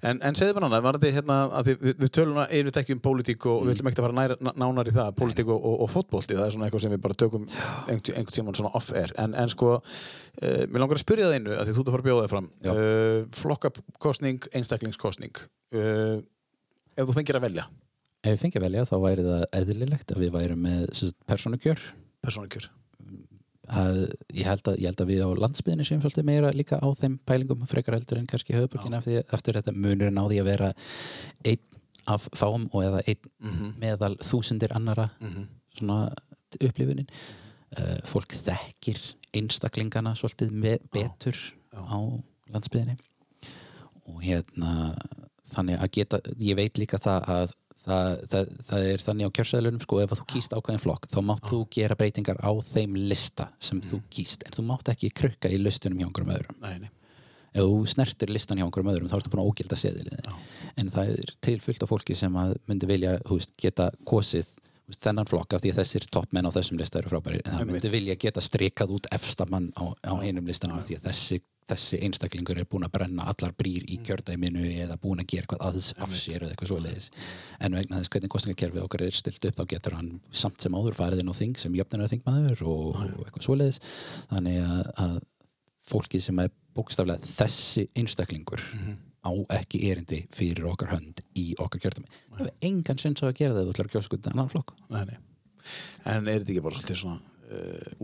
[0.08, 1.36] En, en segðu mér þetta hérna,
[1.68, 4.34] við, við tölum að einu ekki um pólitík og við ætlum ekki að fara nær,
[4.48, 7.02] ná- nánar í það, pólitík og, og, og fótbolti, það er svona eitthvað sem við
[7.04, 7.44] bara tökum
[7.92, 9.12] einhvern tímann svona off-air.
[9.20, 12.02] En, en sko, uh, mér langar að spyrja það einu, að því þú að fara
[12.02, 12.48] að bjóða þig fram.
[12.64, 12.72] Já.
[12.72, 15.44] Uh, flokkakostning, einstaklingskostning.
[15.76, 16.16] Uh,
[16.98, 17.68] ef þú fengir að velja,
[18.26, 20.86] Ef við fengið að velja þá væri það eðlilegt að við værum með
[21.30, 21.82] persónukjör.
[23.68, 23.98] að,
[24.32, 27.18] ég, held að, ég held að við á landsbyðinni séum svolítið meira líka á þeim
[27.28, 29.74] pælingum frekar heldur en kannski höfuborgin eftir, þetta.
[29.76, 30.70] Munurinn á því að vera
[31.46, 31.64] einn
[32.08, 35.10] af fáum og eða einn meðal þúsundir annara
[35.78, 36.00] svona
[36.58, 37.10] upplifunin.
[37.78, 38.98] Uh, fólk þekkir
[39.36, 40.54] einstaklingana svolítið
[40.90, 41.36] betur
[41.76, 42.00] á
[42.48, 42.96] landsbyðinni
[44.08, 44.96] og hérna
[45.54, 47.56] þannig að geta, ég veit líka það að
[47.88, 51.48] það, það, það er þannig á kjörsæðlunum sko ef þú kýst ákveðin flokk þá mátt
[51.48, 54.44] þú gera breytingar á þeim lista sem þú kýst.
[54.46, 56.60] En þú mátt ekki krukka í listunum hjá einhverjum öðrum.
[56.64, 56.90] Nei, nei.
[57.54, 60.32] ef þú snertir listan hjá einhverjum öðrum þá ertu búin að ógilda seðilið
[60.78, 64.50] en það er til fullt af fólki sem myndi vilja veist, geta kosið
[64.88, 67.70] veist, þennan flokk af því að þessir toppmenn á þessum lista eru frábæri en það
[67.72, 72.00] myndi vilja geta strikað út efstamann á, á einum listanum af því að þessi, þessi
[72.06, 75.90] einstaklingur er búin að brenna allar brýr í kjördæminu eða búin að gera eitthvað aðs
[75.98, 77.08] af sér eða eitthvað svoleiðis.
[77.60, 80.98] En vegna þess hvernig kostningakerfið okkar er stilt upp þá getur hann samt sem áður
[80.98, 83.80] farið inn á þing sem jöfnir þingmaður og, og eitthvað svoleiðis.
[84.32, 85.18] Þannig að, að
[85.88, 88.62] fólki sem er bókstaflega þessi einstaklingur
[89.26, 92.08] á ekki erindi fyrir okkar hönd í okkar kjördæmi.
[92.12, 94.20] Það hefur engan sinns að gera það ef þú ætlar að kjósa.
[96.08, 97.18] En er þetta ekki bara svolítið svona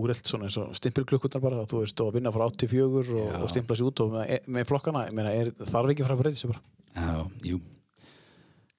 [0.00, 2.86] úrelt svona eins og stimpilklukkutar bara að þú veist að vinna frá 84
[3.18, 6.16] og, og stimpla sér út og með, með flokkana, meina, er, þarf ekki að fara
[6.18, 6.62] að breyta sér bara?
[6.94, 7.60] Já, jú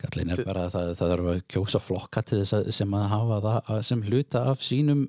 [0.05, 3.05] Gallin er bara að það, það þarf að kjósa flokka til þess að sem að
[3.13, 5.05] hafa það að- sem hluta af sínum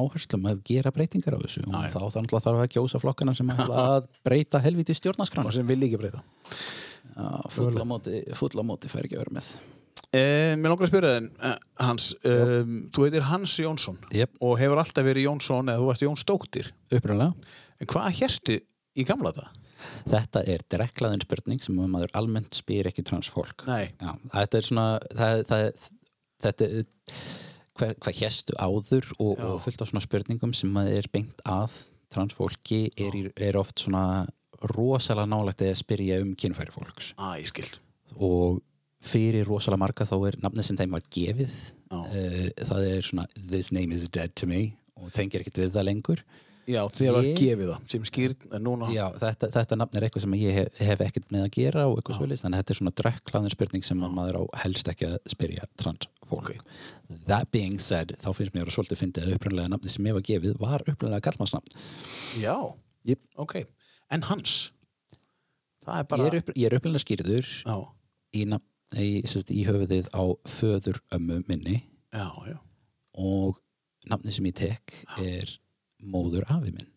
[0.00, 1.90] áherslum að gera breytingar á þessu og já.
[1.92, 5.80] þá þarf þarf að kjósa flokkana sem að, að breyta helviti stjórnaskran Og sem vil
[5.84, 6.22] ekki breyta.
[7.52, 9.50] full á móti, full á móti fær ekki að vera með
[10.10, 11.56] Eh, mér langar að spyrja þenn, uh,
[11.86, 14.32] Hans, um, þú heitir Hans Jónsson Jep.
[14.42, 16.70] og hefur alltaf verið Jónsson eða þú varst Jónsdóttir.
[16.90, 17.34] upprunlega
[17.80, 18.56] En hvað hérstu
[18.98, 19.60] í gamla það?
[20.10, 23.64] Þetta er dreklaðin spurning sem maður almennt spyr ekki transfólk.
[23.64, 25.86] Já, þetta er svona það, það,
[26.44, 26.82] þetta er
[27.78, 31.78] hver, hvað hérstu áður og, og fullt af svona spurningum sem maður er beint að
[32.10, 34.26] transfólki er, er oft svona
[34.74, 37.14] rosalega nálægt að spyrja um kynfæri fólks
[37.48, 37.70] skil.
[38.18, 38.60] og
[39.00, 41.96] fyrir rosalega marga þá er nafnið sem þeim var gefið Já.
[41.96, 45.88] uh, það er svona this name is dead to me og tengir ekkert við það
[45.88, 46.22] lengur
[46.70, 48.90] Já, þér var Ég- gefið það, sem skýrt, en núna...
[48.94, 51.96] Já, þetta, þetta nafn er eitthvað sem ég hef, hef ekkert með að gera og
[51.98, 55.08] eitthvað svolítið, þannig að þetta er svona drekklaðin spurning sem að maður á helst ekki
[55.08, 56.52] að spyrja transfólk.
[57.32, 60.26] That being said, þá finnst mér að svolítið fyndið að upprunlega nafni sem ég var
[60.30, 61.74] gefið var upprunlega kallmannsnafn.
[62.44, 62.54] Já,
[63.08, 63.24] Yep.
[63.48, 63.56] ok.
[64.14, 64.54] En Hans?
[65.88, 66.28] Er Ég bara...
[66.28, 67.76] er, upp, ég er upprunlega skýrður Já,
[68.36, 68.66] í, nafn,
[68.98, 71.80] í, sérst, í höfuðið á föður ömmu minni
[72.10, 72.56] já, já.
[73.18, 73.60] og
[74.10, 75.52] nafni sem ég tek er
[76.00, 76.88] móður afi minn.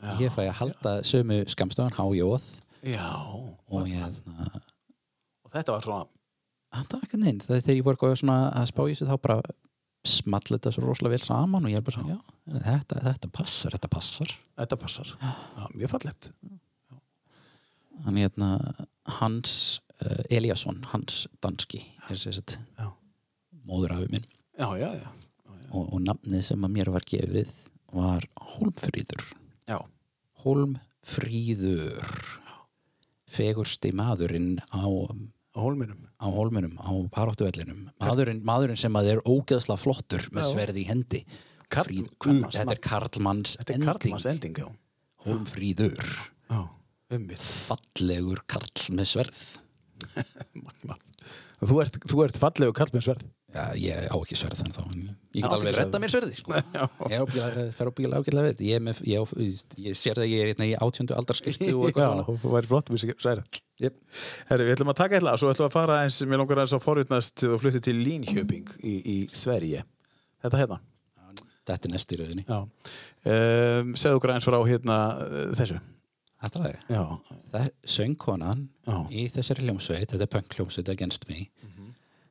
[0.00, 0.12] já.
[0.22, 2.46] Ég fæ að halda sömu skamstöðan hájóð
[2.86, 4.50] og ég hérna
[5.44, 6.06] og þetta var svona...
[6.76, 9.56] það var ekki neinn, þegar ég voru að spá í þessu þá bara
[10.06, 13.74] small þetta svo rosalega vel saman og ég er bara svona, já, þetta, þetta passar,
[13.74, 15.10] þetta passar Þetta passar.
[15.20, 16.30] Já, mjög fallegt.
[18.06, 18.48] hann hérna,
[19.18, 19.80] Hans
[20.30, 21.80] Eliasson, Hans Danski
[22.78, 22.88] Já.
[23.66, 24.26] móðurafi minn
[24.58, 25.08] Já, já, já.
[25.70, 27.50] og, og nafnið sem að mér var gefið
[27.96, 29.24] var Hólmfríður
[29.68, 29.78] Já.
[30.44, 32.04] Hólmfríður
[33.36, 34.84] fegursti maðurinn á
[35.56, 36.02] Á hólminum.
[36.20, 41.20] á hólminum, á baráttuvellinum maðurinn, maðurinn sem að er ógeðsla flottur með sverði í hendi
[41.72, 44.58] Karl- Fríð, karlmanns þetta er Karlmanns Þetta er Karlmanns ending,
[46.52, 46.60] Já,
[47.16, 47.40] ummið.
[47.40, 49.40] fallegur Karl með sverð.
[51.56, 53.28] Þú ert, þú ert fallegu kall með sverð.
[53.56, 56.52] Já, ég á ekki sverð þannig þá ég get alveg redda mér sverði sko.
[57.12, 58.66] ég ábyggilega, fer ábyggilega ágætlega við þetta.
[58.68, 61.86] ég, með, ég, á, ég, ég sér það ég er hérna í átjöndu aldarskiltu og
[61.88, 63.96] eitthvað svona þú væri flott við sverð yep.
[64.50, 66.76] Herri, við ætlum að taka eitthvað, svo ætlum við að fara eins, mér langar aðeins
[66.76, 69.86] að forutnast til þú flyttir til Línhjöping í, í Sverige.
[70.44, 70.80] Þetta hérna.
[71.72, 72.58] þetta er næst í rauðinni Já.
[72.60, 74.98] Um, segðu okkur aðeins frá hérna
[75.56, 75.80] þessu.
[76.54, 78.96] Það söngkonan Já.
[79.10, 81.46] í þessari hljómsveit þetta er punk hljómsveit Against Me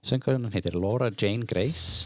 [0.05, 2.05] söngkonan heitir Laura Jane Grace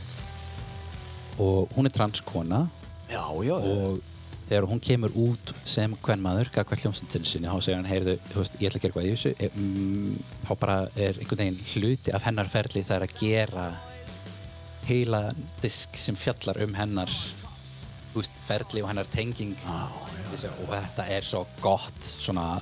[1.40, 2.68] og hún er transkona
[3.10, 3.56] Já, já.
[3.56, 3.99] og
[4.49, 8.41] þegar hún kemur út sem hvern maður, gagvað hljómsveitin sinni þá segir hann, heyrðu, þú
[8.41, 10.15] veist, ég ætla að gera eitthvað í þessu e, mm,
[10.48, 13.65] þá bara er einhvern veginn hluti af hennar ferli það er að gera
[14.90, 15.22] heila
[15.61, 21.26] disk sem fjallar um hennar þú veist, ferli og hennar tenging Þessi, og þetta er
[21.26, 22.60] svo gott svona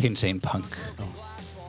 [0.00, 0.76] hinsane punk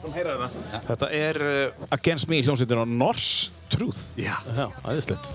[0.01, 3.99] Þetta er uh, Against Me hljómsveitin á Norse Truth.
[4.17, 4.33] Já.
[4.49, 5.29] Já, aðeinslegt.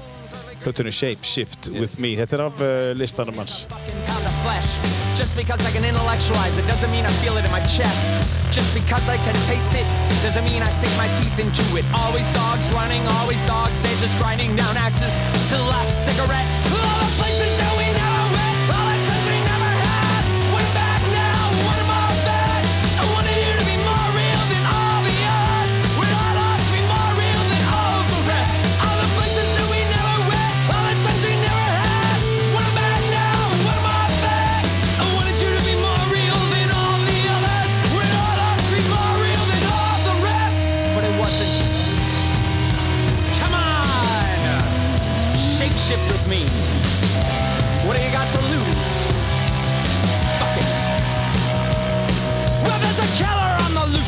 [0.64, 2.16] Hlutunni Shape Shift With Me.
[2.18, 3.62] Þetta er af uh, listanum hans.
[3.70, 4.74] fucking pound of flesh.
[5.14, 8.10] Just because I can intellectualize it doesn't mean I feel it in my chest.
[8.50, 9.86] Just because I can taste it
[10.26, 11.86] doesn't mean I sink my teeth into it.
[11.94, 13.80] Always dogs running, always dogs.
[13.80, 15.14] They're just grinding down axes
[15.48, 16.48] to the last cigarette.
[16.74, 17.85] All the places that we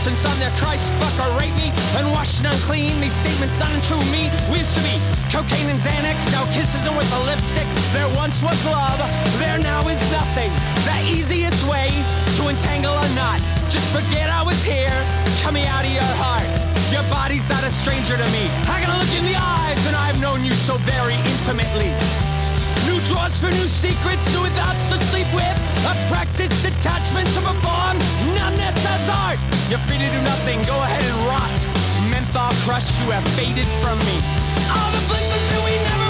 [0.07, 3.01] and son there Christ fucker rape me and wash and unclean.
[3.01, 4.31] These statements untrue me.
[4.51, 4.95] We used to be
[5.33, 7.67] cocaine and Xanax, now kisses and with a lipstick.
[7.93, 8.99] There once was love,
[9.39, 10.53] there now is nothing.
[10.85, 11.89] The easiest way
[12.37, 13.41] to entangle a knot.
[13.69, 14.95] Just forget I was here,
[15.43, 16.47] coming out of your heart.
[16.93, 18.45] Your body's not a stranger to me.
[18.69, 22.28] I gotta look in the eyes, and I've known you so very intimately.
[22.87, 25.57] New drawers for new secrets, new thoughts to sleep with.
[25.89, 27.99] A practice detachment to perform,
[28.35, 29.39] numbness as art.
[29.69, 31.57] You're free to do nothing, go ahead and rot.
[32.11, 34.17] Menthol crush, you have faded from me.
[34.71, 36.08] All the places that we never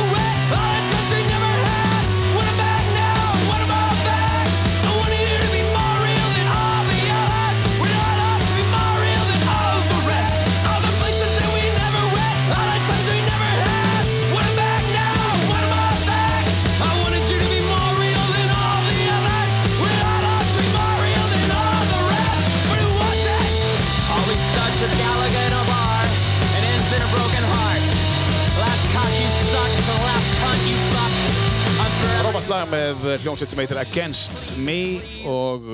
[32.48, 35.66] lag með hljómsveit sem heitir Against Me og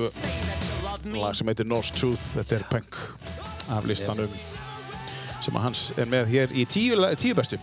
[1.15, 2.23] lag sem heitir Norse Truth.
[2.35, 2.97] Þetta er punk
[3.71, 4.31] af listanum
[5.45, 7.59] sem að hans er með hér í tíu, tíu bestu.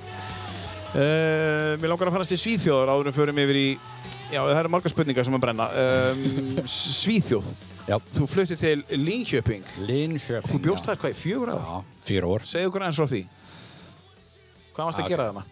[0.93, 3.67] Uh, mér langar að farast til Svíþjóðar áður en förum yfir í
[4.33, 5.67] Já, það eru margar spurningar sem að brenna.
[5.77, 7.51] Um, Svíþjóð.
[7.85, 7.99] Já.
[8.17, 9.65] Þú fluttir til Linköping.
[9.89, 11.57] Linköping Þú bjóst þar hvað í fjögur á?
[11.59, 11.75] Já,
[12.09, 13.23] fjör ár Segðu okkur eins frá því.
[14.73, 15.13] Hvað varst að Ok.
[15.13, 15.45] gera þarna?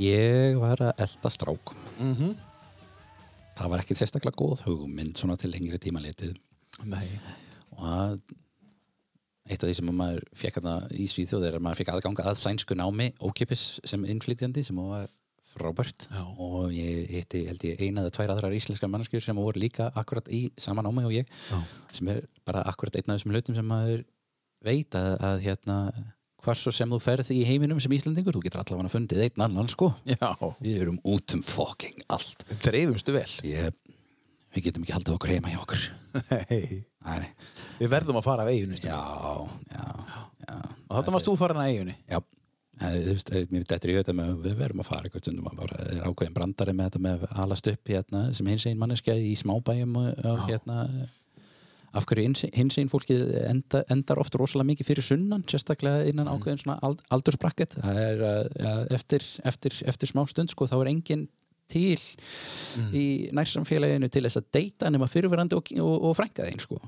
[0.00, 1.74] Ég var að elda strák
[3.60, 6.38] Það var ekkert sérstaklega góð hugmynd svona til lengri tíma litið
[7.76, 8.20] og að
[9.50, 12.38] eitt af því sem maður fekk hérna í Svíþjóð er að maður fekk aðganga að
[12.40, 15.08] sænsku námi ókipis sem innflytjandi sem var
[15.50, 16.22] frábært Já.
[16.22, 20.30] og ég hitti held ég eina eða tvær aðrar íslenskar mannskjur sem voru líka akkurat
[20.30, 21.58] í sama námi og ég Já.
[21.96, 24.04] sem er bara akkurat einn af þessum hlutum sem maður
[24.64, 25.78] veit að, að hérna
[26.44, 29.68] hvar svo sem þú ferð í heiminum sem Íslandingur þú getur allavega fundið einn annan
[29.72, 30.30] sko Já.
[30.60, 33.28] við erum út um fucking allt Dreifumstu vel.
[33.46, 33.70] ég,
[34.56, 36.82] við getum ekki haldið okkur heima hjá okkur Nei.
[37.06, 37.30] Nei.
[37.78, 38.76] Við verðum að fara af eiginu.
[38.82, 38.98] já,
[39.70, 39.84] já,
[40.42, 40.56] já
[40.90, 41.92] Og þetta varst þú farin að eiginu.
[42.10, 42.18] Já,
[42.80, 46.34] þetta er í þetta með við verðum að fara eitthvað stundum að bara er ákveðin
[46.34, 50.80] brandari með þetta með alast upp hérna, sem hins einn manneskja í smábæjum og hérna
[51.96, 56.62] af hverju hins einn fólkið enda, endar oft rosalega mikið fyrir sunnan sérstaklega innan ákveðin
[56.62, 60.92] svona ald, aldursbrakket það er uh, ja, eftir, eftir, eftir smá stund sko, þá er
[60.92, 61.26] engin
[61.70, 61.98] til
[62.96, 63.06] í
[63.36, 66.80] nærsamfélaginu til þess að deyta nema fyrirverandi og, og, og frænka þeim sko.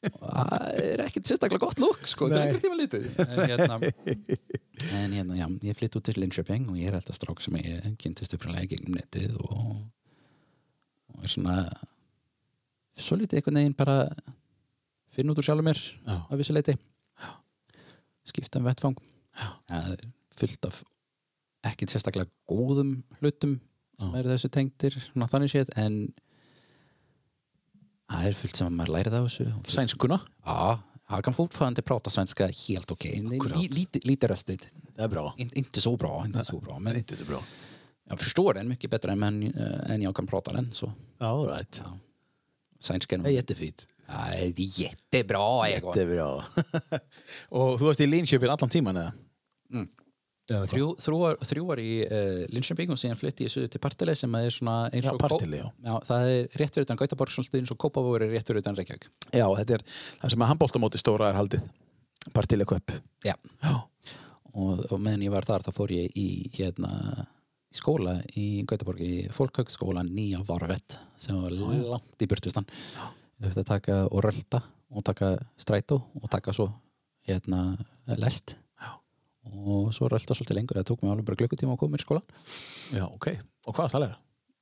[0.00, 2.46] Það er ekkert sérstaklega gott lúk sko, til Nei.
[2.48, 3.74] einhvern tíma lítið en hérna,
[4.96, 7.90] en hérna já, ég flytt út til Linköping og ég er alltaf strák sem ég
[8.00, 9.74] kynntist upprænlega gegnum netið og,
[11.12, 11.56] og er svona
[13.04, 13.96] svo lítið einhvern veginn bara
[15.14, 16.16] finna út úr sjálfur mér Já.
[16.28, 16.76] á vissu leiti
[18.30, 18.96] skipta um vettfang
[19.40, 19.80] ja,
[20.38, 20.82] fullt af
[21.66, 23.58] ekkit sérstaklega góðum hlutum
[24.00, 25.96] sem eru þessu tengdir svona þannig séð en
[28.10, 30.78] það er fullt sem maður lærið af þessu Sænskuna Ja,
[31.10, 32.92] jag kan fortfarande prata svenska helt.
[33.02, 33.68] Li,
[34.04, 34.68] lite, röstigt.
[34.94, 35.34] Det är bra.
[35.36, 36.78] In, inte så bra, inte så bra.
[36.78, 37.42] Men Inte så bra.
[38.08, 39.22] jag förstår den mycket bättre än,
[39.90, 40.72] än jag kan prata den.
[40.72, 40.92] Så.
[41.18, 41.82] Ja, all right.
[41.84, 41.98] Ja.
[42.80, 43.22] Svenskan.
[43.22, 43.86] Det är jättefint.
[44.08, 45.88] Nej, det är jättebra, Egon.
[45.88, 46.44] Jättebra.
[47.48, 49.12] och du varst i Linköping allan tíman eða?
[49.70, 49.88] Mm.
[50.50, 54.88] Þrjú, ár í uh, Linköping og síðan flytti ég suður til Partille sem er svona
[54.88, 55.68] eins Já, og Partille, já.
[55.86, 55.92] já.
[56.08, 59.06] Það er rétt fyrir utan Gautaborg svolítið eins og Kópavogur er rétt fyrir utan Reykjavík.
[59.30, 61.68] Já, þetta er það sem að handbóltamóti stóra er haldið.
[62.34, 62.96] Partileg upp.
[63.24, 63.36] Já.
[63.62, 63.76] Já.
[64.50, 67.28] og, og meðan ég var þar þá fór ég í hérna
[67.70, 73.62] í skóla í Gautaborg í fólkhögskóla nýja varvett sem var langt í burtustan ég þurfti
[73.62, 76.70] að taka og rölda og taka strætó og taka svo
[77.28, 77.76] hérna
[78.18, 78.96] lest Já.
[79.44, 82.26] og svo rölda svolítið lengur það tók mig alveg bara glukkutíma að koma í skólan
[82.90, 83.32] Já, ok.
[83.68, 84.18] Og hvað það læra?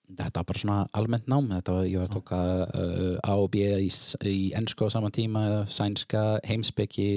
[0.09, 3.51] þetta var bara svona almennt nám þetta var, ég var að tóka uh, A og
[3.53, 3.91] B í,
[4.25, 7.09] í ennsku á saman tíma sænska, heimspeki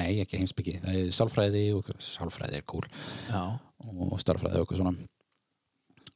[0.00, 2.86] nei, ekki heimspeki, það er sálfræði og sálfræði er cool
[3.30, 3.42] Já.
[3.84, 4.96] og starffræði og okkur svona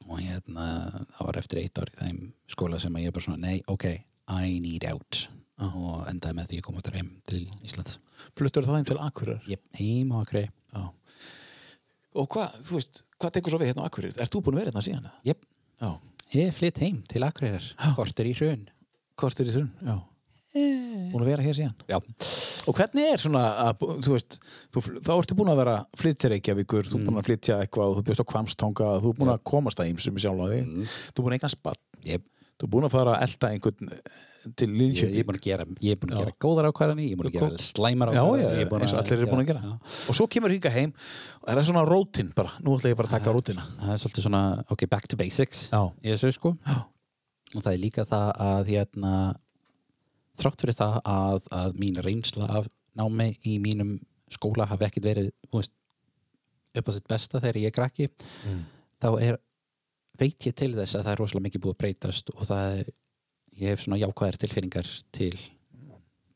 [0.07, 0.67] og hérna
[1.15, 2.21] það var eftir eitt ár í þeim
[2.51, 3.87] skóla sem ég bara svona nei, ok,
[4.29, 5.25] I need out
[5.59, 7.97] og endaði með því að ég kom áttur heim til Íslands
[8.37, 9.43] Fluttur þá heim til Akureyrar?
[9.49, 10.23] ég heim á
[10.69, 10.85] Já.
[12.19, 14.21] Og hvað, þú veist, hvað tekur svo við hérna á Akureyrar?
[14.23, 15.11] Ert þú búin að vera hérna síðan?
[15.27, 15.43] Jep.
[16.29, 17.65] Ég flytt heim til Akriðar
[17.97, 18.67] kortur í hrun
[19.17, 19.71] Hvort er í þrun?
[19.81, 19.95] Já.
[20.49, 21.75] Búin að vera hér síðan?
[21.89, 21.97] já,
[22.69, 24.39] Og hvernig er svona, að, þú veist,
[24.73, 28.05] þú, þá ertu búin að vera flytja Reykjavíkur, þú er búin að flytja eitthvað, þú
[28.07, 30.59] bjóst á Kvamstonga, þú er búin að komast að ýmsum sjálf á því,
[31.13, 32.25] þú er búin að eignast bann, ég,
[32.57, 34.19] þú er búin að fara að elda einhvern eh,
[34.57, 37.13] til ég, ég er búin að gera ég er búin að gera góðar ákvarðanir ég
[37.13, 39.63] er búin að gera slæmar ég er búin eins og allir eru búin að gera.
[39.67, 39.73] já.
[40.09, 43.11] Og svo kemur hingað heim og það er svona rótin bara, nú ætla ég bara
[43.11, 43.65] að taka rótina.
[43.83, 46.53] það er svolítið svona, ok, back to basics í þessu sko.
[47.55, 49.13] Og það er líka það að hérna
[50.39, 53.97] þrátt fyrir það að, að mín reynsla af námi í mínum
[54.31, 55.71] skóla hafi ekkit verið veist,
[56.77, 58.09] upp á sitt besta þegar ég er krakki
[58.45, 58.65] Mm.
[59.01, 59.37] þá er
[60.19, 62.89] veit ég til þess að það er rosalega mikið búið að breytast og það er
[63.59, 65.33] ég hef svona jákvæðar tilfinningar til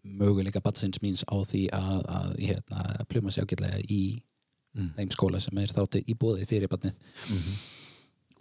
[0.03, 4.03] möguleika batsins míns á því að, að hérna, pluma sig ágætlega í
[4.73, 4.87] Mm.
[4.97, 6.95] þeim skóla sem er þátti í bóði fyrir batnið
[7.29, 7.51] Mhm.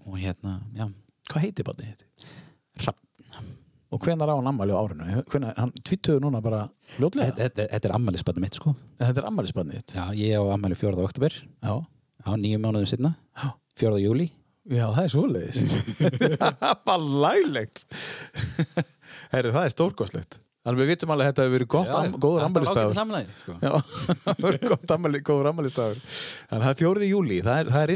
[0.06, 0.86] og hérna, já
[1.28, 2.24] Hvað heitir barnið þitt?
[2.80, 2.98] Hrafn.
[3.92, 5.24] Og hvenar á hann ammæli á árinu?
[5.28, 6.62] Hvenar, hann tvittuðu núna bara
[6.96, 7.34] fljótlega?
[7.36, 9.96] Þetta, þetta, er ammælisbarnið mitt sko Þetta er ammælisbarnið þitt?
[9.98, 11.02] Já, ég á ammæli 4.
[11.04, 11.74] oktober Já.
[12.24, 13.50] á nýju mánuðum sinna Já.
[13.82, 14.00] 4.
[14.00, 14.30] júli
[14.70, 15.56] Já, það er svoleiðis.
[16.86, 17.80] bara laglegt.
[19.32, 20.36] Herri, það er stórkostlegt.
[20.62, 22.92] Þannig við vitum alveg að þetta hefur verið gott, am, góður ammælistafur.
[22.94, 23.56] samlæðir sko.
[23.58, 23.72] Já,
[24.22, 25.98] það verður gott ammæli, góður ammælistafur.
[26.52, 27.94] Þannig það er fjórið júli, það er, það er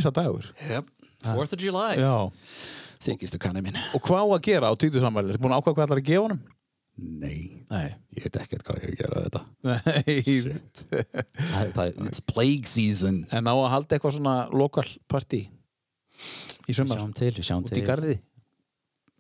[3.01, 3.05] risa dagur.
[3.05, 3.05] yep.
[3.05, 3.05] 4th of July Já.
[3.07, 5.31] Þykistu kanni minn Og hvað á að gera á títusammæli?
[5.35, 6.41] Er búin að ákvæða hvað ætlar að gefa honum?
[6.97, 7.91] Nei, Nei.
[8.17, 10.23] ég veit ekkert hvað ég að gera þetta Nei.
[11.53, 15.43] það, það, It's plague season en á að halda eitthvað svona lokal partí
[16.67, 18.15] í sumar, Sjáum til, sjáum út til í garði.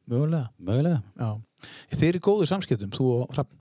[0.08, 0.48] Mögulega.
[0.56, 1.36] Mögulega Já.
[1.92, 3.58] Þið eru góðu samskiptum, þú og Hrafn.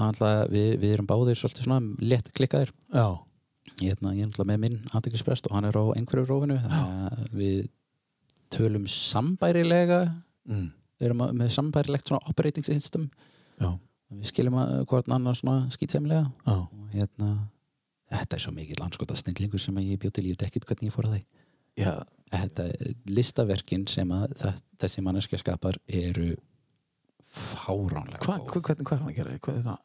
[0.00, 3.06] Alltaf, við, við erum báðir svolítið svona létt klikkaðir Já.
[3.78, 7.14] ég, hérna, ég er náttúrulega með minn aðdeglisprest og hann er á einhverju rófinu þannig
[7.14, 7.62] að við
[8.50, 10.00] tölum sambærilega
[10.48, 10.70] Mm.
[11.00, 13.10] við erum að- með sambærilegt svona operating system
[13.60, 13.78] Já.
[14.12, 17.48] við skiljum að hvort annar svona skýtsemlega og hérna
[18.10, 20.96] þetta er svo mikið landskota snillingur sem ég bjóð til ég veit ekkert hvernig ég
[20.96, 21.22] fór að því
[21.76, 22.02] Já.
[22.32, 26.36] þetta listaverkin sem að það, þessi manneskja skapar eru
[27.30, 29.38] fáránlega Hva, hva, hvernig, hvað er hann að gera?
[29.38, 29.78] Hvað er það?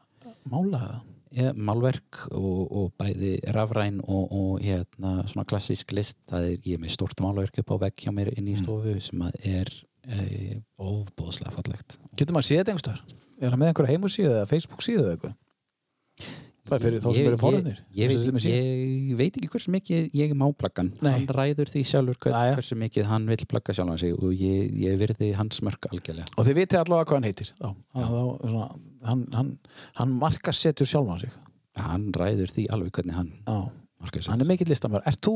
[0.49, 1.01] Mála það?
[1.35, 6.77] Ja, málverk og, og bæði rafræn og, og hérna, svona klassísk list það er, ég
[6.77, 9.71] er með stort málverk upp á vegg hjá mér inn í stofu sem að er
[10.07, 13.15] e, ofbóðslega fallegt Getur maður séð þetta einhverstaðar?
[13.35, 16.43] Er það með einhverja heimursíðu eða Facebook síðu eða eitthvað?
[16.65, 17.79] Það er fyrir þá sem eru forðunir.
[17.93, 18.61] ég, ég,
[19.11, 21.11] ég veit ekki hversu mikið ég má plaggan Nei.
[21.13, 22.55] hann ræður því sjálfur hvern, Jæja.
[22.57, 26.47] hversu mikið hann vill plagga sjálfan sig og ég, ég virði hans mörk algjörlega Og
[26.49, 27.51] þið vitið allavega hvað hann heitir.
[27.61, 28.17] Þá, þá,
[28.49, 28.67] svona,
[29.11, 29.51] hann, hann,
[29.99, 31.31] hann markar setur sjálfan sig.
[31.77, 33.57] hann ræður því alveg hvernig hann Já.
[34.01, 35.05] markar sig Hann er mikill listamæður.
[35.13, 35.35] Ert þú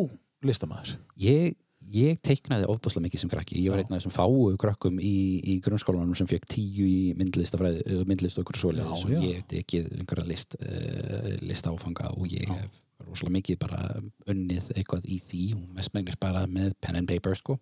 [0.49, 0.95] listamæður?
[1.19, 1.53] ég,
[1.93, 5.57] ég teiknaði ofbúslega mikið sem krakki ég var einn af þessum fáu krakkum í, í
[5.65, 9.21] grunnskólanum sem fekk tíu í uh, myndlist og okkur já.
[9.23, 13.83] ég hef tekið einhverja list uh, listáfanga og ég hef rosalega mikið bara
[14.29, 17.57] unnið eitthvað í því og mestmengnis bara með pen and paper sko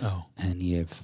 [0.00, 0.12] Já.
[0.46, 1.02] en ég hef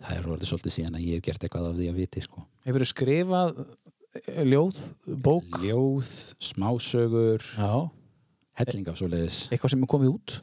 [0.00, 2.44] það er orðið svolítið síðan að ég hef gert eitthvað af því að viti sko
[2.66, 4.80] Hefur þú skrifað eh, ljóð,
[5.24, 5.60] bók?
[5.64, 6.12] ljóð,
[6.50, 7.72] smásögur Já.
[8.60, 10.40] helling af svoleiðis Eitthvað sem er komið út?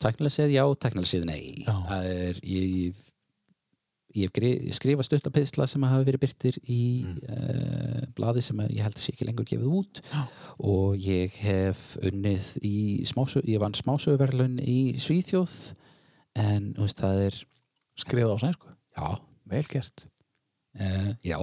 [0.00, 1.42] Tæknilega séð já, tæknilega séð nei.
[1.68, 3.00] Það er, ég,
[4.16, 8.08] ég hef gri- skrifað stuttapisla sem hafa verið byrtir í mm.
[8.16, 10.22] blaði sem ég held að sé ekki lengur gefið út Já.
[10.66, 12.74] og ég hef unnið í
[13.10, 15.54] smásög, ég vann smásöguverlun í Svíþjóð
[16.40, 17.38] en þú veist, það er
[18.00, 18.70] Skrifað á sænsku?
[18.96, 19.08] já,
[19.52, 20.06] Vel gert.
[20.80, 21.38] uh, já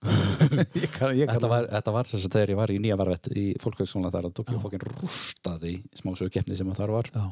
[0.80, 3.26] ég kann, ég Þetta var, þetta var þess að þegar ég var í nýja varvett
[3.36, 7.24] í fólkvæðskólan þar að tók ég fókin rústaði smásögukeppni sem að þar var Já.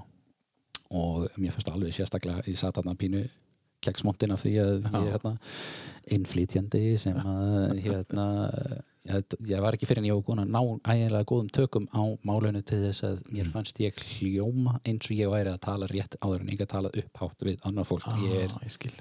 [0.90, 3.24] Og mér fannst alveg sérstaklega ég satt þarna pínu
[3.84, 5.32] keksmontin af því að ég er hérna
[6.16, 8.24] innflytjandi sem að hérna
[9.08, 10.62] ég, ég var ekki fyrir en ég var búin að ná
[10.94, 15.30] ægilega góðum tökum á málunum til þess að mér fannst ég hljóma eins og ég
[15.32, 18.08] væri að tala rétt áður en ég að tala upphátt við annar fólk.
[18.08, 18.92] Er, Ah, ég skil.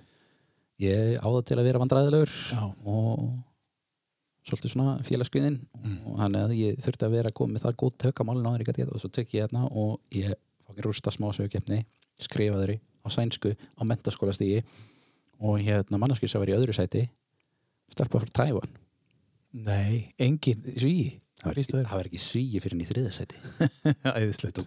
[0.83, 2.33] ég á það til að vera vandræðilegur
[2.85, 3.23] og
[4.47, 5.57] svolítið svona félagskviðin
[6.07, 8.47] og þannig að ég þurfti að vera að koma með það góð tök á málinu
[8.51, 10.37] áður en ég gat geta og svo tök ég hérna og ég
[10.85, 11.83] rústa smásögukefni
[12.21, 14.63] skrifaður á sænsku á mentaskólastígi
[15.39, 17.05] og hérna mannarskið sem var í öðru sæti
[17.93, 18.75] stelpa frá Tævan
[19.57, 21.21] Nei, engin svíi.
[21.39, 23.39] það var, ekki, það ekki svíi fyrir í þriða sæti
[24.17, 24.59] Æðislegt.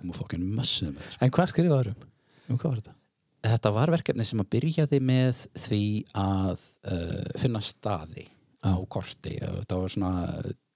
[1.20, 2.08] En hvað skrifaður um?
[2.48, 2.96] Um hvað var þetta?
[3.40, 5.84] Þetta var verkefni sem að byrjaði með því
[6.20, 8.26] að uh, finna staði
[8.60, 10.12] á korti þetta var svona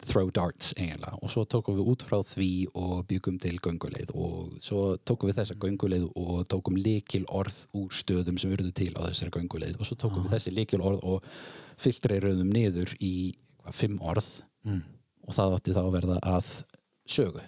[0.08, 1.18] throw darts eiginlega.
[1.22, 2.50] Og svo tókum við út frá því
[2.80, 4.14] og byggum til gönguleið.
[4.14, 8.92] Og svo tókum við þessa gönguleið og tókum líkil orð úr stöðum sem urðu til
[8.96, 9.78] á þessari gönguleið.
[9.78, 11.30] Og svo tókum við þessi líkil orð og
[11.82, 13.14] filtreiröðum niður í
[13.62, 14.30] hvað, fimm orð.
[14.64, 14.80] Mm.
[15.28, 16.50] og það átti þá að verða að
[17.08, 17.42] sögu.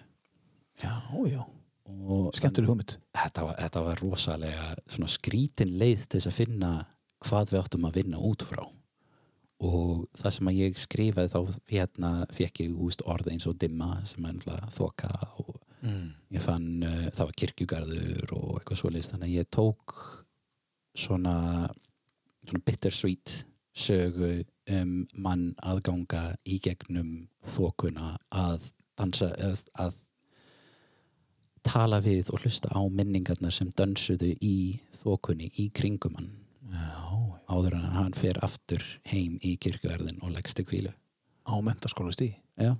[0.82, 0.96] Já,
[1.30, 1.40] já.
[1.88, 2.96] og Skemmtileg hugmynd.
[3.16, 6.72] þetta var, þetta var rosalega skrítin leið til þess að finna
[7.24, 8.66] hvað við áttum að vinna út frá
[9.64, 14.02] og það sem að ég skrifaði þá hérna fekk ég úst orð eins og dimma
[14.04, 15.12] sem náttúrulega þoka
[15.44, 15.54] og
[15.86, 16.14] Mm.
[16.32, 19.10] ég fann uh, það var kirkjugarður og eitthvað svoleiðis.
[19.12, 19.92] Þannig að ég tók
[20.96, 21.34] svona
[22.46, 23.34] svona bittersweet
[23.76, 24.30] sögu
[24.72, 28.64] um mann að ganga í gegnum þokuna að
[28.98, 29.94] dansa að, að
[31.66, 36.30] tala við og hlusta á minningarnar sem dansuðu í þokunni í kringum hann.
[36.72, 38.82] Já, áður en hann fer aftur
[39.12, 40.93] heim í kirkjugarðin og leggst til kvílu
[41.47, 42.35] á mentaskóla stíi.
[42.59, 42.74] já,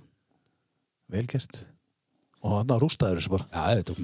[1.07, 1.61] Vel gert.
[2.43, 3.45] Og þarna rústaður þessu bara.
[3.49, 3.61] já,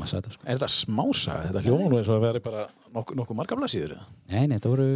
[0.07, 0.45] að sæta sko.
[0.47, 1.49] Er þetta smásaga?
[1.51, 2.63] Þetta hljóma nú eins og að vera bara
[2.95, 3.91] nokkuð nokku marga blaðsíður?
[3.97, 4.05] eða?
[4.31, 4.87] nei, nei, þetta voru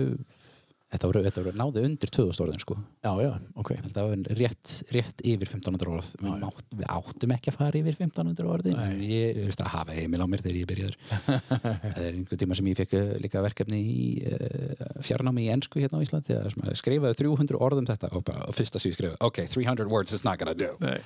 [0.87, 3.71] þetta voru, þetta voru náði undir 2000 orðin sko Já, já, ok.
[3.83, 6.37] þetta var rétt, rétt yfir 1500 orð Já, já.
[6.45, 10.21] mátt, við áttum ekki að fara yfir 1500 orðin en ég, veist að hafa heimil
[10.23, 10.95] á mér þegar ég byrjaður
[11.57, 15.83] það er einhver tíma sem ég fekk uh, líka verkefni í uh, fjarnámi í ensku
[15.83, 18.79] hérna á Íslandi að sem að skrifaði 300 orð um þetta og bara á fyrsta
[18.79, 20.97] sem ég skrifaði ok, 300 words is not gonna do Nei.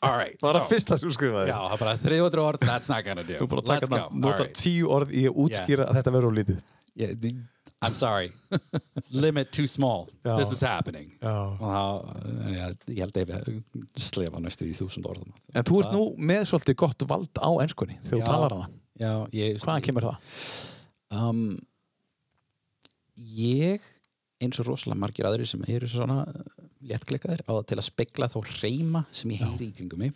[0.00, 1.52] all right, Bara so fyrsta sem skrifaði.
[1.52, 4.20] já, það er bara 300 orð, that's not gonna do Þú bara að taka þarna,
[4.24, 6.62] nota all right tíu orð í að útskýra að þetta verður of lítið.
[7.82, 8.28] I'm sorry
[9.10, 10.34] limit too small, Já.
[10.36, 11.32] this is happening Já.
[11.32, 11.84] og þá,
[12.52, 16.42] ja, ég held að ég slefa næstu í þúsund orðum En þú ert nú með
[16.50, 18.68] svolítið gott vald á enskunni þegar þú talar hana.
[19.00, 20.28] já, ég, Hvaðan kemur það?
[21.22, 21.42] um,
[23.16, 23.88] ég
[24.40, 26.22] eins og rosalega margir aðri sem eru svona
[26.88, 30.14] léttklikkaðir á til að spegla þá reyma sem ég heyri í kringum mig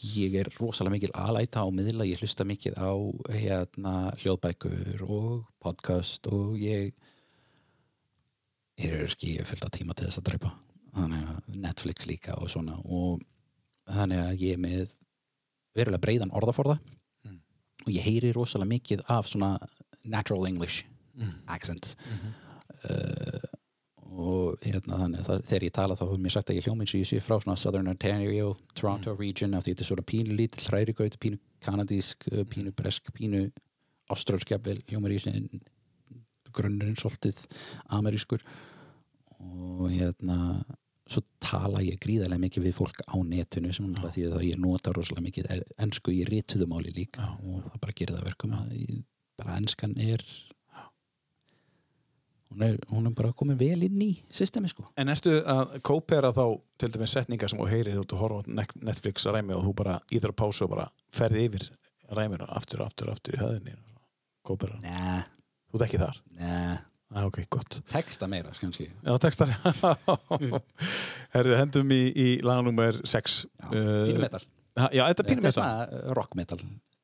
[0.00, 2.92] ég er rosalega mikil alæta á miðla ég hlusta mikið á
[3.34, 6.94] hérna hljóðbækur og podcast og ég
[8.80, 10.54] ég er ekki fyllt á tíma til þess að dreipa
[11.54, 13.20] Netflix líka og svona og
[13.90, 14.96] þannig að ég er með
[15.76, 16.78] verulega breiðan orðaforða
[17.84, 19.52] og ég heyri rosalega mikið af svona
[20.04, 20.84] natural English
[21.46, 21.94] accent
[22.88, 23.49] uh,
[24.10, 26.68] og hérna þannig að þegar ég tala þá hefur mér sagt að ég
[26.98, 30.66] ég sé frá svona Southern Ontario, Toronto region af því þetta er svona pínu lítill
[30.66, 33.50] hrærigaut pínu kanadísk, uh, pínu bresk pínu
[34.10, 35.46] ástrálskjafvel hljómar í sin
[36.50, 37.38] grunnurinn svolítið
[37.94, 38.42] amerískur.
[39.40, 40.64] Og hérna
[41.10, 44.92] svo tala ég gríðarlega mikið við fólk á netinu sem náttúrulega því að ég nota
[44.94, 48.74] rosalega mikið er- ensku í rituðumáli líka og það bara gerir það að verkum að
[48.78, 49.02] ég,
[49.40, 50.24] bara enskan er
[52.50, 54.86] hún er, hún er bara komin vel inn í systemi sko.
[54.98, 56.44] En ertu að kópera þá
[56.80, 59.56] til dæmis setningar sem þú heyrir þú ert að horfa á Net- Netflix að ræmi
[59.56, 61.66] og þú bara íður að pásu og bara ferði yfir
[62.18, 63.76] ræmina aftur, aftur, aftur í höðinni
[64.46, 65.20] kópera, Nei,
[65.70, 66.20] þú ert ekki þar?
[66.40, 66.78] Nei,
[67.14, 67.80] ah, ok, gott.
[67.92, 68.88] Texta meira kannski.
[69.04, 69.52] Já, textar
[71.34, 74.42] Herðu, hendum í, í laganúmer 6 Já, Pínu metal.
[74.94, 76.58] Já, þetta er pínu Þetta er svona uh, rock metal.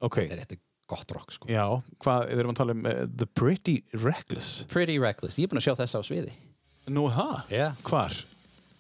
[0.07, 1.65] Ok, Þetta er er gott rock sko já,
[2.03, 5.63] hvað, við erum að tala um uh, The Pretty Reckless Pretty Reckless, ég er búin
[5.63, 6.35] að sjá þessa á sviði
[6.87, 7.39] Nú, það?
[7.51, 7.67] Já.
[7.89, 8.15] Hvar?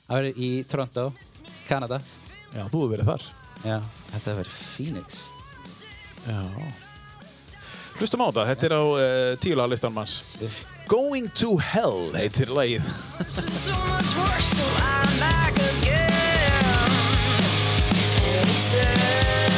[0.06, 1.06] Það verður í Toronto,
[1.66, 2.00] Kanada
[2.54, 3.30] Já, þú hefur verið þar
[3.66, 3.78] Já,
[4.14, 5.22] þetta verður Phoenix
[6.26, 6.42] Já.
[7.96, 10.18] Hlustum á þetta, þetta er á uh, tíula listan manns.
[10.86, 12.84] Going to Hell heitir lagið.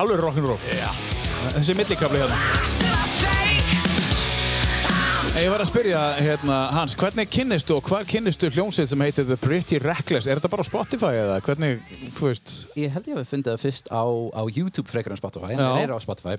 [0.05, 0.61] alveg rock'n'roll.
[0.71, 0.91] Já.
[1.59, 3.45] Þessi millikafli hérna.
[5.35, 9.35] Ég var að spyrja, hérna, Hans, hvernig kynnistu og hvað kynnistu hljómsveit sem heitir The
[9.43, 10.29] Pretty Reckless?
[10.31, 11.81] Er þetta bara á Spotify eða hvernig,
[12.15, 12.53] þú veist?
[12.79, 15.59] Ég held ég að við fundið það fyrst á, á YouTube frekar en Spotify, en
[15.59, 15.67] Já.
[15.73, 16.37] það er á Spotify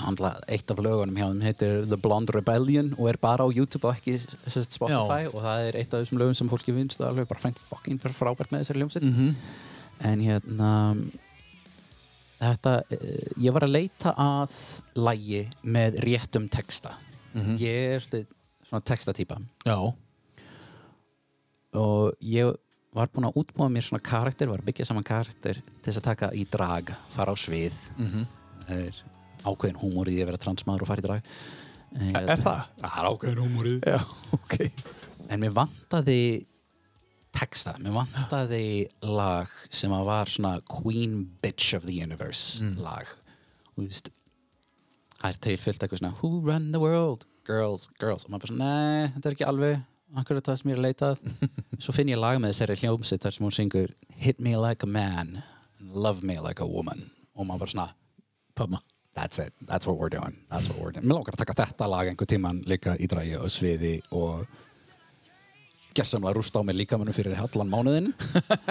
[0.00, 3.86] Handla, eitt af lögunum hjá þeim heitir The Blonde Rebellion og er bara á YouTube
[3.88, 7.26] og ekki sest, Spotify og það er eitt af þessum lögum sem fólki finnst alveg
[7.30, 9.32] bara frænt fucking frábært með þessari hljómsveit Mhm.
[10.12, 10.70] en hérna
[12.40, 14.54] þetta, eh, ég var að leita að
[14.96, 16.94] lægi með réttum texta
[17.34, 17.58] Mhm.
[17.62, 18.00] ég er
[18.66, 19.76] svona textatýpa Já.
[21.74, 22.56] og ég
[22.92, 26.30] var búinn að útbúa mér svona karakter, var byggja saman karakter til þess að taka
[26.34, 28.26] í drag, fara á svið Mhm.
[28.66, 29.02] það er
[29.44, 29.76] ákveðin
[30.08, 31.22] í því að vera transmaður og fara í drag
[32.00, 32.66] en, Er það?
[32.80, 34.00] Það er ákveðin húmorið Já,
[34.38, 34.72] ok.
[35.30, 36.46] En mér vantaði
[37.36, 43.08] texta, mér vantaði lag sem að var svona Queen Bitch of the Universe lag.
[43.74, 44.10] Og þú veist
[45.20, 47.26] það er til fyllt eitthvað svona Who run the world?
[47.46, 48.26] Girls, girls.
[48.26, 49.80] Og maður bara svona, nei, þetta er ekki alveg
[50.20, 51.48] akkur er það sem ég er að leita að.
[51.84, 54.90] Svo finn ég lag með þessari hljómsitt þar sem hún syngur Hit me like a
[54.90, 55.40] man
[55.80, 57.06] Love me like a woman.
[57.38, 57.90] Og maður bara svona
[58.58, 58.80] Þarna.
[59.14, 61.06] That's it, that's what we're doing, that's what we're doing.
[61.08, 64.44] Mér langar að taka þetta lag einhver tíman líka í dragi og sviði og
[65.96, 68.10] gersamlega rústa á mig líka mannum fyrir hallan mánuðin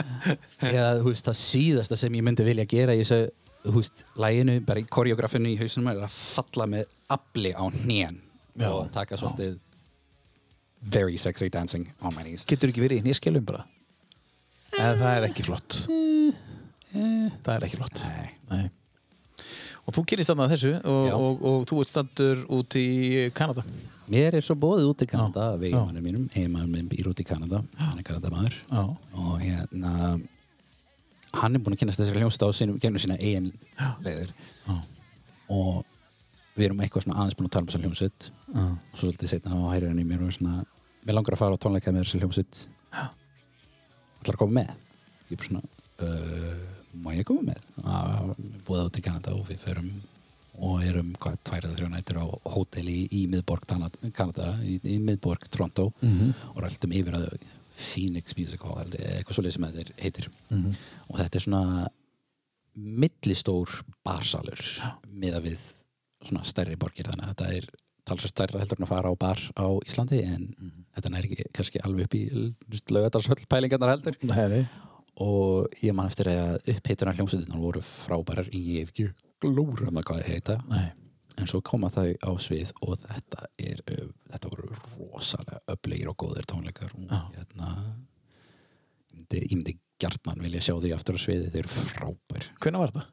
[0.71, 3.21] eða þú veist það síðasta sem ég myndi vilja gera í þessu
[3.65, 8.21] þú veist, læginu, bara í koreografinu í hausunum er að falla með afli á hnén
[8.69, 9.59] og taka svolítið
[10.87, 13.65] very sexy dancing on my knees Getur ekki verið í nýskjölum bara?
[14.79, 15.77] Eða það er ekki flott.
[17.43, 18.03] Það er ekki flott.
[18.05, 18.29] Nei.
[18.49, 19.47] Nei.
[19.89, 21.13] Og þú kynist þarna þessu og, Já.
[21.17, 22.87] og, og þú ert standur út í
[23.35, 23.63] Kanada.
[24.09, 25.53] Mér er svo bóðið út í Kanada Já.
[25.55, 28.55] af eiginmannum mínum, eiginmannum minn býr út í Kanada hann er Kanadamaður.
[28.71, 28.81] Já.
[29.13, 29.93] og hérna
[31.37, 33.51] hann er búinn að kynast þessari hljómsd á sínum, gegnum sína eigin
[34.05, 34.33] leiðir.
[35.53, 35.83] Og
[36.57, 38.29] við erum eitthvað svona aðeins búin að tala um þessari hljómsveit.
[38.55, 40.63] Og svo svolítið setna á hærir hann í mér og svona,
[41.05, 42.63] mér langar að fara á tónleika með þessari hljómsveit.
[44.19, 44.71] Ætlar að koma með?
[45.29, 45.63] Ég er bara svona
[46.09, 46.63] uh,
[47.05, 47.61] má ég koma með?
[47.85, 48.33] Að
[48.67, 49.91] búið út í Kanada og við förum
[50.59, 53.65] og erum hvað, tvær eða þrjá nættur á hóteli í, í miðborg
[54.15, 55.89] Kanada í, í miðborg Toronto
[56.53, 57.29] og rældum yfir að
[57.79, 60.29] Phoenix Music Hall eitthvað svolítið sem þetta heitir.
[61.07, 61.87] Og þetta er svona
[62.75, 64.63] millistór barsalur
[65.07, 65.61] miða við
[66.27, 67.69] svona stærri borgir þannig að þetta er
[68.09, 70.45] talsvægt stærra heldur en að fara á bar á Íslandi en
[70.95, 72.23] þetta er ekki kannski alveg upp í
[72.91, 74.17] laugadalshöll pælingarnar heldur.
[74.27, 74.65] Nei,
[75.19, 79.09] og ég man eftir að upphitunar hljómsveitirnar voru frábærar í ekki
[79.43, 80.87] glóra með hvað það heita Nei.
[81.39, 83.79] en svo koma þau á svið og þetta er
[84.31, 84.67] þetta voru
[84.97, 87.01] rosalega öflegir og góðir tónleikar og
[87.37, 87.67] hérna
[89.09, 89.49] ég myndi, ég
[89.99, 93.05] gjarnan vilja sjá því aftur á sviði þeir eru frábær Hvernig var þetta?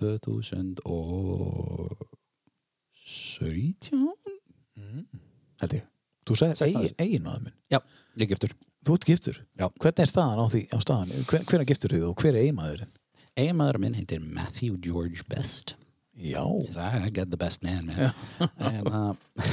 [0.00, 0.80] 2017
[5.60, 5.84] held ég
[6.30, 6.84] Þú Sextán.
[7.00, 7.52] eigin, minn.
[7.72, 7.78] já,
[8.14, 9.36] líka eftir Þú ert giftur.
[9.60, 9.66] Já.
[9.76, 11.10] Hvernig er staðan á því á staðan?
[11.28, 12.88] Hver, hver er giftur þið og hver er eiginmaðurinn?
[13.40, 15.76] Eiginmaður minn heitir Matthew George Best
[16.20, 16.44] Já.
[16.44, 18.12] Like, I got the best man, man.
[18.60, 19.14] en, uh,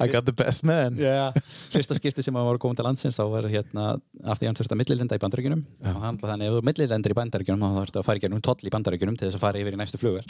[0.00, 0.96] I got the best man.
[0.98, 1.32] yeah.
[1.72, 3.84] fyrsta skipti sem hann var komin til landsins þá var hérna
[4.26, 7.16] af því hann þurfti að millilenda í bandaríkjunum og hann þannig ef þú millilendir í
[7.18, 9.76] bandaríkjunum þá þurfti að fara í gegnum toll í bandaríkjunum til þess að fara yfir
[9.76, 10.26] í næstu flugvel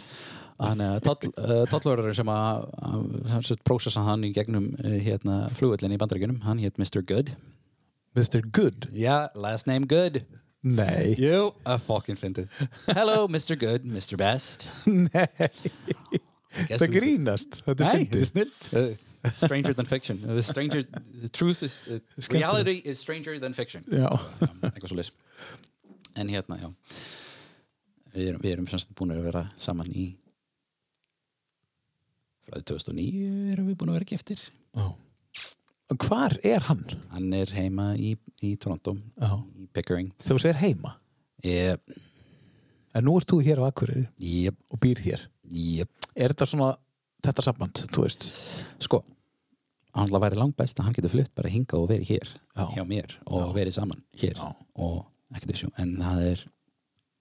[0.60, 3.08] þannig að toll, uh, tollvörður sem að, að,
[3.40, 7.00] að prósessa hann í gegnum uh, hérna, flugvellin í bandaríkjunum hann hétt Mr.
[7.00, 7.32] Good
[8.12, 8.44] Mr.
[8.44, 8.92] Good.
[8.92, 10.22] yeah, last name Good
[10.62, 11.14] Nei.
[11.18, 12.50] Jú, að fucking fyndið
[12.86, 13.56] Hello, Mr.
[13.58, 14.14] Good, Mr.
[14.20, 15.48] Best Nei.
[16.68, 17.62] Það grínast.
[17.64, 18.68] Þetta er Nei, þetta er snilt
[19.38, 20.82] stranger than fiction Uh, stranger,
[21.22, 21.98] the truth is uh,
[22.30, 24.08] reality is stranger than fiction Já.
[24.12, 25.12] um, eitthvað svo leys
[26.18, 26.68] en hérna, já
[28.12, 30.08] við erum, við erum semst búin að vera saman í
[32.46, 34.86] frá því 2009 erum við búin að vera giftir Já.
[34.86, 34.98] Og
[36.00, 36.84] Hvar er hann?
[37.12, 39.36] hann er heima í, í Toronto Já.
[39.58, 40.96] í Pickering þú segir heima.
[41.44, 41.80] yep,
[42.94, 45.26] En nú ert þú hér á Akureyri yep, og býr hér.
[45.50, 45.88] yep.
[46.14, 46.76] Er þetta svona,
[47.24, 47.84] þetta samband,
[48.82, 49.02] sko
[49.92, 52.28] hann ætla að væri langt best að hann getur flutt bara hingað og verið hér
[52.56, 52.64] Já.
[52.76, 54.50] hjá mér og verið saman hér Já.
[54.80, 55.02] og
[55.34, 56.44] ekkert þessu en það er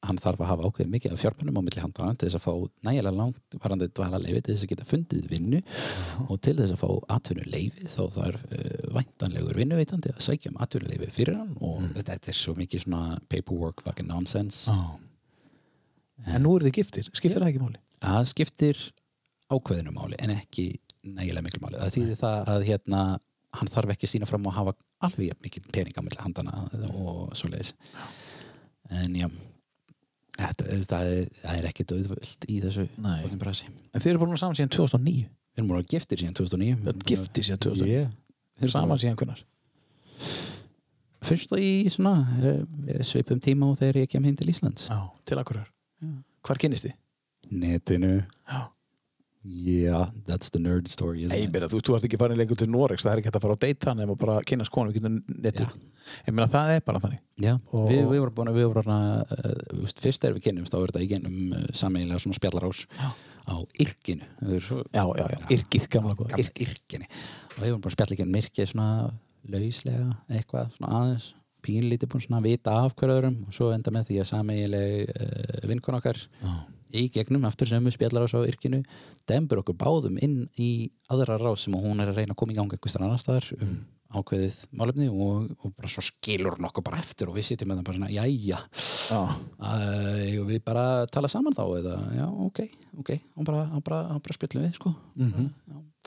[0.01, 2.53] hann þarf að hafa ákveðið mikið af fjármunum á milli handana til þess að fá
[2.87, 5.61] nægilega langt varandi dvala leifi til þess að geta fundið vinnu.
[6.27, 11.11] Og til þess að fá atvinnuleifi þá þarf uh, væntanlegur vinnuveitandi að sækja um atvinnuleifi
[11.19, 11.53] fyrir hann.
[11.61, 14.73] Og þetta er svo mikið svona paperwork fucking nonsense.
[14.73, 14.99] Já.
[16.33, 17.81] En nú eru þið giftir, skiptir það ekki máli?
[18.01, 18.79] það skiptir
[19.51, 20.65] ákveðinu máli en ekki
[21.05, 21.79] nægilega miklu máli.
[21.79, 23.03] Það þýðir það að hérna
[23.57, 27.33] hann þarf ekki að sína fram og hafa alveg mikið pening á milli handana og
[27.37, 27.73] svoleiðis.
[29.01, 29.27] En já
[30.37, 33.17] þetta, það, er, það er ekkit auðvöld í þessu Nei.
[33.23, 33.67] fucking brasi.
[33.93, 35.25] En þið eru búin að saman síðan 2009.
[35.51, 37.91] við erum múin að giftir síðan 2009 Þið eru giftir síðan 2009.
[37.91, 38.09] yeah.
[38.57, 39.43] Við erum Saman búin síðan hvernar?
[41.21, 44.97] fyrst í svona eh, svipum tíma og þegar ég kem heim til Íslands Já.
[45.29, 45.69] Til Akureyrar.
[46.41, 46.95] Hvar kynnist þið?
[47.51, 48.13] netinu
[48.49, 48.61] Já.
[49.43, 51.53] Yeah, that's the nerd story it?
[51.53, 53.57] meina, þú, þú ert ekki farin lengur til Noregs, það er ekki hægt að fara
[53.57, 55.73] á date þannig og bara kynast getum netið.
[56.27, 57.19] Ég meina, það er bara þannig.
[57.41, 60.45] Já, Og- við, við vorum búin að við vorum að, uh, veist, fyrst þegar við
[60.47, 62.85] kynnumst þá er þetta í genum uh, sameiginlega svona spjallarás
[63.49, 65.39] á yrkinu er svo, Já, já, já.
[65.57, 68.89] Yrkið, gamla gamla yrkinu og við vorum bara að spjalla í genum yrkið svona
[69.51, 71.31] lauslega eitthvað svona aðeins
[71.65, 75.67] pínlítið búin svona að vita af hverjum og svo enda með því að sameiginlega uh,
[75.69, 76.21] vinkun okkar
[76.97, 78.83] í gegnum sem við spjallar á svo yrkinu
[79.29, 82.59] dembur okkur báðum inn í aðra rás sem hún er að reyna að koma í
[82.59, 83.79] gang eitthvað annar staðar um
[84.11, 87.79] ákveðið málefni og, og bara svo skilur hún okkur bara eftir og við sitjum með
[87.79, 88.59] það bara svona, jæja
[89.07, 89.21] Já.
[89.21, 92.61] uh, og við bara tala saman þá eða, já, ok,
[92.99, 94.93] ok og bara, bara, bara spjallum við, sko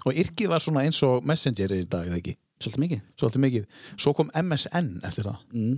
[0.05, 2.35] Og yrkið var svona eins og Messenger er í dag, eða ekki?
[2.59, 3.67] svolítið mikið Svolítið mikið.
[3.97, 5.37] Svo kom MSN eftir það.
[5.55, 5.77] mm.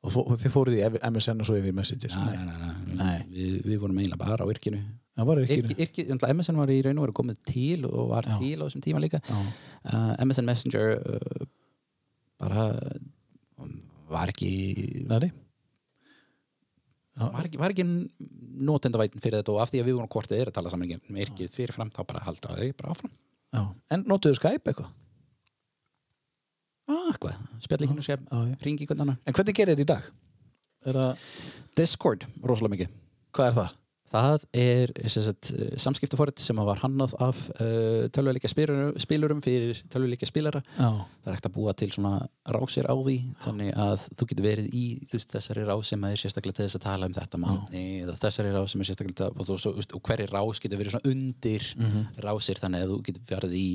[0.00, 2.14] Og fó, þið fóruð í MSN og svo yfir Messenger.
[2.16, 3.16] nei, nei, nei, nei.
[3.28, 4.80] Við, við vorum eiginlega bara á yrkinu
[5.20, 5.58] Það var yrkið.
[5.60, 8.36] Yrki, yrki, yrki, MSN var í raun og veru komið til og var Já.
[8.40, 11.42] til á þessum tíma líka uh, MSN Messenger uh,
[12.40, 12.66] bara
[13.60, 13.74] um,
[14.08, 14.50] var ekki
[15.10, 15.28] nei.
[17.20, 17.86] var ekki, var ekki
[18.70, 20.96] notendavætin fyrir þetta og af því að við vorum hvort þið er að tala saman
[21.26, 23.12] yrkið fyrir fram þá bara halda þau bara áfram
[23.50, 23.62] Já.
[23.90, 24.90] En notuðu Skype eitthvað?
[26.90, 28.54] Ah, hvað, spjallíkinu sé Já, já.
[28.66, 30.08] ringi hvernig annan En hvernig gerir þetta í dag?
[30.86, 31.28] Það,
[31.76, 32.96] Discord, rosalega mikið
[33.36, 33.76] hvað er það?
[34.10, 34.90] Það er
[35.78, 40.88] samskiptaforrið sem var hannað af uh, tölvuleika spilurum fyrir tölvuleika spilara Já.
[40.88, 42.16] það er hægt að búa til svona
[42.50, 46.58] rásir á því þannig að þú getur verið í veist, þessari rás sem er sérstaklega
[46.58, 49.60] til þess að tala um þetta málni eða þessari rás sem er sérstaklega og, þú,
[49.62, 51.70] svo, þú veist, og hverri rás getur verið svona undir
[52.26, 53.68] rásir þannig að þú getur verið í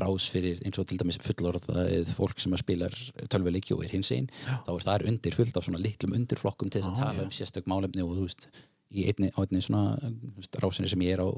[0.00, 2.96] rás fyrir eins og til dæmis fullorðað fólk sem að spilar
[3.32, 6.82] tölvuleiki og er hins einn þá er það undir fullt af svona litlum undirflokkum til
[6.82, 8.48] þess að tala um sérstök málefni og þú veist
[8.94, 9.96] í einni, einni svona
[10.36, 11.28] veist, rásinni sem ég er á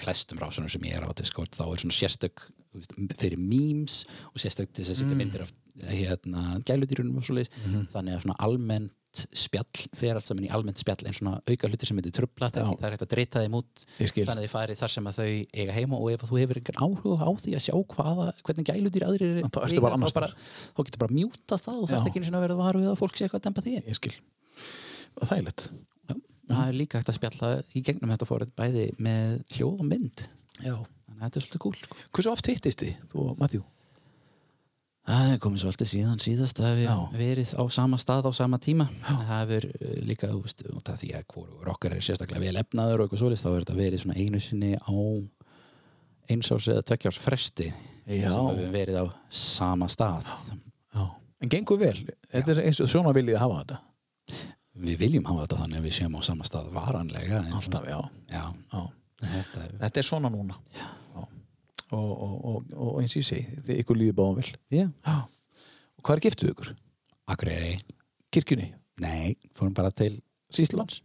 [0.00, 4.02] flestum rásunum sem ég er á Discord þá er svona sérstök veist, fyrir memes
[4.32, 5.54] og sérstök til þess að setja myndir af
[5.88, 7.52] hérna, gæludýrunum og svoleiðis.
[7.92, 8.38] Þannig að svona
[9.10, 12.50] almennt spjall fer allt saman í almennt spjall en svona auka hlutir sem myndir trubla
[12.50, 15.18] þegar það er hægt að dreita þeim út þannig að þið farið þar sem að
[15.18, 15.26] þau
[15.60, 19.06] eiga heima og ef þú hefur einhvern áhuga á því að sjá hvaða, hvernig gæludýr
[19.08, 20.30] aðrir Þá ertu bara annars þá, bara,
[20.76, 21.94] þá getur bara mjúta það og Já.
[21.96, 23.98] þarf ekki einu sinni að vera varu að fólk sé eitthvað að dempa því Ég
[23.98, 24.14] skil.
[25.18, 25.66] Og þægilegt.
[26.06, 26.14] Já,
[26.54, 30.24] það er líka hægt að spjalla í gegnum þetta fórið bæði með hljóð og mynd
[30.60, 30.76] Já.
[30.78, 32.00] þannig að þetta er svolítið kúl sko.
[32.14, 33.64] Hversu oft hittist þið, þú og Matjú?
[35.08, 36.96] Það er komið svolítið síðan síðast að við Já.
[37.16, 40.60] verið á sama stað á sama tíma en það hefur eh, líka þú veist,
[40.92, 43.78] af því að hvoru okkar er sérstaklega vel efnaður og eitthvað svoleiðis þá er þetta
[43.80, 44.92] verið svona einu sinni á
[46.30, 47.70] eins árs eða tveggjárs fresti
[48.10, 48.28] Já.
[48.28, 49.06] sem við verið á
[49.40, 50.28] sama stað
[50.94, 51.02] Já.
[51.40, 51.96] En gengur vel?
[52.30, 53.80] Þetta er eins og svona viljið að hafa þetta?
[54.84, 57.98] Við viljum hafa þetta þannig að við séum á sama stað varanlega Alltaf, já.
[58.30, 58.82] já, Já.
[59.24, 60.60] þetta er Þetta er svona núna.
[60.76, 61.24] Já.
[61.96, 64.50] Og, og, og, og eins og ég segi, þið ykkur líður báðum vel.
[64.74, 64.86] Já.
[65.98, 66.72] Og hvað er giftuð ykkur?
[67.30, 67.72] Akureyri
[68.30, 68.68] Kirkjunni?
[69.02, 70.20] Nei, fórum bara til
[70.54, 71.00] Síslumanns.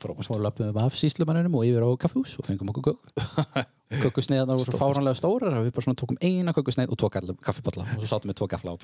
[0.00, 3.62] Fórum löpum við af Síslumanninum og yfir á kaffhús og fengum okkur köku
[4.02, 7.84] Kökusneiðarnar voru svo fáránlega stórar að við bara svona tókum eina kökusneið og tvo kaffiballa
[7.84, 8.76] og svo sátum við tvo gafla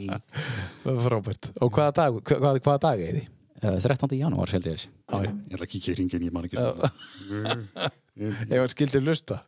[0.00, 0.08] í,
[1.04, 1.50] Frábært.
[1.60, 3.32] Og hvaða dag, hvað, hvaða dag er þið?
[3.62, 4.16] uh, 13.
[4.18, 4.90] janúar held ég þessi.
[5.12, 6.60] Ég ætla að kíkja í ringin, ég man ekki
[8.16, 9.42] Ef hann skildi lusta.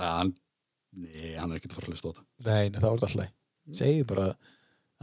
[0.00, 0.34] Hann
[0.94, 2.24] Nei, hann er ekkert að fara að hlusta á þetta.
[2.46, 3.32] Nei, nei, það þetta alltaf
[3.74, 4.34] Segðu bara að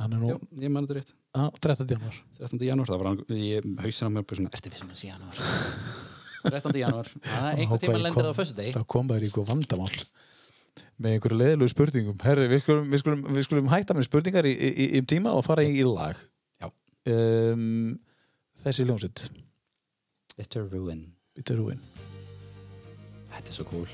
[0.01, 1.13] hann er nú Já, ég man þetta rétt.
[1.31, 1.91] Á 13.
[1.95, 2.63] januar 13.
[2.68, 3.49] janúar, það var hann í
[3.84, 5.41] hausin á mér bara svona, ertu við sem að sé janúar?
[6.51, 6.80] 13.
[6.81, 9.49] janúar, það er einhver tíma lendir það á föstu degi Það kom bara í eitthvað
[9.51, 9.89] vandamál
[11.01, 12.19] með einhverju leðilegu spurningum.
[12.23, 15.34] Herri, við skulum, við skulum, við skulum hætta með spurningar í, í, í um tíma
[15.35, 16.22] og fara í, í lag
[17.09, 17.97] um,
[18.61, 19.26] Þessi ljónsitt
[20.38, 21.03] Bitter Ruin,
[21.35, 21.81] Bitter Ruin.
[23.34, 23.89] Þetta er svo cool.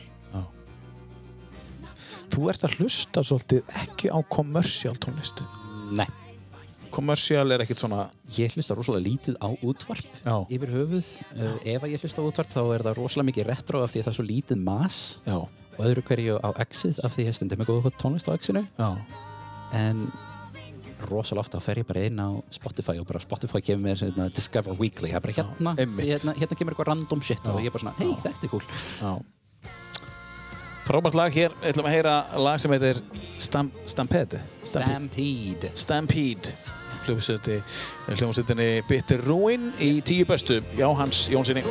[2.34, 5.44] Þú ert að hlusta svolítið ekki á kommersial tónlist.
[5.96, 6.08] Nei,
[6.94, 11.84] Kommersial er ekkit svona ég hlusta rosalega lítið á útvarp Já, yfir höfuð, uh, ef
[11.84, 14.14] að ég hlusta á útvarp þá er það rosalega mikið retro af því að það
[14.14, 15.00] er svo lítið mas.
[15.28, 15.38] Já,
[15.78, 18.64] og öðru hverju á Exit af því að stundum með góða tónlist á Exinu.
[18.80, 18.90] Já.
[19.78, 20.08] En
[21.08, 24.78] rosalega ofta fer ég bara inn á Spotify og bara Spotify kemur mér svona, Discover
[24.80, 27.86] Weekly, það er bara hérna, hérna hérna kemur eitthvað random shit og ég er bara
[27.86, 28.66] svona, hei þetta er cool.
[29.04, 29.12] Já.
[30.88, 33.02] Frábært lag hér, við ætlum að heyra lag sem heitir
[33.44, 34.40] Stamp, Stampede.
[34.64, 35.74] Stampede.
[35.76, 36.56] Stampede.
[37.04, 37.60] Hljómsveiti
[38.08, 40.62] hljómsveitinni Bitter Ruin í tíu bestu.
[40.80, 41.68] Jóhans Jónssoni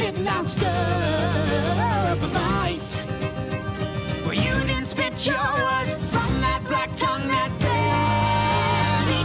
[0.00, 0.14] up
[2.22, 3.04] a fight.
[4.24, 9.24] Well, you didn't spit your words from that black tongue that barely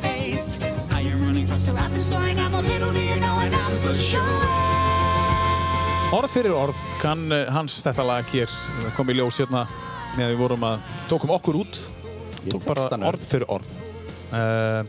[0.00, 0.60] taste.
[0.90, 3.78] Now you're running faster, I've been storing up a little, do you know, and I'm
[3.82, 4.54] push away.
[6.16, 9.64] Orð fyrir orð kann eh, hans þetta lag hér Það kom í ljós hérna
[10.14, 11.80] meðan við vorum að tókum okkur út
[12.46, 13.72] Ég tók bara orð fyrir orð
[14.30, 14.86] uh,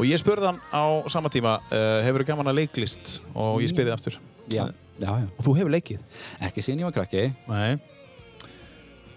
[0.00, 3.18] og ég spurði hann á sama tíma uh, hefur þú gaman að leiklist?
[3.36, 4.18] Og ég spyrði aftur.
[4.50, 4.66] Já,
[4.98, 5.26] já, já.
[5.28, 6.04] og þú hefur leikið?
[6.48, 7.26] Ekki síðan ég var krakki.
[7.50, 7.78] Nei.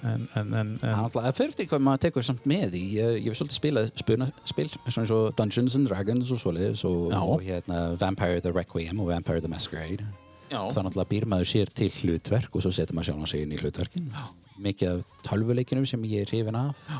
[0.03, 1.05] En, en, en, en.
[1.13, 2.81] Það fyrir eftir hvað maður tekur samt með í.
[2.97, 7.13] Ég, ég hef svolítið spilað spunaspil svona eins og Dungeons and Dragons og svoleiðis og,
[7.15, 10.03] og hérna Vampire the Requiem og Vampire the Masquerade.
[10.51, 10.59] Já.
[10.69, 13.59] þá náttúrulega býr maður sér til hlutverk og svo setur maður sjálf sig inn í
[13.61, 14.11] hlutverkin.
[14.13, 14.23] Já.
[14.63, 16.83] mikið af tölvuleikinum sem ég er hrifin af.
[16.91, 16.99] Já.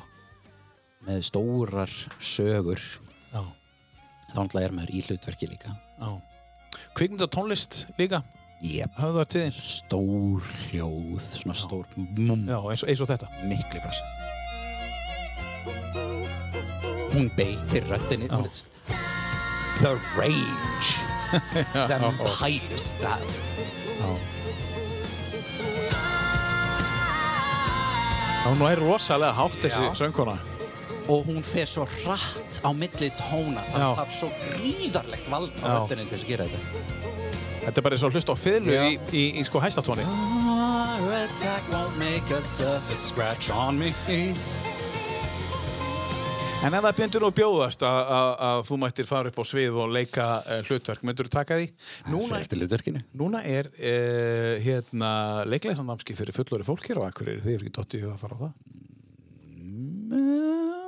[1.03, 1.93] með stórar
[2.23, 2.81] sögur.
[4.33, 5.73] Þá náttúrulega er maður í hlutverki líka.
[6.97, 8.23] Kvikmynda tónlist líka?
[9.27, 9.51] Þín?
[9.53, 11.85] Stór hljóð svona stór
[12.47, 13.27] Já, eins, og- eins og þetta?
[13.49, 14.03] Miklu brasa.
[17.13, 18.29] Hún beitir röttinni
[19.81, 20.95] the range
[21.73, 21.99] the
[23.01, 23.21] that
[23.99, 24.09] Já.
[28.47, 30.37] Hún er rosalega hátt þessi söngkona
[31.11, 33.89] og hún fer svo hratt á milli tóna það Já.
[33.99, 37.01] þarf svo gríðarlegt vald á röttinni til þess að gera þetta
[37.63, 38.37] Þetta er bara eins og að hlusta á
[38.73, 38.83] Já.
[38.83, 40.03] í, í, í sko hæstatóni
[46.63, 50.27] En ef það byndur nú bjóðast að, þú mættir fara upp á svið og leika
[50.39, 51.65] uh, hlutverk, myndur þú taka því?
[52.07, 55.09] Núna, hlutverkinu núna er uh, hérna,
[55.51, 58.55] leiklæsandámski fyrir fullori fólk hér á Akureyri, þið eru ekki dottið að fara á það?
[60.13, 60.82] Ég veit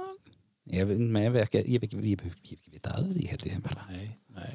[0.73, 3.85] ég hef ekki, vitað af því held ég bara.
[3.91, 4.51] Nei, nei.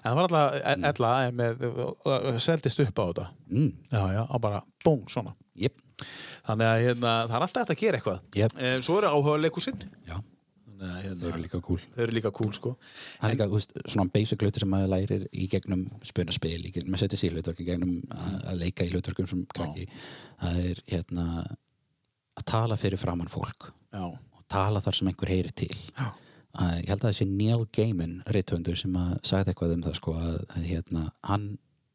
[0.00, 2.40] En það var alltaf, mm.
[2.40, 3.28] seldist upp á þetta.
[3.52, 5.36] Mm, Já, já, á bara, búng, svona.
[5.60, 5.76] jep,
[6.46, 8.20] Þannig að hérna, það er alltaf hægt að gera eitthvað.
[8.40, 8.54] Jep.
[8.58, 9.82] Eh, Svo eru áhuga leikusinn.
[10.08, 10.22] að
[10.80, 11.82] þau hérna, eru líka cool.
[11.92, 12.70] þau eru líka cool, sko.
[13.20, 16.72] Það er líka, þú veist, svona basic hlutir sem maður lærir í gegnum spunaspil, í
[16.72, 19.84] gegnum að setja sér hlutverk, í gegnum að, að leika í hlutverkum sem krakki.
[20.40, 21.26] Það er hérna
[22.40, 24.06] að tala fyrir framann fólk Já.
[24.50, 25.72] Tala þar sem einhver heyrir til.
[25.96, 26.10] Já.
[26.60, 30.14] Að, ég held að sé Neil Gaiman, rithöndur, sem að sagði eitthvað um það sko
[30.18, 31.46] að, að hérna, hann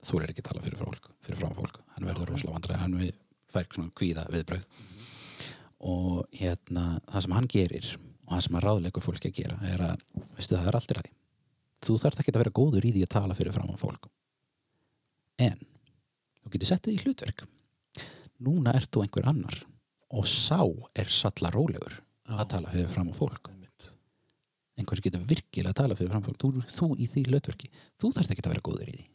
[0.06, 1.82] þúlir ekki að tala fyrir fólk, fyrir framann fólk.
[1.96, 2.96] Hann verður rosalega vandræð, hann
[3.52, 4.64] fær svona kvíða viðbröð.
[5.92, 7.92] Og hérna, það sem hann gerir
[8.26, 10.06] og það sem hann ráðleikur fólki að gera er að,
[10.38, 11.14] veistu, það er allt í lagi.
[11.86, 14.08] Þú þarft ekki að vera góður í því að tala fyrir framann fólk.
[15.44, 15.60] En,
[16.42, 17.44] þú getur sett þig í hlutverk.
[18.46, 19.60] Núna ert þú einhver annar
[20.16, 20.64] og sá
[20.96, 22.00] er salla rólegur
[22.30, 23.52] að tala fyrir framann fólk.
[24.76, 26.40] Einhver sem getur virkilega að tala fyrir framann fólk.
[26.42, 27.70] Þú, þú í því hlutverki.
[28.02, 29.06] Þú þarft ekki að vera góður í því.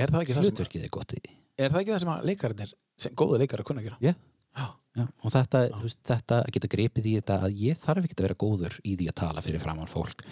[0.00, 1.32] Er Hlutverkið er gott í því.
[1.60, 3.98] er það, ekki það sem að leikararnir, sem leikarar kunna að gera?
[4.00, 4.14] Já,
[4.90, 8.36] Já, og þetta, veist, þetta geta gripið í þetta að ég þarf ekki að vera
[8.42, 10.24] góður í því að tala fyrir framann fólk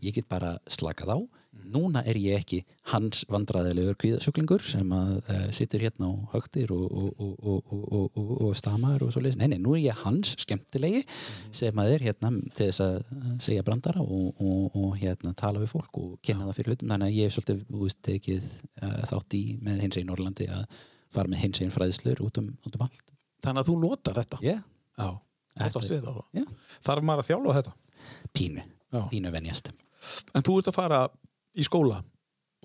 [0.00, 1.18] ég get bara slakað á
[1.72, 2.60] núna er ég ekki
[2.92, 8.06] hans vandræðilegur kvíðasjúklingur sem að uh, sittur hérna og högtir og, og, og, og, og,
[8.20, 11.02] og, og stamar og svo leys, nei, nei, nú er ég hans skemmtilegi
[11.54, 12.98] sem að er hérna til þess að
[13.42, 16.94] segja brandara og, og, og hérna tala við fólk og kynna það fyrir hlutum.
[16.94, 18.48] Þannig að ég er svolítið veist, tekið
[18.82, 20.64] uh, þátt í með hins einn Norrlandi að
[21.16, 23.06] fara með hins einn fræðslur út um, út um allt.
[23.44, 24.40] Þannig að þú notar þetta?
[24.44, 24.62] Yeah.
[24.96, 25.10] Já,
[25.60, 26.46] þetta Já.
[26.86, 27.74] Þarf maður að þjálfa þetta?
[28.36, 28.64] Pínu,
[29.10, 29.70] pínu venjast.
[30.36, 31.00] En þú ert að fara
[31.56, 32.02] í skóla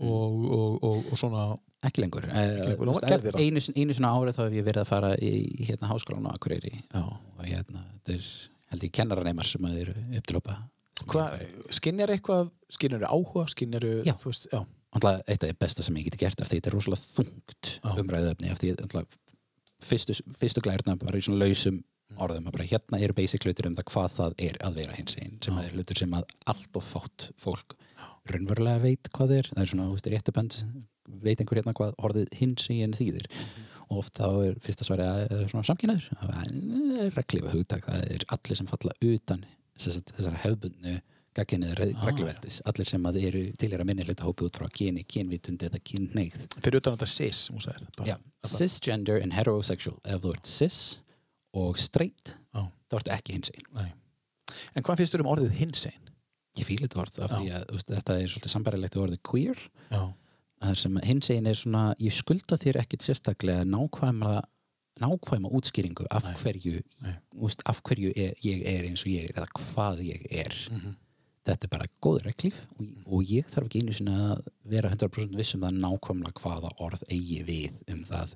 [0.01, 1.45] og, og, og, og svona
[1.85, 3.41] ekki lengur, Eh, lengur, gerðir það.
[3.45, 5.31] einu, einu svona árið þá hef ég verið að fara í
[5.65, 7.01] hérna háskólan á Akureyri Já.
[7.07, 8.27] og hérna, þetta er
[8.71, 10.59] held ég kennaraneymar sem að eru upp til hópa
[11.01, 11.39] Hvað,
[11.73, 14.13] skinjar eitthvað, skinjar áhuga, skinjar, Já.
[14.21, 14.61] þú veist, já,
[14.91, 17.69] Alltaf eitt af því besta sem ég geti gert af því þetta er rosalega þungt
[17.79, 17.93] Já.
[18.03, 19.17] umræðuefni af því alltaf
[19.81, 21.79] fyrstu, fyrstu glærna bara í svona lausum
[22.21, 25.15] orðum að bara hérna eru basic hlutur um það hvað það er að vera hins
[25.23, 27.77] einn sem er hlutur sem að allt of fátt fólk
[28.29, 29.51] raunverulega veit hvað er.
[29.51, 30.57] Það er svona, þú veist, réttabend
[31.21, 33.29] veit einhver hérna hvað orðið hins einn þýðir.
[33.91, 36.35] Og oft þá er fyrsta svari að að svona samkynnaður það
[37.05, 39.41] er reglifa hugtak, það er allir sem falla utan
[39.75, 40.93] þessar, þessar hefbundnu
[41.35, 42.59] gagginniður regluveldis.
[42.67, 45.79] Allir sem að eru til er að minni hluta hópi út frá kyni, kynvitundi eða
[45.87, 48.13] kynneigð fyrir utan þetta cis, hún sagði bara.
[48.13, 48.17] Já,
[48.51, 49.95] cisgender and heterosexual.
[50.03, 50.79] Ef þú ert cis
[51.55, 52.65] og straight Já.
[52.91, 53.91] þá ertu ekki hins einn.
[54.75, 56.10] En hvað finnst þér um orðið hinsegin?
[56.59, 59.59] Ég fíla þetta orð af því að veist, þetta er svolítið sambarilegt orðið queer
[59.91, 60.01] Já.
[60.61, 64.41] þar sem hins einn er svona ég skulda þér ekkit sérstaklega nákvæma
[65.01, 66.33] nákvæma útskýringu af Nei.
[66.41, 67.13] hverju Nei.
[67.41, 70.97] úst, af hverju er, ég er eins og ég er eða hvað ég er Mhm.
[71.47, 75.33] þetta er bara góður reglíf og, og ég þarf ekki einu sinni að vera 100%
[75.39, 78.35] viss um það nákvæmlega hvaða orð eigi við um það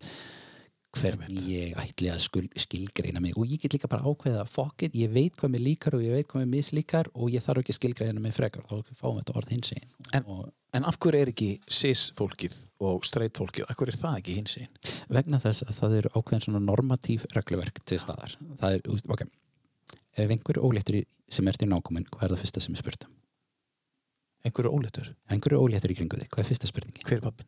[0.96, 4.94] hvernig ég ætli að skul, skilgreina mig og ég get líka bara ákveða fuck it,
[4.96, 7.74] ég veit hvað mér líkar og ég veit hvað mér mislíkar og ég þarf ekki
[7.76, 9.90] að skilgreina mig frekar þá fáum við þetta orð hins einn
[10.20, 14.18] En- En af hverju er ekki cis fólkið og straight fólkið, af hverju er það
[14.20, 14.68] ekki hinsegin?
[15.08, 19.24] vegna þess að það eru ákveðin svona normatív regluverk til staðar það er, ok
[20.20, 23.06] ef einhver óléttur í- sem er til nákomin hvað er það fyrsta sem er spurt
[23.08, 23.14] um?
[24.46, 25.08] Einhverju óléttur?
[25.26, 27.02] Ef einhver er óléttur í kringu þig, hvað er fyrsta spurningi?
[27.08, 27.48] Hver er pappin?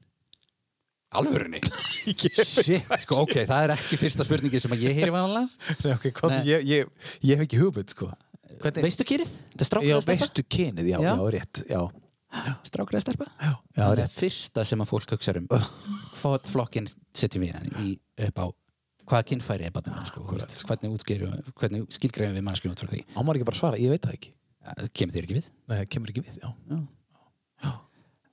[1.15, 1.61] Alvörinni?
[2.17, 6.07] Shit, sko, ok, það er ekki fyrsta spurningi sem að ég heyri vanlega Nei, ok,
[6.17, 6.89] hvað, ég, ég,
[7.23, 8.09] ég hef ekki hugmynd, sko.
[8.57, 9.31] Hvernig, Veistu kýrið?
[9.53, 10.25] Þetta er strákur já, eða stelpa?
[10.25, 11.09] veistu kynið, já, Já.
[11.13, 11.81] já, rétt, já.
[12.67, 13.27] Strákur eða stelpa?
[13.39, 14.15] Já, já, það er rétt.
[14.17, 15.47] fyrsta sem að fólk hugsa um
[16.19, 17.93] hvað flokkin setjum við hann í,
[18.27, 18.45] upp á
[19.07, 22.89] hvaða kynfæri er barnið sko, þú veist, hvernig, útskýrum, hvernig skilgreifum við mannskjum út frá
[22.91, 24.33] því Ámar ekki bara að svara, ég veit það ekki.
[24.67, 26.49] Það kemur þér ekki við Nei, kemur ekki við, já.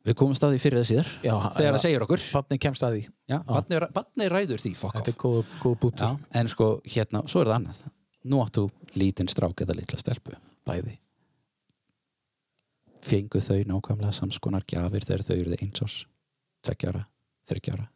[0.05, 2.25] Við komum staði fyrir það síðar Já, þegar það segir okkur.
[2.37, 3.03] Barnið kemst að því.
[3.33, 6.07] já, barnið, barnið ræður því fuck Þetta er góð, góð bútur.
[6.07, 7.81] já, en sko hérna, svo er það annað.
[8.25, 8.67] Nú áttu
[8.97, 10.37] lítinn strák eða litla stelpu.
[10.67, 10.99] Bæði.
[13.05, 15.97] fengu þau nákvæmlega samskonar gjafir þegar þau eruðu eins árs?
[16.65, 17.03] Tveggjara,
[17.51, 17.89] þryggjára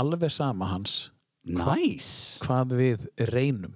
[0.00, 1.10] Alveg sama hans.
[1.44, 2.40] Nice.
[2.44, 3.74] hvað við reynum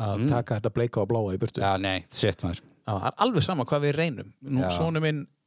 [0.00, 0.28] að Mm.
[0.28, 1.60] taka þetta bleika og bláa í burtu.
[1.60, 2.60] Já, nei, shit maður.
[2.86, 4.32] Já, er alveg sama hvað við reynum.
[4.42, 4.60] Nú,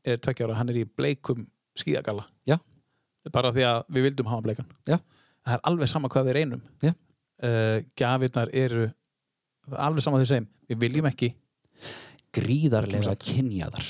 [0.05, 1.45] er tveggjára, hann er í bleikum
[1.79, 2.25] skíðagalla.
[2.49, 2.57] Já.
[3.33, 4.69] Bara því að við vildum hafa bleikan.
[4.89, 4.97] Já.
[5.43, 6.65] Það er alveg sama hvað við reynum.
[6.83, 8.87] Uh, gjafirnar eru
[9.67, 11.33] það er alveg sama því sem við viljum ekki
[12.33, 13.85] gríðarlega kynjaðar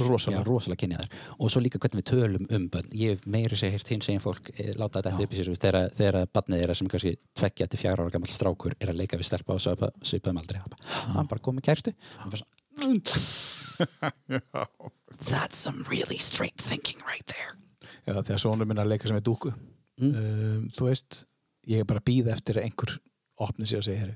[0.00, 0.42] rosalega.
[0.46, 3.90] rosalega kynjaðar og svo líka hvernig við tölum um bönn ég hef meiri segir heyrt
[3.92, 7.14] hins eginn fólk eh, láta þetta upp í sér þegar, þegar barnið er sem kannski
[7.36, 10.62] tveggja til fjara ára gammal strákur er að leika við stelpa og svipa, svipaðum aldrei
[10.62, 13.10] hann bara, hann bara komið kærstu hann bara svona,
[15.30, 17.54] that's some really straight thinking right there.
[18.06, 19.52] Já, þegar sonu minn er að leika sem er dúku
[20.00, 20.14] Mm.
[20.16, 21.18] um, þú veist,
[21.68, 22.92] ég er bara að býða eftir að einhver
[23.44, 24.14] opni sig og segja herri,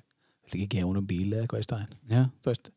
[0.49, 1.91] vil ekki gefa honum bíl eða eitthvað í staðinn?
[2.09, 2.23] Já.
[2.41, 2.71] þú veist,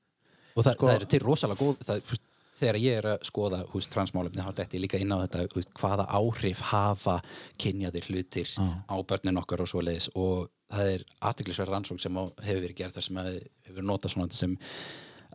[0.57, 2.25] og það, Sko- það er til rosalega góð það, þú veist,
[2.59, 5.71] þegar ég er að skoða húst, transmálefni þá detti ég líka inn á þetta húst,
[5.79, 7.15] hvaða áhrif hafa
[7.63, 10.09] kynjaðir hlutir á börnin okkar og svoleiðis.
[10.19, 13.31] Og það er aðtiklisverð rannsókn sem á, hefur verið gerð þar sem að
[13.69, 14.57] hefur notað svona sem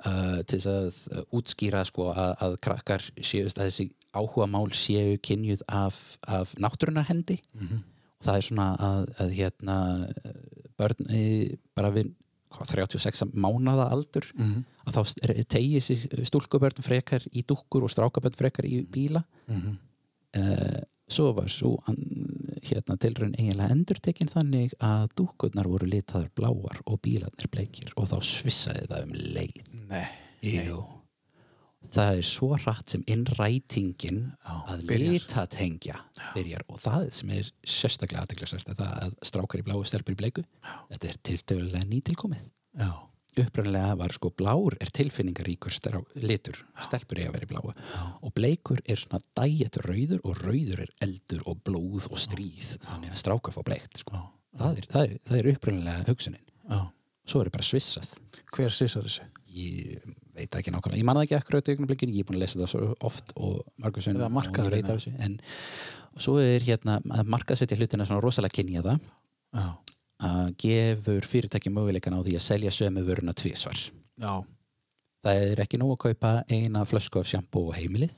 [0.07, 4.67] uh, til þess að uh, útskýra sko að, að krakkar séu að þessi áhuga mál
[4.77, 9.77] séu kynjuð af, af náttúrunar hendi og það er svona að, að hérna
[10.77, 11.09] börn
[11.75, 12.11] bara við
[12.53, 14.29] hvað, 36 mánada aldur
[14.85, 15.01] að þá
[15.49, 19.25] tegi þessi stúlkubörn frekar í dúkkur og strákabörn frekar í bíla.
[19.49, 19.79] Mm
[21.13, 21.77] svo var svo
[22.63, 28.17] hérna tilraun eiginlega endurtekin þannig að dúkkurnar voru litaðar bláar og bílarnir bleikir og þá
[28.27, 30.09] svissaði það um leið nei
[30.43, 30.81] Jú.
[31.93, 35.13] það er svo hratt sem innrætingin að byrjar.
[35.13, 36.01] litatengja
[36.35, 36.65] byrjar.
[36.73, 40.45] Og það sem er sérstaklega aðteglisvært er það að strákar í bláu stelpur í bleiku
[40.91, 42.47] þetta er tiltölulega nýtilkomið.
[42.81, 42.93] Já.
[43.43, 46.59] upprænlega var sko blár er tilfinningaríkur strá, litur.
[46.85, 47.71] Stelpur eiga að vera í bláu.
[48.23, 53.15] Og bleikur er svona dæjetur rauður og rauður er eldur og blóð og stríð þannig
[53.15, 54.21] að strákar fá bleikt sko.
[54.59, 56.45] það, er, það, er, það er upprænlega hugsunin.
[56.69, 56.83] Já.
[57.25, 58.13] svo er bara svissað.
[58.53, 59.25] Hver sissar þessu?
[59.53, 60.05] Ég
[60.37, 62.71] veit ekki nákvæmlega, ég manna ekki akkurat í augnablikkin, ég er búin að lesa það
[62.73, 65.37] svo oft og margur sem markaður veit af þessu en
[66.17, 68.99] svo er hérna að markaðsetja hlutina svona rosalega kynja það
[69.53, 69.67] Já.
[70.29, 73.79] að gefur fyrirtæki möguleikan á því að selja sömu vöruna tvisvar.
[74.21, 74.35] Já.
[75.23, 78.15] það er ekki nóg að kaupa eina flösku af sjampo og heimilið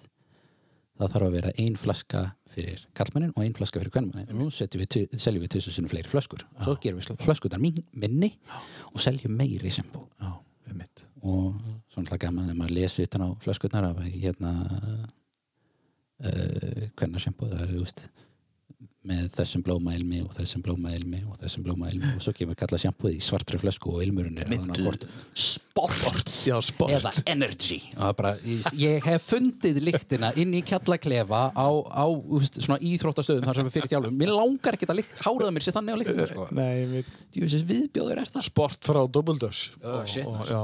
[0.94, 2.24] það þarf að vera ein flaska
[2.54, 6.44] fyrir kallmannin og ein flaska fyrir kvennmannin nú setjum við, seljum við sinnum fleiri flöskur.
[6.62, 8.30] Svo gerum við flöskutar minni
[8.92, 10.06] og seljum meiri sjampo
[10.64, 10.72] Já.
[10.72, 10.82] Um
[11.24, 11.54] og
[11.92, 14.52] svona gaman þegar maður lesi utan á flöskutnar af hérna
[16.20, 18.04] uh, hvernig sjampo það er veist
[19.04, 22.56] með þessum blóma ilmi og þessum blóma ilmi og þessum blóma ilmi og svo kemur
[22.56, 24.48] kalla sjampóð í svartri flösku og ilmurinn er
[24.80, 25.04] hvort
[25.36, 26.94] sport, Já, sport.
[26.96, 32.60] eða energy er bara, ég, ég hef fundið lyktina inn í kjallaklefa á, á úst,
[32.64, 35.92] svona íþróttastöðum þar sem við fyrir þjálfum mér langar ekki að háraða mér sér þannig
[35.92, 36.48] á lyktinu sko.
[36.56, 37.04] Nei,
[37.34, 39.74] viðbjóður er það Sport frá Double Dose.
[39.82, 40.00] Oh,
[40.30, 40.54] maður.
[40.54, 40.62] já.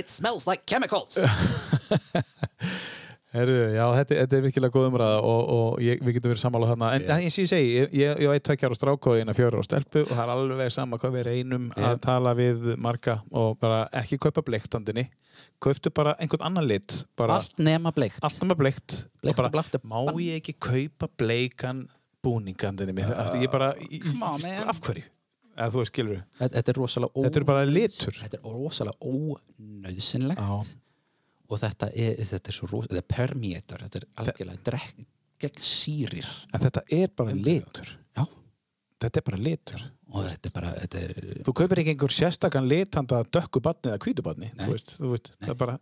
[0.00, 1.18] It smells like chemicals
[3.30, 6.70] Herru, já, þetta, þetta er virkilega góð umræða og, og ég, við getum verið sammála
[6.72, 6.88] þarna.
[6.96, 7.20] En yeah.
[7.22, 9.64] eins og ég segi, ég, ég, ég veit tvekjar á stráku og eina fjóra á
[9.68, 13.84] stelpu og það er alveg sama hvað við reynum að tala við marga og bara
[14.02, 15.06] ekki kaupa bleiktandinni
[15.62, 18.18] kauftu bara einhvern annan lit bara allt nema bleikt.
[18.26, 18.98] Allt með bleikt.
[19.22, 21.86] Bleikt og bara, blátt er má ég ekki kaupa bleikan
[22.26, 25.06] búningandinni mér, uh, ég bara, on, af hverju?
[25.54, 25.98] Eða þú veist,
[26.40, 27.20] Þetta þetta er rosalega ó...
[27.26, 28.16] Þetta er bara litur.
[28.16, 30.40] Þetta er rosalega ónauðsynlegt.
[30.40, 30.89] Já.
[31.50, 35.06] Og þetta er, þetta er svo rosalega, þetta er permeator þetta er algjörlega drekk
[35.40, 36.28] gegn sýrir.
[36.52, 37.88] En þetta er bara litur.
[38.18, 38.24] Já,
[39.00, 39.84] þetta er bara litur.
[40.10, 44.00] Og þetta er bara þetta er, Þú kaupir ekki einhver sérstakann litanda dökku badni eða
[45.14, 45.76] veist, það er bara,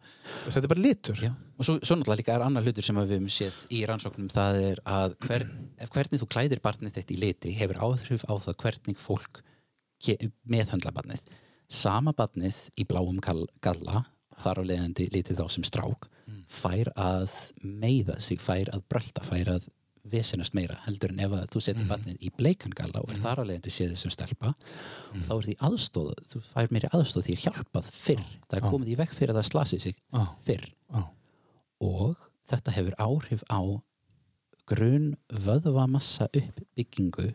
[0.45, 1.23] þetta er bara litur.
[1.25, 1.31] Já.
[1.33, 4.61] og svo, svo náttúrulega líka er annar hlutur sem við höfum séð í rannsóknum það
[4.67, 5.47] er að hver,
[5.97, 9.43] hvernig þú klæðir barnið þitt í liti hefur áhrif á það hvernig fólk
[10.45, 11.25] meðhöndla barnið.
[11.69, 14.05] Sama barnið í bláum gall- galla
[14.43, 16.09] þar á leiðandi litið þá sem strák
[16.49, 19.69] fær að meiða sig, fær að brölda, fær að
[20.09, 23.43] vesenast meira heldur en ef að þú setur barnið í bleikan galla og er þar
[23.45, 27.37] á leiðandi séð þessum stelpa og þá er því aðstóð, þú fær meiri aðstóð því
[27.45, 30.23] hjálpað fyrr, það er komið í vekk fyrir að það slasi sig Já.
[30.47, 30.65] fyrr.
[31.85, 32.17] Og
[32.49, 33.61] þetta hefur áhrif á
[34.69, 37.31] grunn vöðvamassa uppbyggingu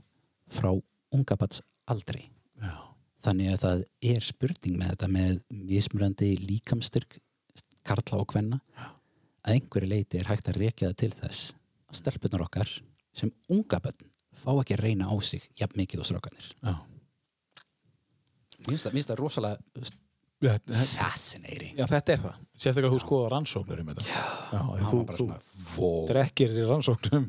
[0.54, 0.74] frá
[1.14, 2.26] ungabats aldri.
[2.62, 2.93] Já.
[3.24, 3.84] Þannig að það
[4.14, 5.38] er spurning með þetta með
[5.72, 7.20] mismurandi líkamstyrk
[7.88, 8.60] karla og kvenna.
[9.44, 11.54] Að einhverju leiti er hægt að rekja það til þess
[11.92, 12.70] að stelpunar okkar
[13.14, 14.08] sem unga bönn
[14.44, 16.74] fá ekki að reyna á sig jafn mikið og strákanir Já.
[18.64, 19.60] Mér finnst það, rosalega
[20.44, 21.76] þetta- fascinating.
[21.78, 22.40] Já, þetta er það.
[22.58, 24.06] Sérstaklega þú skoða rannsóknir um þetta.
[24.08, 25.28] Já, já þú,
[25.74, 27.28] þú drekkir í rannsóknum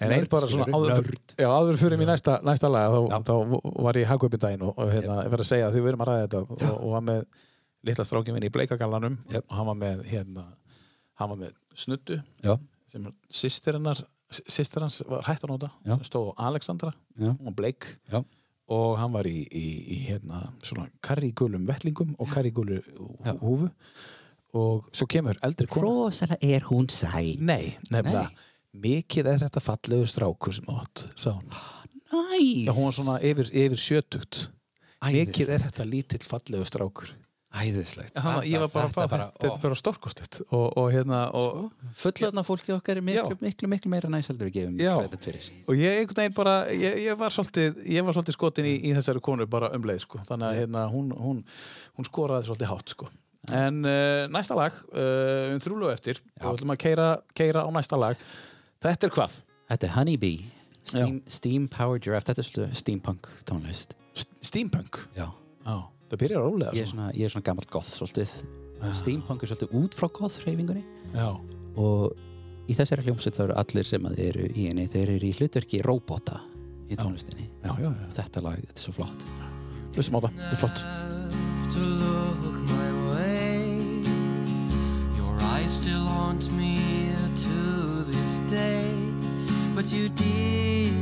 [0.00, 3.34] en einn bara svona áður, já, áður fyrir mér næsta, næsta laga þá, þá
[3.86, 6.04] var ég í Hagkaupindaginn og, og hérna, ég verð að segja að því við erum
[6.04, 7.22] að ræða þetta og, og var með
[7.86, 9.44] litla strákinn minn í bleikagallanum Jep.
[9.46, 10.46] og hann var með hérna,
[11.20, 12.56] hann var með snuddu Já,
[12.92, 15.96] sem sýstir hans var hægt að nota Já.
[16.06, 17.30] stóð á Alexandra, Já.
[17.30, 17.88] hún var bleik.
[18.10, 18.20] Já,
[18.74, 23.36] og hann var í, í, í hérna, svona karrígulum vettlingum og karrígulu Já.
[23.38, 23.70] húfu.
[24.56, 25.84] Og svo kemur eldri kona.
[25.84, 28.30] Rosalega er hún sæ Nei, nefnilega
[28.82, 31.06] mikið er þetta fallegu strákur sem átt.
[31.16, 34.42] Næs Já, hún var svona yfir, yfir sjötugt.
[35.02, 37.14] Mikið er þetta lítill fallegu strákur.
[37.56, 38.12] Æðislegt.
[38.16, 39.48] Þannig að ég var bara að fá bara, þetta.
[39.48, 41.60] er bara stórkostið og, og hérna og,
[41.96, 45.46] Fullorðna fólki okkar er miklu, miklu, miklu meira næs heldur við gefum kredit fyrir.
[45.64, 48.92] Og ég einhvern veginn bara ég, ég, var svolítið, ég var svolítið skotin í, í
[48.98, 50.20] þessari konu bara um leið sko.
[50.28, 51.38] þannig að hérna, hún, hún,
[51.96, 53.08] hún skoraði svolítið hátt sko.
[53.56, 57.08] en uh, næsta lag uh, um þrjúlu eftir og við ætlum að keira,
[57.38, 58.20] keira á næsta lag
[58.84, 59.34] þetta er hvað?
[59.70, 60.44] Þetta er Honeybee
[60.86, 63.96] Steam, steam Power Giraffe, þetta er svolítið steampunk tónlist.
[64.46, 65.00] Steampunk?
[65.16, 65.26] Já,
[65.66, 65.74] Já,
[66.12, 68.30] það byrjar rólega ég er svona, ég er svona gammalt goth svolítið.
[68.94, 70.84] Steampunk er svolítið út frá goth hreyfingunni
[71.16, 71.32] Já,
[71.80, 72.14] og
[72.70, 75.82] í þessari hljómsveit þá eru allir sem að eru í henni þeir eru í hlutverki
[75.86, 76.38] robota
[76.86, 77.48] í tónlistinni.
[77.64, 78.06] Já, já, já.
[78.20, 79.26] Þetta lag, þetta er svo flott.
[79.96, 80.86] Hlustum á það, þetta er flott.
[81.74, 81.82] To
[82.44, 83.58] look my way.
[85.18, 87.10] Your eyes still haunt me
[87.42, 87.95] to
[88.48, 88.84] day,
[89.74, 90.92] but you did.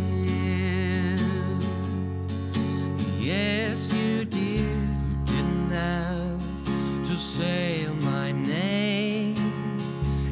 [3.18, 4.60] Yes, you did.
[4.60, 6.38] You didn't have
[7.06, 9.34] to say my name.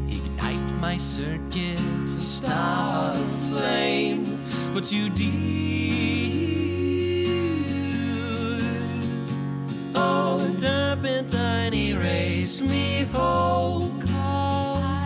[0.06, 4.38] Ignite my circuits a star of flame,
[4.74, 5.32] but you did.
[9.94, 13.90] Oh, the turpentine erase me whole.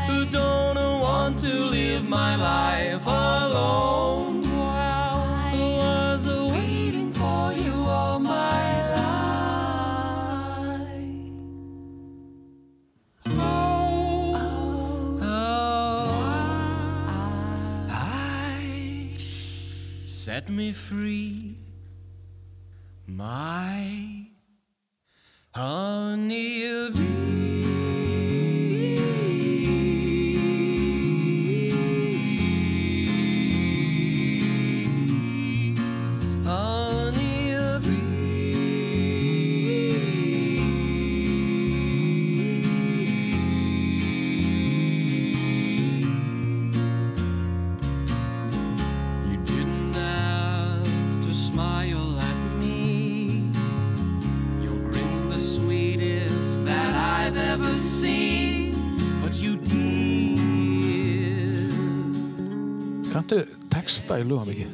[0.08, 0.78] Who don't
[1.26, 4.44] want to live my life alone?
[4.44, 9.34] Who was waiting for you all my life?
[13.30, 14.38] Oh,
[17.90, 21.56] I set me free,
[23.08, 24.28] my
[25.52, 27.25] honey
[57.76, 58.72] Ever seen.
[59.20, 60.40] But you did.
[63.12, 64.64] Kanntu texta í lögum ekki?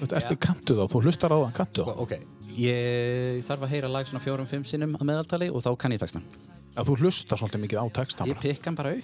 [0.00, 0.88] Veist, ertu kanntu þá?
[0.90, 1.92] Þú hlustar á það, kanntu þá?
[2.02, 2.14] Ok,
[2.58, 6.02] ég þarf að heyra lag svona fjórum, fimm sinnum að meðaltali og þá kann ég
[6.02, 6.26] textan.
[6.74, 8.96] Já, þú hlustar svolítið mikið á texta Ég pikka hann bara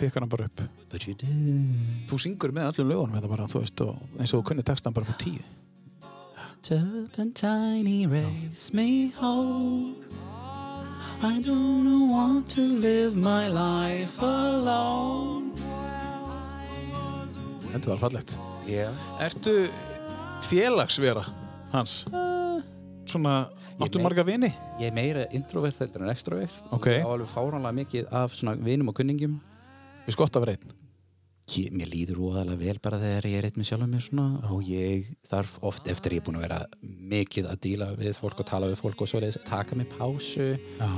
[0.00, 0.64] pikkar hann bara upp.
[0.88, 1.36] But you did.
[2.08, 4.96] Þú syngur með öllum lögunum þetta bara, þú veist, og eins og þú kunni textan
[4.96, 5.44] bara på tíu.
[6.64, 10.25] Turpentine erase me whole.
[11.22, 15.52] I don't want to live my life alone.
[17.72, 18.36] Þetta var fallegt.
[18.68, 18.92] Yeah.
[19.24, 19.70] Ertu
[20.44, 21.24] félagsvera
[21.72, 22.02] hans?
[23.08, 23.48] Svona,
[23.80, 24.52] áttu marga vini?
[24.76, 26.56] Ég er meira introvert heldur en extrovert.
[26.76, 26.90] Ok.
[26.98, 29.40] Ég á alveg fáránlega mikið af svona vinum og kunningum.
[30.04, 30.68] Við skott af reynd.
[31.46, 34.66] Ég, mér líður óðalega vel bara þegar ég er eitt með sjálfum mér svona og
[34.66, 38.50] ég þarf oft eftir ég er búin að vera mikið að díla við fólk og
[38.50, 40.90] tala við fólk og svoleiðis að taka mig pásu Já.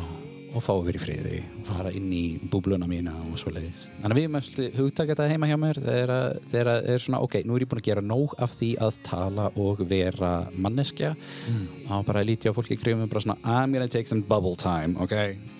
[0.58, 3.86] Og fá að vera í friði og fara inn í búbluna mína og svoleiðis.
[4.02, 7.20] Þannig að við mest hugtaka þetta heima hjá mér þegar að- þegar að er svona
[7.24, 11.14] ok, nú er ég búin að gera nóg af því að tala og vera manneskja.
[11.48, 11.66] Mm.
[11.88, 14.96] og bara líti á fólki í krifum bara svona I'm gonna take some bubble time,
[15.00, 15.14] ok?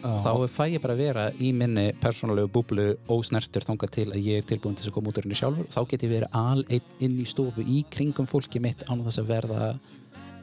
[0.05, 4.23] Og þá fæ ég bara að vera í minni persónulegu búblu ósnertur þangað til að
[4.27, 5.65] ég er tilbúin til að koma út úr henni sjálfur.
[5.65, 9.01] Og þá get ég verið al einn inn í stofu í kringum fólki mitt án
[9.07, 9.79] þess að verða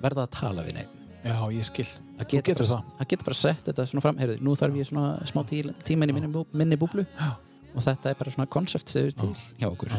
[0.02, 0.95] verða að tala við neitt
[1.26, 1.88] Já, ég skil.
[2.16, 2.92] að Þú geta, getur bara, það.
[3.02, 6.06] að geta bara sett þetta svona fram heyrðu, nú þarf ég svona smá tí, tíma
[6.06, 7.32] inn í minni, minni búblu Já.
[7.74, 9.90] og þetta er bara svona konsept sem er til hjá okkur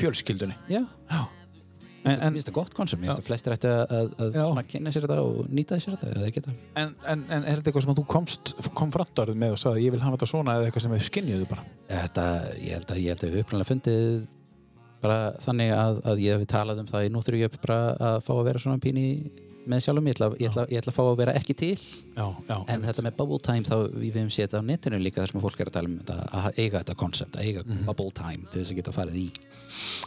[0.00, 0.56] Fjölskyldunni.
[0.70, 0.84] já,
[2.00, 4.36] En, mér en, finnst það gott konsept mér finnst það flestir ætti að, að, að
[4.38, 4.62] Já.
[4.72, 8.04] kynna sér þetta og nýta sér þetta en, en, en er þetta eitthvað sem þú
[8.08, 11.04] komst, kom framtarð með og sagði ég vil hafa þetta svona eða eitthvað sem við
[11.10, 11.66] skinniðu bara?
[11.90, 12.24] þetta,
[12.56, 14.08] ég held að ég við uppræðanlega fundið
[15.04, 18.18] bara þannig að, að ég hef talað um það í nú þurfum ég bara að
[18.24, 19.06] fá að vera svona píni
[19.70, 21.70] með sjálfum, ég ætla, ég, ætla, ég ætla að fá að vera ekki til
[22.16, 22.56] Já, já.
[22.74, 25.40] en þetta með bubble time þá við hefum séð þetta á netinu líka þar sem
[25.40, 28.50] að fólk er að tala um þetta að eiga þetta koncept, að eiga bubble time
[28.50, 29.26] til þess að geta farið í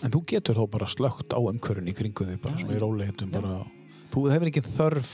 [0.03, 3.29] En þú getur þó bara slögt á umkörun í kringu þig, bara svona í róleitum
[3.31, 3.53] bara.
[4.13, 5.13] Þú hefur ekki þörf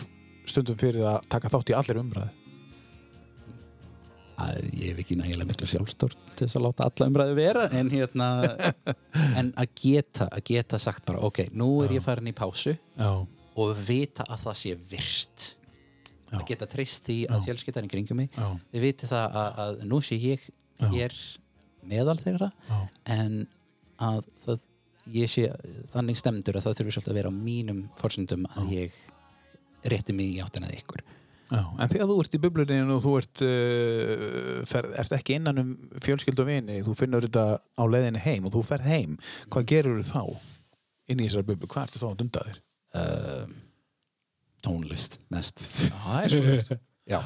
[0.50, 2.32] stundum fyrir að taka þátt í allir umræði.
[4.40, 7.90] að ég hef ekki nægilega miklu sjálfstórt til þess að láta alla umræðu vera en
[7.92, 8.28] hérna
[9.40, 13.10] en að geta, að geta sagt bara ok, nú er ég farin í pásu Já.
[13.60, 15.48] Og vita að það sé virt
[16.30, 18.48] að geta treyst því að fjölskyldan í kringum mig Já.
[18.74, 20.50] þið viti það að, að nú sé ég
[20.94, 21.16] ég er
[21.90, 22.80] meðal þeirra Já.
[23.18, 23.40] en
[24.00, 24.66] að það
[25.10, 25.48] ég sé
[25.94, 29.00] þannig stemdur að það þurfi svolítið að vera á mínum forsendum að ég
[29.90, 31.02] rétti mig í áttina að ykkur
[31.50, 35.62] Já, en þegar þú ert í bublunni og þú ert, uh, ferð, ert ekki innan
[35.64, 39.16] um fjölskyld og vini, þú finnur þetta á leiðinni heim og þú ferð heim,
[39.50, 40.44] hvað gerur þú þá
[41.10, 41.70] inn í þessar bublu?
[41.72, 42.60] Hvað ertu þá að dunda þér?
[42.98, 43.48] Uh,
[44.66, 45.64] tónlist mest.
[45.90, 46.78] Það er svo
[47.10, 47.20] já,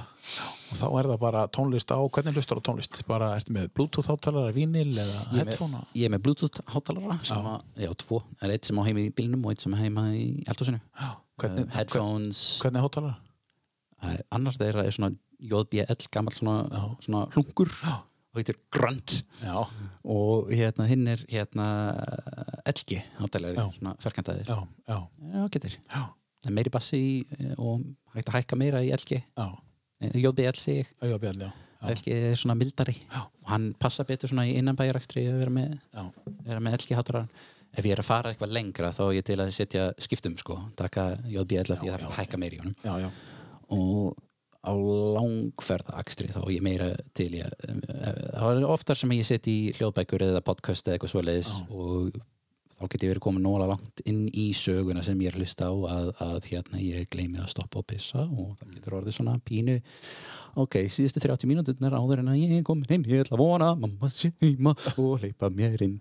[0.71, 3.01] Og þá er það bara tónlist á, hvernig hlustar á tónlist?
[3.09, 5.81] Bara ertu með bluetooth átalara, vínil eða headphone?
[5.99, 7.49] ég er með bluetooth hátalara að,
[7.83, 10.23] já, tvo, það er eitt sem á heima í bílnum og eitt sem heima í
[10.47, 10.79] eldhúsinu.
[10.79, 12.41] Já, uh, hvernig, headphones.
[12.63, 13.17] hvernig hátalara?
[14.03, 15.13] uh, annar þeirra er svona
[15.43, 16.57] JBL gammal svona,
[17.03, 17.97] svona hlungur Já.
[18.41, 19.15] Heitir Grunt.
[19.43, 19.55] Já,
[20.03, 21.67] og hérna hinn er hérna
[23.59, 23.67] Já.
[23.77, 24.57] svona ferkantaðir já,
[24.89, 24.97] já,
[25.35, 25.77] já, getur.
[26.53, 27.83] Meiri bassi í, eh, og
[28.15, 28.91] hægt að hækka meira í
[31.21, 31.51] bjall, já,
[31.83, 32.95] já, LG er svona mildari.
[33.11, 33.21] Já.
[33.43, 35.77] og hann passa betur svona í innanbæjarakstri að vera með,
[36.63, 37.27] með LG hátalara
[37.73, 40.59] ef ég er að fara eitthvað lengra þá er ég til að setja skiptum sko,
[40.79, 41.07] taka
[41.73, 42.75] af því að hækka meira í honum.
[42.85, 43.09] Já, já,
[43.73, 44.15] og
[44.63, 49.57] á langferð akstri þá ég meira til ég, það er oftar sem ég set í
[49.77, 52.21] hljóðbækur eða podcast eða eitthvað svoleiðis og
[52.77, 55.69] þá get ég verið komin nóla langt inn í söguna sem ég er að hlusta
[55.69, 59.35] á að, að hérna ég gleymi að stoppa og pissa og það getur orðið svona
[59.45, 59.77] pínu
[60.63, 64.09] ok, síðustu 30 mínúturnar áður en að ég komin heim ég ætla að vona mamma
[64.13, 65.99] sé heima og leipa mér inn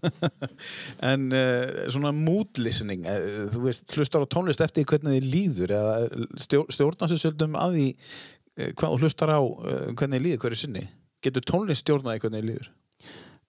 [1.10, 5.74] En uh, svona mood listening, uh, þú veist, hlustar á tónlist eftir hvernig þið líður
[5.78, 5.96] eða
[6.46, 7.88] stjórn, stjórnast þið svolítum að því
[8.76, 9.40] hvað þú hlustar á
[9.96, 10.86] hvernig þið líður hverju sinni?
[11.24, 12.72] Getur tónlist stjórnaði hvernig þið líður?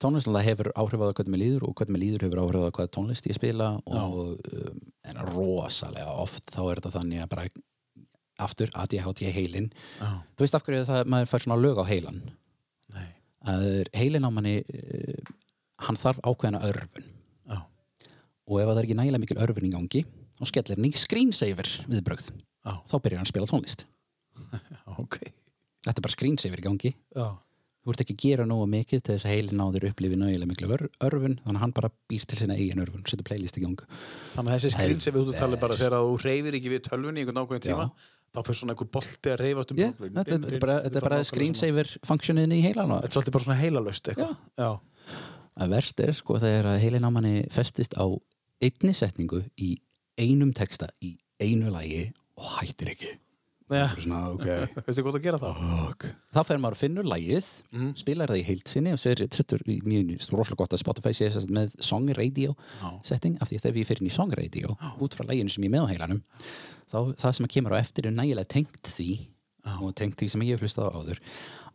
[0.01, 2.75] tónlistlega hefur áhrif á það hvernig mér líður og hvernig mér líður hefur áhrif á
[2.77, 4.15] hvað tónlist ég spila og
[4.49, 7.47] um, en rosalega oft þá er þetta þannig að bara
[8.41, 9.69] aftur ADHD heilin
[9.99, 10.09] Já.
[10.33, 12.21] þú veist af hverju það maður fær svona lög á heilan
[12.95, 13.07] Nei.
[13.53, 13.67] að
[13.97, 14.55] heilin á manni
[15.87, 17.05] hann þarf ákveðina örfun
[17.51, 17.59] Já.
[17.61, 20.03] og ef það er ekki nægilega mikil örfun í gangi
[20.39, 22.73] þá skellir hann í screensaver viðbrögð Já.
[22.89, 23.85] þá byrjar hann að spila tónlist
[24.97, 25.17] Ok.
[25.85, 27.27] þetta er bara screensaver í gangi Já.
[27.81, 30.75] þú ert ekki að gera nógu mikið til þess að heilin á þér upplifi nægilega
[30.77, 33.81] ör- örfun þannig að hann bara býr til sinna eigin örfun setur playlist í gang
[34.35, 37.41] Þannig að þessi ef þú talar bara þegar þú reyfir ekki við tölvunni í einhvern
[37.41, 37.87] ákveðin tíma
[38.31, 41.89] þá fyrir svona einhver bolti að reyfast um yeah, þetta, er bara, er bara screensaver
[42.07, 44.37] funksjonin í heilan Þetta er svolítið bara svona heilalöst eitthvað.
[44.55, 44.69] Já.
[45.59, 48.05] Að verst er sko þegar að heilin á manni festist á
[48.61, 49.73] einni setningu í
[50.21, 53.17] einum texta í einu lagi og hættir ekki.
[53.71, 54.67] Svona, okay.
[55.23, 55.59] Gera það?
[56.47, 57.47] fer maður að finnur lagið
[57.99, 61.77] spilar það í heilsinni og sér, setur í mjög rosalega gott að Spotify sé með
[61.79, 62.55] song radio
[63.07, 65.71] setting af því að þegar við fyrir í song radio út frá laginu sem ég
[65.71, 66.21] með á heilanum
[66.91, 69.09] þá það sem kemur á eftir er nægilega tengt því
[69.77, 71.23] og tengt því sem ég hef hlustað á áður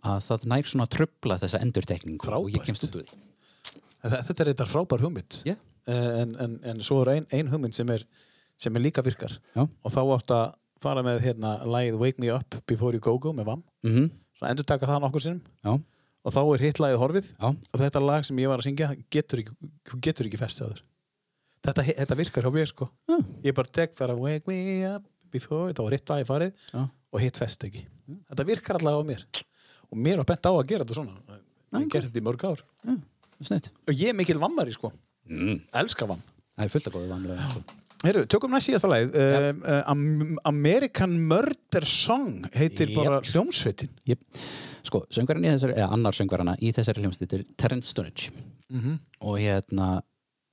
[0.06, 3.24] að það nær svona að trubla þessa endurtekningu og ég kemst út úr því
[4.10, 5.40] Þetta er eitthvað frábær hugmynd.
[5.46, 5.56] Eh,
[6.22, 8.02] En, en, en svo er ein, ein hugmynd sem er,
[8.58, 9.36] sem er líka virkar.
[9.54, 9.62] Já.
[9.86, 10.46] Og þá átt að
[10.82, 13.62] fara með hérna lagið Wake Me Up Before You Go Go með VAM.
[13.86, 15.40] mm Svo endur taka það nokkur sinnum.
[15.64, 15.76] Já,
[16.26, 17.28] Og þá er hitt lagið horfið.
[17.38, 19.54] já, Og þetta lag sem ég var að syngja getur ekki,
[20.04, 20.82] getur ekki festið á þér.
[21.66, 22.88] Þetta, þetta virkar hjá mér sko.
[23.46, 24.58] Ég bara tek fyrir að Wake Me
[24.90, 26.82] Up Before Þá er hitt lagið farið já.
[27.14, 27.86] og hitt fest ekki.
[28.28, 29.24] Þetta virkar allavega á mér.
[29.90, 31.40] Og mér var bent á að gera þetta svona.
[31.78, 32.66] Ég gerði þetta í mörg ár.
[33.40, 34.92] Já snitt Og ég er mikil vammari sko.
[35.28, 35.60] mm.
[35.74, 36.22] Elskar vamm.
[36.56, 37.62] Það er fullt að góða vanlega sko.
[38.04, 39.14] Heyrðu, tökum næst síðasta lagið.
[39.16, 42.96] Um, uh, Am- American Murder Song heitir Jep.
[42.98, 43.88] bara hljómsveitin.
[44.06, 44.20] Jep.
[44.84, 48.30] Sko, söngvarinn í þessari, eða annar söngvarana í þessari hljómsveit er Terence Sturridge
[48.70, 48.98] Mhm.
[49.22, 50.02] og hérna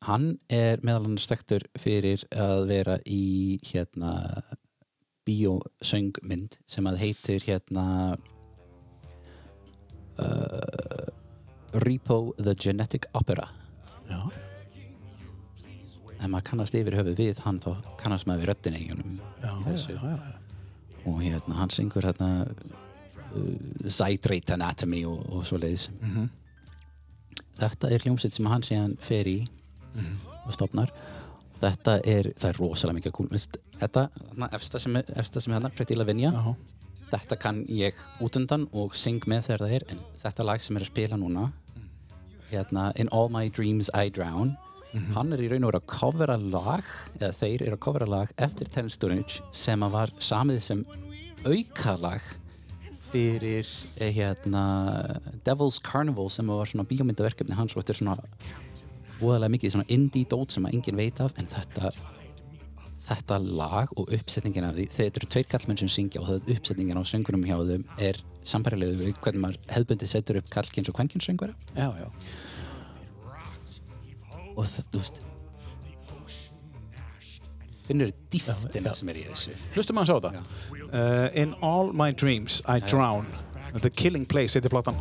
[0.02, 4.42] hann er meðal hann stektur fyrir að vera í hérna
[5.28, 8.18] bíósöngmynd sem að heitir hérna
[10.20, 11.08] uh,
[11.74, 13.48] Repo the Genetic Opera
[14.10, 14.20] Já.
[16.20, 19.98] ef maður kannast yfir höfuð við hann þá kannast maður við röddin eiginum Já, já,
[19.98, 20.14] já.
[21.06, 22.30] og hérna hann syngur hérna
[23.34, 26.30] uh, Zydrate Anatomy og, og svo leiðis Mhm.
[27.58, 29.40] þetta er hljómsveit sem hann síðan fer í
[29.96, 30.18] Mhm.
[30.46, 30.92] og stopnar
[31.62, 33.28] þetta er, það er rosalega mikið cool
[33.80, 36.56] þetta, hérna, efsta sem er, efsta sem hérna, Pretty Lavinia Já.
[37.12, 40.78] þetta kann ég út undan og syng með þegar það er en þetta lag sem
[40.78, 41.52] er að spila núna
[42.54, 44.56] hérna, In All My Dreams I Drown.
[45.16, 46.86] Hann er í raun og veru að covera lag
[47.18, 50.84] eða þeir eru að covera lag eftir Terence Sturridge sem að var samið sem
[51.48, 52.28] aukalag
[53.14, 54.64] fyrir eh, hérna,
[55.46, 58.18] Devil's Carnival sem var svona bíómyndaverkefni hans og þetta er svona
[59.22, 61.94] óðalega mikið svona indie dót sem að enginn veit af en þetta
[63.08, 67.00] þetta lag og uppsetningin af því þetta eru tveir kallmenn sem syngja og það uppsetningin
[67.00, 71.28] á söngunum hjá þeim er sambærilegu við hvernig maður hefðbundi setur upp kallkins og kvenkins
[71.28, 72.08] söngvara Já, já.
[74.56, 75.24] og það, þú veist
[77.84, 80.44] finnur dýftina sem er í þessu Hlustum að sjá þetta.
[80.88, 83.28] Uh, in All My Dreams I Drown.
[83.74, 84.96] The Killing Place heitir platan.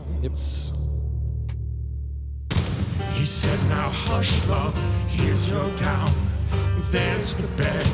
[3.15, 4.75] He said, Now hush, love,
[5.09, 6.42] here's your gown.
[6.91, 7.89] There's the bed,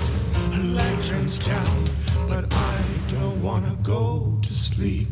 [0.74, 1.84] lanterns down.
[2.26, 5.08] But I don't wanna go to sleep.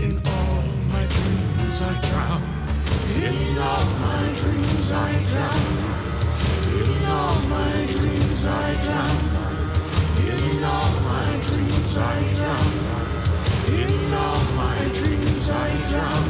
[0.00, 0.62] In all
[0.92, 2.42] my dreams, I drown.
[3.22, 5.96] In all my dreams, I drown.
[6.80, 9.18] In all my dreams, I drown.
[10.28, 12.96] In all my dreams, I drown.
[13.68, 16.24] In all my dreams, I drown.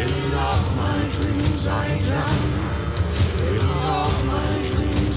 [0.00, 2.49] In all my dreams I drown.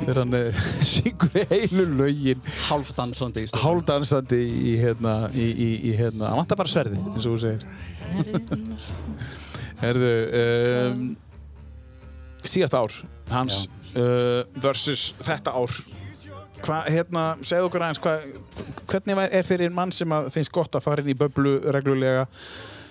[0.00, 0.60] þegar hann uh,
[0.92, 2.44] syngur heilu lögin.
[2.66, 7.36] Hálfdansandi í hálfdansandi í hérna í, í, í hérna, hann vantar bara sverði eins og
[7.36, 7.62] þú segir.
[9.80, 11.04] Herðu um,
[12.44, 12.96] síðast ár
[13.30, 13.64] hans
[13.94, 15.80] uh, versus þetta ár.
[16.60, 18.26] Hvað, hérna, segðu okkur aðeins hvað,
[18.90, 22.26] hvernig er fyrir mann sem að finnst gott að fara inn í böblu reglulega?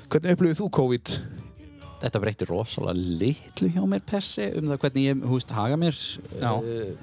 [0.10, 1.12] Hvernig upplifið þú COVID?
[2.00, 5.98] Þetta breytti rosalega litlu hjá mér persi um það hvernig ég húst haga mér.
[6.40, 6.94] Uh,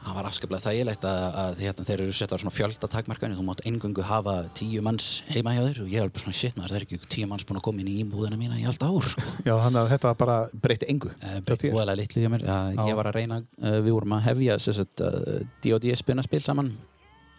[0.00, 4.04] Það var afskaplega þægilegt að, að hérna, þeir eru settar svona fjöldatakmarkani þú mátt engungu
[4.08, 6.86] hafa tíu manns heima hjá þér og ég er bara svona shit maður, það er
[6.86, 9.26] ekki tíu manns búin að koma inn í íbúðina mína í allt ár sko.
[9.44, 12.46] Já, þannig að þetta bara breytti engu Eh, hjá breytti voðalega litlu hjá mér.
[12.48, 15.92] Uh, ég var að reyna, uh, við vorum að hefja uh, D.O.D.
[16.00, 16.72] spinnaspil saman.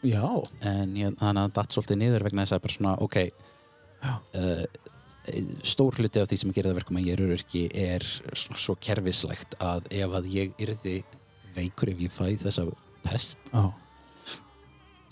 [0.06, 0.26] Já,
[0.62, 3.20] en ég, þannig að datt svolítið niður vegna þess að bara svona, ok.
[4.06, 4.64] Uh,
[5.68, 8.06] stór hluti af því sem gerir það verkum að ég er öryrki er
[8.36, 10.98] svo, kerfislegt að ef að ég yrði
[11.56, 12.68] veikur ef ég fæ þessa
[13.06, 13.64] pest já,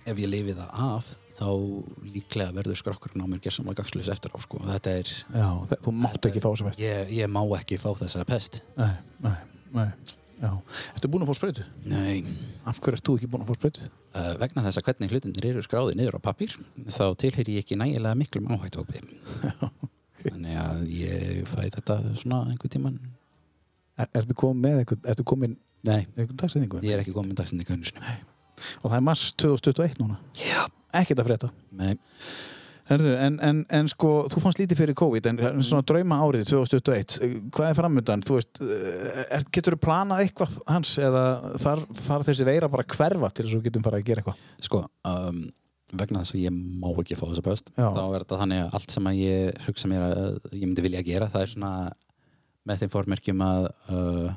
[0.09, 1.09] ef ég lifi það af
[1.39, 1.47] þá
[2.13, 4.59] líklega verður skrokkurinn á mér gersamlega gagslös eftir á sko.
[4.67, 7.91] þetta er, já þe- þú mátt ekki fá þess að ég, ég má ekki fá
[8.01, 8.93] þessa pest Nei,
[9.23, 9.37] nei,
[9.75, 9.91] nei
[10.39, 10.53] Já,
[10.95, 11.63] ertu búin að fá sprautu?
[11.91, 12.21] Nei.
[12.63, 13.87] Af hverju ert þú ekki búin að fá sprautu?
[14.15, 16.53] Uh, vegna þess að hvernig hlutinir eru skráðið niður á pappír
[16.95, 19.01] þá tilheyri ég ekki nægilega miklum áhættuhópi
[20.25, 22.99] þannig að ég fæ þetta svona einhver tíman
[23.99, 25.25] Er, ertu komin með eitthvað, ertu
[25.79, 26.79] Nei, eitthvað dagsendingu?
[26.83, 28.03] ég er ekki dagsinn í könnisinu
[28.83, 30.17] Og það er mars 2021 núna?
[30.35, 30.63] Já.
[30.99, 31.49] Ekkert að frétta?
[31.79, 31.93] Nei,
[32.89, 36.47] Herðu, en, en, en sko, þú fannst lítið fyrir COVID, en en svona drauma árið
[36.49, 38.23] 2021, hvað er framöndan?
[38.25, 41.23] Veist, eh, er, getur þú planað eitthvað hans eða
[41.61, 44.41] þar, þar þessi veira bara hverfa til þess að þú getum farið að gera eitthvað?
[44.65, 44.81] sko
[45.11, 45.43] um,
[45.93, 47.87] vegna þess að ég má ekki fá þessa pest Já.
[47.95, 51.05] þá er þetta þannig að allt sem að ég hugsa mér að ég myndi vilja
[51.07, 51.71] gera það er svona
[52.69, 54.29] með þeim fórmerkjum að uh,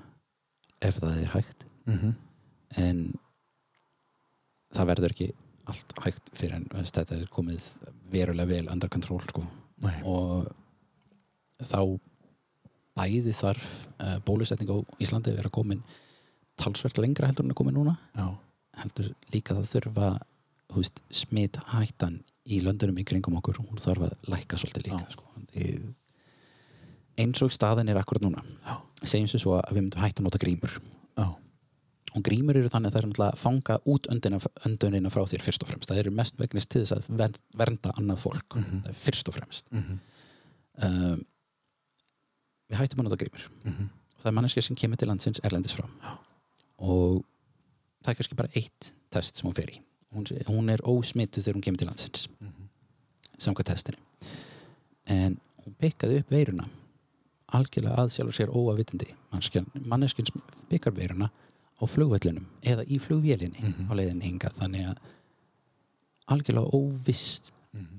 [0.83, 2.13] ef það er hægt Mm -hmm.
[2.79, 2.99] en
[4.71, 5.33] það verður ekki
[5.67, 7.65] allt hægt fyrir en þetta er komið
[8.13, 9.43] verulega vel under control sko.
[10.05, 10.47] Og
[11.59, 11.99] þá
[12.95, 13.67] bæði þarf
[13.99, 15.83] uh, bólusetning á Íslandi vera komin
[16.61, 18.27] talsvert lengra heldur en að komin núna Já.
[18.83, 20.09] heldur líka það þurfa
[20.71, 25.25] húst, smitt hættan í löndunum í kringum okkur, hún þarf að lækka svolítið líka sko.
[27.21, 28.79] Eins og staðin er akkurat núna Já.
[29.05, 30.73] segjum sér svo að við myndum hætta að nota grímur
[31.19, 31.27] Já.
[32.17, 34.09] og grímur eru þannig að það er náttúrulega að fanga út
[34.65, 37.93] öndunina frá þér fyrst og fremst það eru mest vegnist til þess að ver- vernda
[38.01, 39.99] annað fólk, það er fyrst og fremst Mhm.
[40.89, 41.25] um,
[42.73, 43.91] við hættum að nota grímur Mhm.
[44.17, 46.19] og það er manneskja sem kemur til landsins erlendis frá Já.
[46.79, 47.25] og
[48.03, 49.81] það er kannski bara eitt test sem hún fer í
[50.15, 52.29] hún, hún er ósmittu þegar hún kemur til landsins
[53.39, 53.99] samkvæmt testinu
[55.11, 56.69] en hún pekkaði upp veiruna
[57.53, 60.31] algjörlega að sjálfur sér óavitandi manneskinn
[60.71, 61.31] pekkar veiruna
[61.83, 65.03] á flugvellinum eða í flugvélinni á leiðinni hinga þannig að
[66.33, 67.53] algjörlega óvist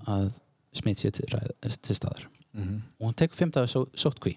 [0.07, 0.31] að
[0.73, 2.29] smitt sér til, til staðar.
[2.53, 2.81] Mhm.
[2.99, 4.35] og hún tekur fimmtaði só, sótkví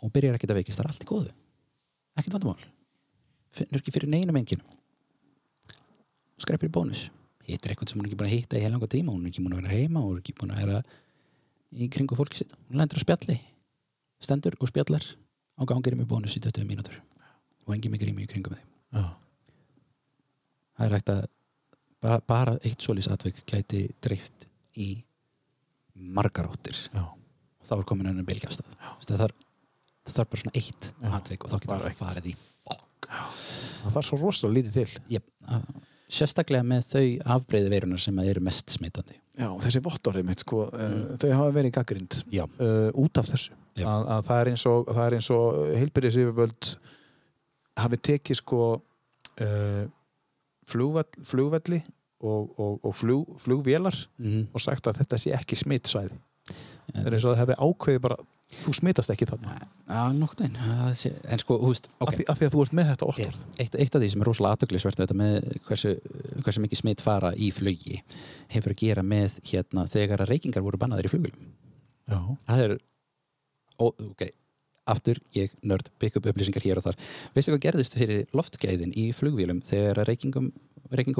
[0.00, 1.32] og byrjar ekkert að veikist, það er allt í góðu.
[2.16, 2.68] Ekkert vandamál.
[3.52, 4.64] Finnur ekki fyrir neinum enginu.
[4.64, 4.77] og
[6.42, 7.08] skreppir í bónus.
[7.48, 9.44] Hittir eitthvað sem hún er ekki búin að hitta í heilanga tíma hún er ekki
[9.44, 10.82] búin að vera heima hún er ekki búin að vera
[11.72, 12.52] í kringu fólki sitt.
[12.68, 13.38] Hún lendur á spjalli
[14.24, 15.04] stendur og spjallar
[15.58, 16.98] á gangir með bónus í 20 mínútur.
[17.66, 19.04] Og engin með grími í kringum þeim Já.
[20.78, 21.24] það er hægt að
[22.00, 24.88] bara, bara eitt svolís atvik gæti dreift í
[25.94, 26.78] margar áttir.
[26.94, 27.04] Já.
[27.04, 28.72] og þá er komin bylgjastað
[29.08, 29.44] það þarf,
[30.06, 33.08] það þarf bara svona eitt atvik og þá getur það farið í fokk.
[33.08, 35.02] Það þarf svo rosalega lítið til.
[35.16, 35.28] yep.
[36.08, 37.06] Sérstaklega með þau
[37.36, 41.02] afbreyði veirunar sem eru mest smitandi Já, þessi vottorðið mitt, sko, mm.
[41.22, 43.52] þau hafa verið gaggrind uh, út af þessu.
[43.78, 46.70] Að, að það er eins og, og heilbyrðisífuvöld
[47.78, 49.84] hafi tekið sko uh,
[50.68, 51.78] flugvall, flugvalli
[52.18, 56.18] og, og, og flug, flugvélar mm og sagt að þetta sé ekki smitsvæði.
[56.88, 59.56] Það er eins og það hefði ákveðið bara, þú smitast ekki þarna.
[59.88, 62.88] Já, nokkuð einn en sko, húst, Af, ok því, af því að þú ert með
[62.92, 63.38] þetta vottorð.
[63.60, 65.92] eitt, eitt af því sem er rosalega aðtöklisvert þetta með hversu,
[66.46, 68.00] hversu mikið smitt fara í flugi
[68.54, 71.50] hefur að gera með hérna þegar að reykingar voru bannaðir í flugulum
[72.08, 72.20] Já.
[72.48, 72.74] það er
[73.78, 74.24] ó, ok,
[74.88, 76.98] aftur ég nörd pick up upplýsingar hér og þar
[77.36, 80.50] veistu hvað gerðist fyrir loftgæðin í flugvélum þegar að reykingum,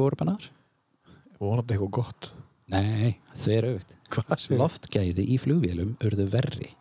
[0.01, 0.49] voru bannaðar?
[1.39, 2.33] Vonandi eitthvað gott.
[2.73, 6.73] Nei, þau eru aukt loftgæði í flugvélum urðu verri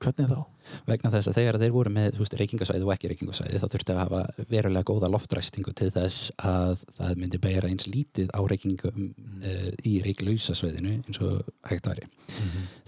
[0.00, 0.40] Hvernig þá?
[0.88, 4.46] vegna þess að þegar þeir voru með reykingasvæði og ekki reykingasvæði þá þurfti að hafa
[4.50, 9.44] verulega góða loftræstingu til þess að það myndi bæra eins lítið á reykingum mm.
[9.86, 12.08] í reyklausa svæðinu eins og hægt væri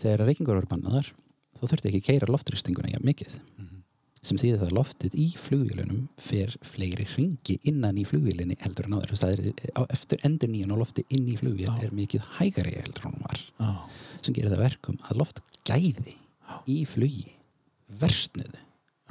[0.02, 1.12] þegar reykingur voru bannaðar
[1.58, 3.38] þá þurfti ekki keira loftrýstinguna jafn mikið
[4.22, 9.00] sem þýðir það að loftið í flugvélunum fer fleiri ringi innan í flugvélinni heldur en
[9.00, 12.76] áður það er, á, eftir endur nýjan og lofti inn í flugvél er mikið hægari
[12.78, 13.72] heldur en hún var Já.
[14.22, 16.14] sem gerir það verkum að loftgæði
[16.70, 17.32] í flugi
[18.02, 18.58] versnuðu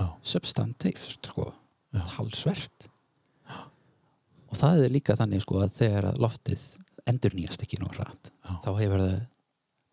[0.01, 0.05] Já.
[0.25, 1.51] substantiv sko,
[2.15, 2.87] halsvert
[4.51, 6.63] og það er líka þannig sko að þegar loftið
[7.09, 8.31] endur nýjast ekki nú rætt
[8.65, 9.19] þá hefur það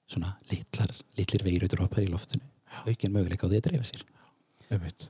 [0.09, 2.44] svona litlar, litlir veirudrópar í loftinu
[2.89, 4.05] aukin möguleika á því að dreifa sér.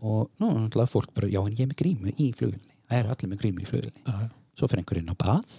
[0.03, 2.99] Og nú er náttúrulega fólk bara, já en ég er með grímu í flugvilni það
[2.99, 4.29] er allir með grímu í flugvilni Já, já.
[4.59, 5.55] svo fyrir einhver inn á bað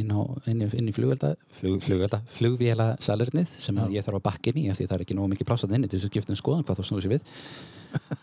[0.00, 4.20] inn, á, inn, í, inn í flugvelda, flug, flugvelda flugvéla salernið sem að ég þarf
[4.20, 6.08] að bakka inn í af því það er ekki nógu mikið plásað inni til þess
[6.08, 7.26] að skipta um skoðan hvað þú snúður sér við.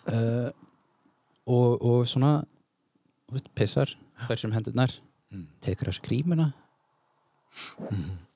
[0.09, 0.49] Uh,
[1.57, 2.31] og, og svona
[3.33, 3.93] veist, pissar,
[4.25, 4.95] fær sér um hendurnar
[5.64, 6.49] tekur á sér grímuna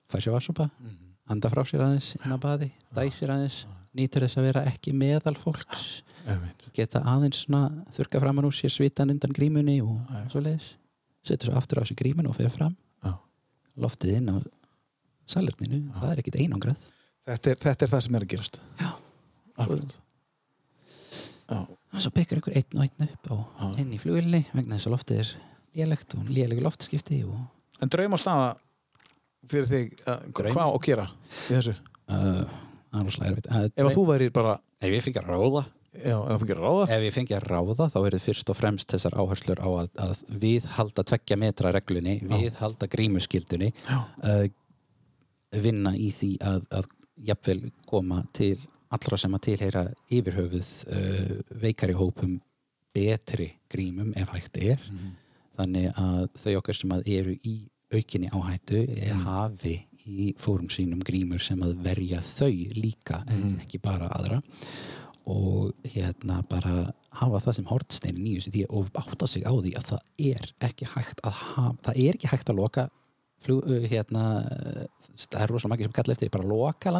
[0.10, 0.70] fær sér vassopa
[1.32, 3.64] anda frá sér aðeins inn á baði dæsir aðeins,
[3.98, 6.04] nýtur þess að vera ekki meðal fólks.
[6.76, 10.74] Geta aðeins svona þurka framan úr sér svitan undan grímunni og svo leiðis
[11.24, 12.76] setur svo aftur á sér grímun og fer fram.
[13.80, 14.36] Loftið inn á
[15.34, 16.88] salerninu, það er ekkit einangrað.
[17.24, 18.60] Þetta er, þetta er það sem er að gerast.
[18.82, 18.90] Já.
[21.54, 24.96] Og svo pekar einhver einn og einn upp og inn í flugilni vegna þess að
[24.96, 25.34] loftið er
[25.78, 27.38] lélegt og lélegu loftskipti og
[27.84, 28.50] En draum á staða
[29.50, 31.06] fyrir þig Draum- hvað að gera
[31.50, 31.74] í þessu?
[32.08, 32.46] Uh,
[32.94, 33.48] erfitt.
[33.50, 35.64] Uh, Ef að þú væri bara ef ég fengi að ráða
[35.94, 36.44] Já, ef
[36.90, 39.90] ef ég fengi að ráða þá er þið fyrst og fremst þessar áherslur á að,
[40.02, 44.48] að við halda tveggja metra reglunni, við halda grímuskildunni uh,
[45.54, 46.88] vinna í því að, að
[47.30, 48.56] jafnvel koma til
[48.94, 52.40] allra sem að tilheyra yfirhöfuð uh, veikari hópum
[52.94, 54.82] betri grímum ef hægt er.
[55.54, 57.56] Þannig að þau okkar sem að eru í
[57.94, 59.26] aukinni áhættu mm.
[59.28, 59.76] hafi
[60.10, 64.42] í fórum sínum grímur sem að verja þau líka en ekki bara aðra
[65.30, 69.72] og hérna bara hafa það sem hortsteinin í þessu því og átta sig á því
[69.80, 72.86] að það er ekki hægt að hafa, það er ekki hægt að loka
[73.44, 74.26] flug, uh, hérna
[75.14, 76.92] það er rosalega margir sem kalla eftir bara loka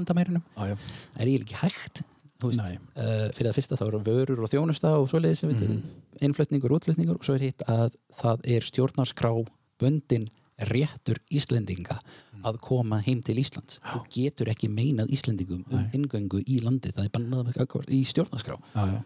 [0.72, 0.76] já.
[0.78, 2.04] það er eiginlega ekki hægt
[2.44, 6.24] þú veist, uh, fyrir það fyrsta þá eru vörur og þjónusta og svoleiðis sem við
[6.24, 9.34] innflutningur, útflutningur og svo er hitt að það er stjórnarskrá
[9.82, 10.30] böndin
[10.70, 11.98] réttur Íslendinga
[12.44, 13.80] að koma heim til Íslands.
[13.88, 18.58] Þú getur ekki meinað Íslendingum um ingöngu í landi, það er bara í stjórnarskrá.
[18.76, 19.00] Já, já.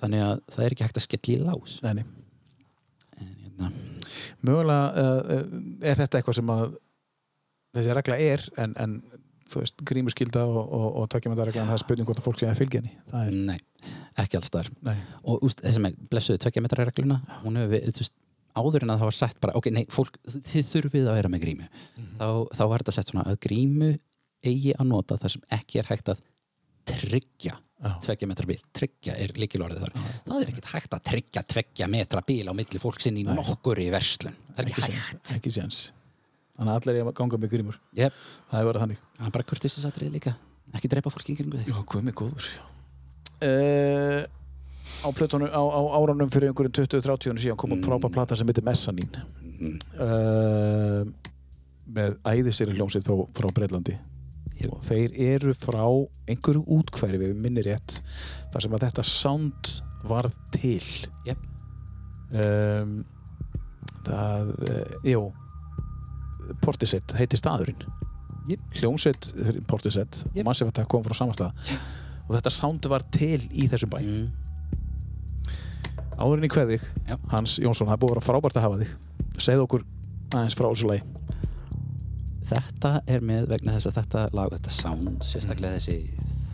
[0.00, 1.78] þannig að það er ekki hægt að skella í lás.
[1.88, 2.04] En,
[3.18, 3.72] hérna,
[4.44, 5.42] Mögulega uh,
[5.82, 6.64] er þetta eitthvað sem að
[7.76, 8.96] þessi regla er en, en
[9.52, 12.48] þú veist, grímuskylda og, og, og takkjumöndaregla en það er spurning hvort að fólk sé
[12.48, 12.94] að fylgja henni.
[13.12, 14.70] Er, nei, ekki alls þar.
[14.86, 14.96] Nei,
[15.28, 18.16] og úst, þessi með blessuðu tvekja metra regluna hún hefur við, þú veist,
[18.58, 21.44] áður en að það var sett bara, ok, nei, fólk, þið þurfið að vera með
[21.46, 21.68] grímu.
[22.18, 23.90] Þá, þá var þetta sett svona að grímu
[24.42, 26.22] eigi að nota þar sem ekki er hægt að
[26.92, 27.90] tryggja Já.
[28.02, 29.96] tveggja metra bíl, tryggja er líkilorðið þar.
[30.26, 33.88] Það er ekkert hægt að tryggja tveggja metra bíl á milli fólksinn í nokkur í
[33.94, 34.36] verslun.
[34.52, 35.34] Það er ekki séns, hægt.
[35.38, 35.54] Ekki
[36.62, 37.78] þannig að allir er að ganga með grímur.
[37.98, 38.20] Yep.
[38.50, 39.02] það er verið þannig.
[39.16, 40.34] Það er bara kurtisasatrið líka.
[40.76, 41.72] Ekki drepa fólki í kringu þig.
[41.72, 42.50] Já, með góður.
[43.42, 44.20] Uh,
[45.02, 48.64] á, plötunum, á, á árunum fyrir einhverjum 20-30 síðan kom út frábær plata sem heitir
[48.66, 49.10] Messanín
[49.98, 51.02] uh,
[51.92, 53.98] með æðisir hljómsið frá, frá Breitlandi
[54.62, 54.70] Jú.
[54.76, 55.84] og þeir eru frá
[56.30, 57.98] einhverju útkværi við minnir rétt
[58.52, 59.72] þar sem að þetta sound
[60.06, 60.82] varð til
[61.26, 61.42] Jep.
[62.34, 63.00] um,
[64.06, 65.26] það uh, jú
[66.62, 67.82] Portisett heiti staðurinn
[68.50, 68.62] Jep.
[68.78, 69.32] hljómsveit
[69.70, 70.46] Portisett Jep.
[70.46, 71.54] Massive Attack kom frá samastað
[72.28, 74.24] og þetta sound var til í þessum bæ mm.
[76.52, 77.16] Kveðig Já.
[77.32, 78.94] Hans Jónsson, það er búið að vera frábært að hafa þig.
[79.42, 79.84] Segð okkur
[80.32, 81.02] aðeins frá þessu lagi.
[82.52, 85.96] Þetta er með vegna þess að þetta lag, þetta sound sérstaklega þessi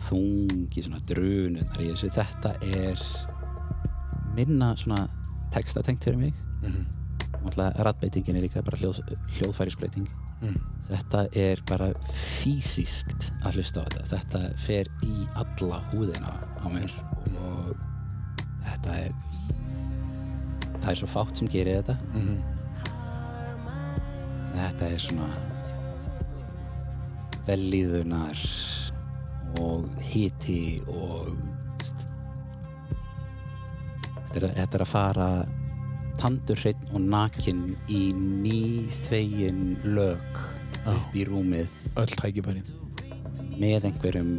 [0.09, 3.03] þungi svona drununar í þessu þetta er
[4.37, 5.03] minna svona
[5.53, 6.33] textatengt fyrir mig.
[6.63, 7.83] Mm -hmm.
[7.83, 9.01] ratbeitingin er líka bara hljóð,
[9.37, 10.09] hljóðfærisbreyting.
[10.89, 14.05] Þetta er bara fysiskt að hlusta á þetta.
[14.13, 16.93] Þetta fer í alla húðina á mér
[17.37, 17.75] og
[18.65, 19.11] þetta er
[20.89, 21.95] það er svo fátt sem gerir þetta.
[24.55, 25.27] Þetta er svona
[27.45, 28.39] velíðunar
[29.61, 31.27] og hiti og
[34.33, 35.27] þetta, er, þetta er að fara
[36.19, 39.61] tandurhreinn og nakin í nýþvegin
[39.93, 40.41] lög
[40.89, 41.75] upp í rúmið.
[42.01, 42.65] Öll tækifærin.
[43.61, 44.33] Með einhverjum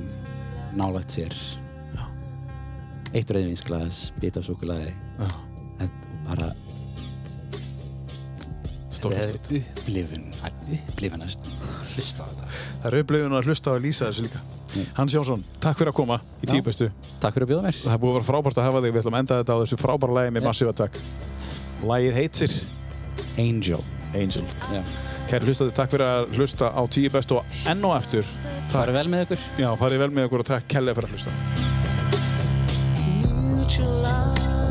[0.74, 1.38] nálægt sér.
[3.14, 5.49] Eitt reyðvinsglas, bita af súkulaði Já.
[6.28, 6.52] Bara
[9.00, 11.36] er upplifun upplifun að
[11.94, 14.40] hlusta á þetta það er upplifun að hlusta á að lýsa þessu líka
[14.94, 16.86] Hans Jónsson, takk fyrir að koma í bestu.
[17.18, 17.78] Takk fyrir að bjóða mér.
[17.80, 18.92] Það er búið að vera frábært að hafa þig.
[18.94, 20.92] Við ætlum að enda þetta á þessu frábæra lagi með Massive Attack.
[21.90, 22.52] Lagið heitir
[23.42, 23.80] Angel.
[24.14, 24.46] Angel.
[24.70, 24.82] Já.
[25.30, 28.24] Kæri hlustandi, takk fyrir að hlusta á tíu bestu og enn og eftir.
[28.70, 29.40] Farið vel með ykkur.
[29.62, 31.30] Já, farið vel með ykkur og takk kærlega fyrir að hlusta.
[33.50, 34.69] Mutual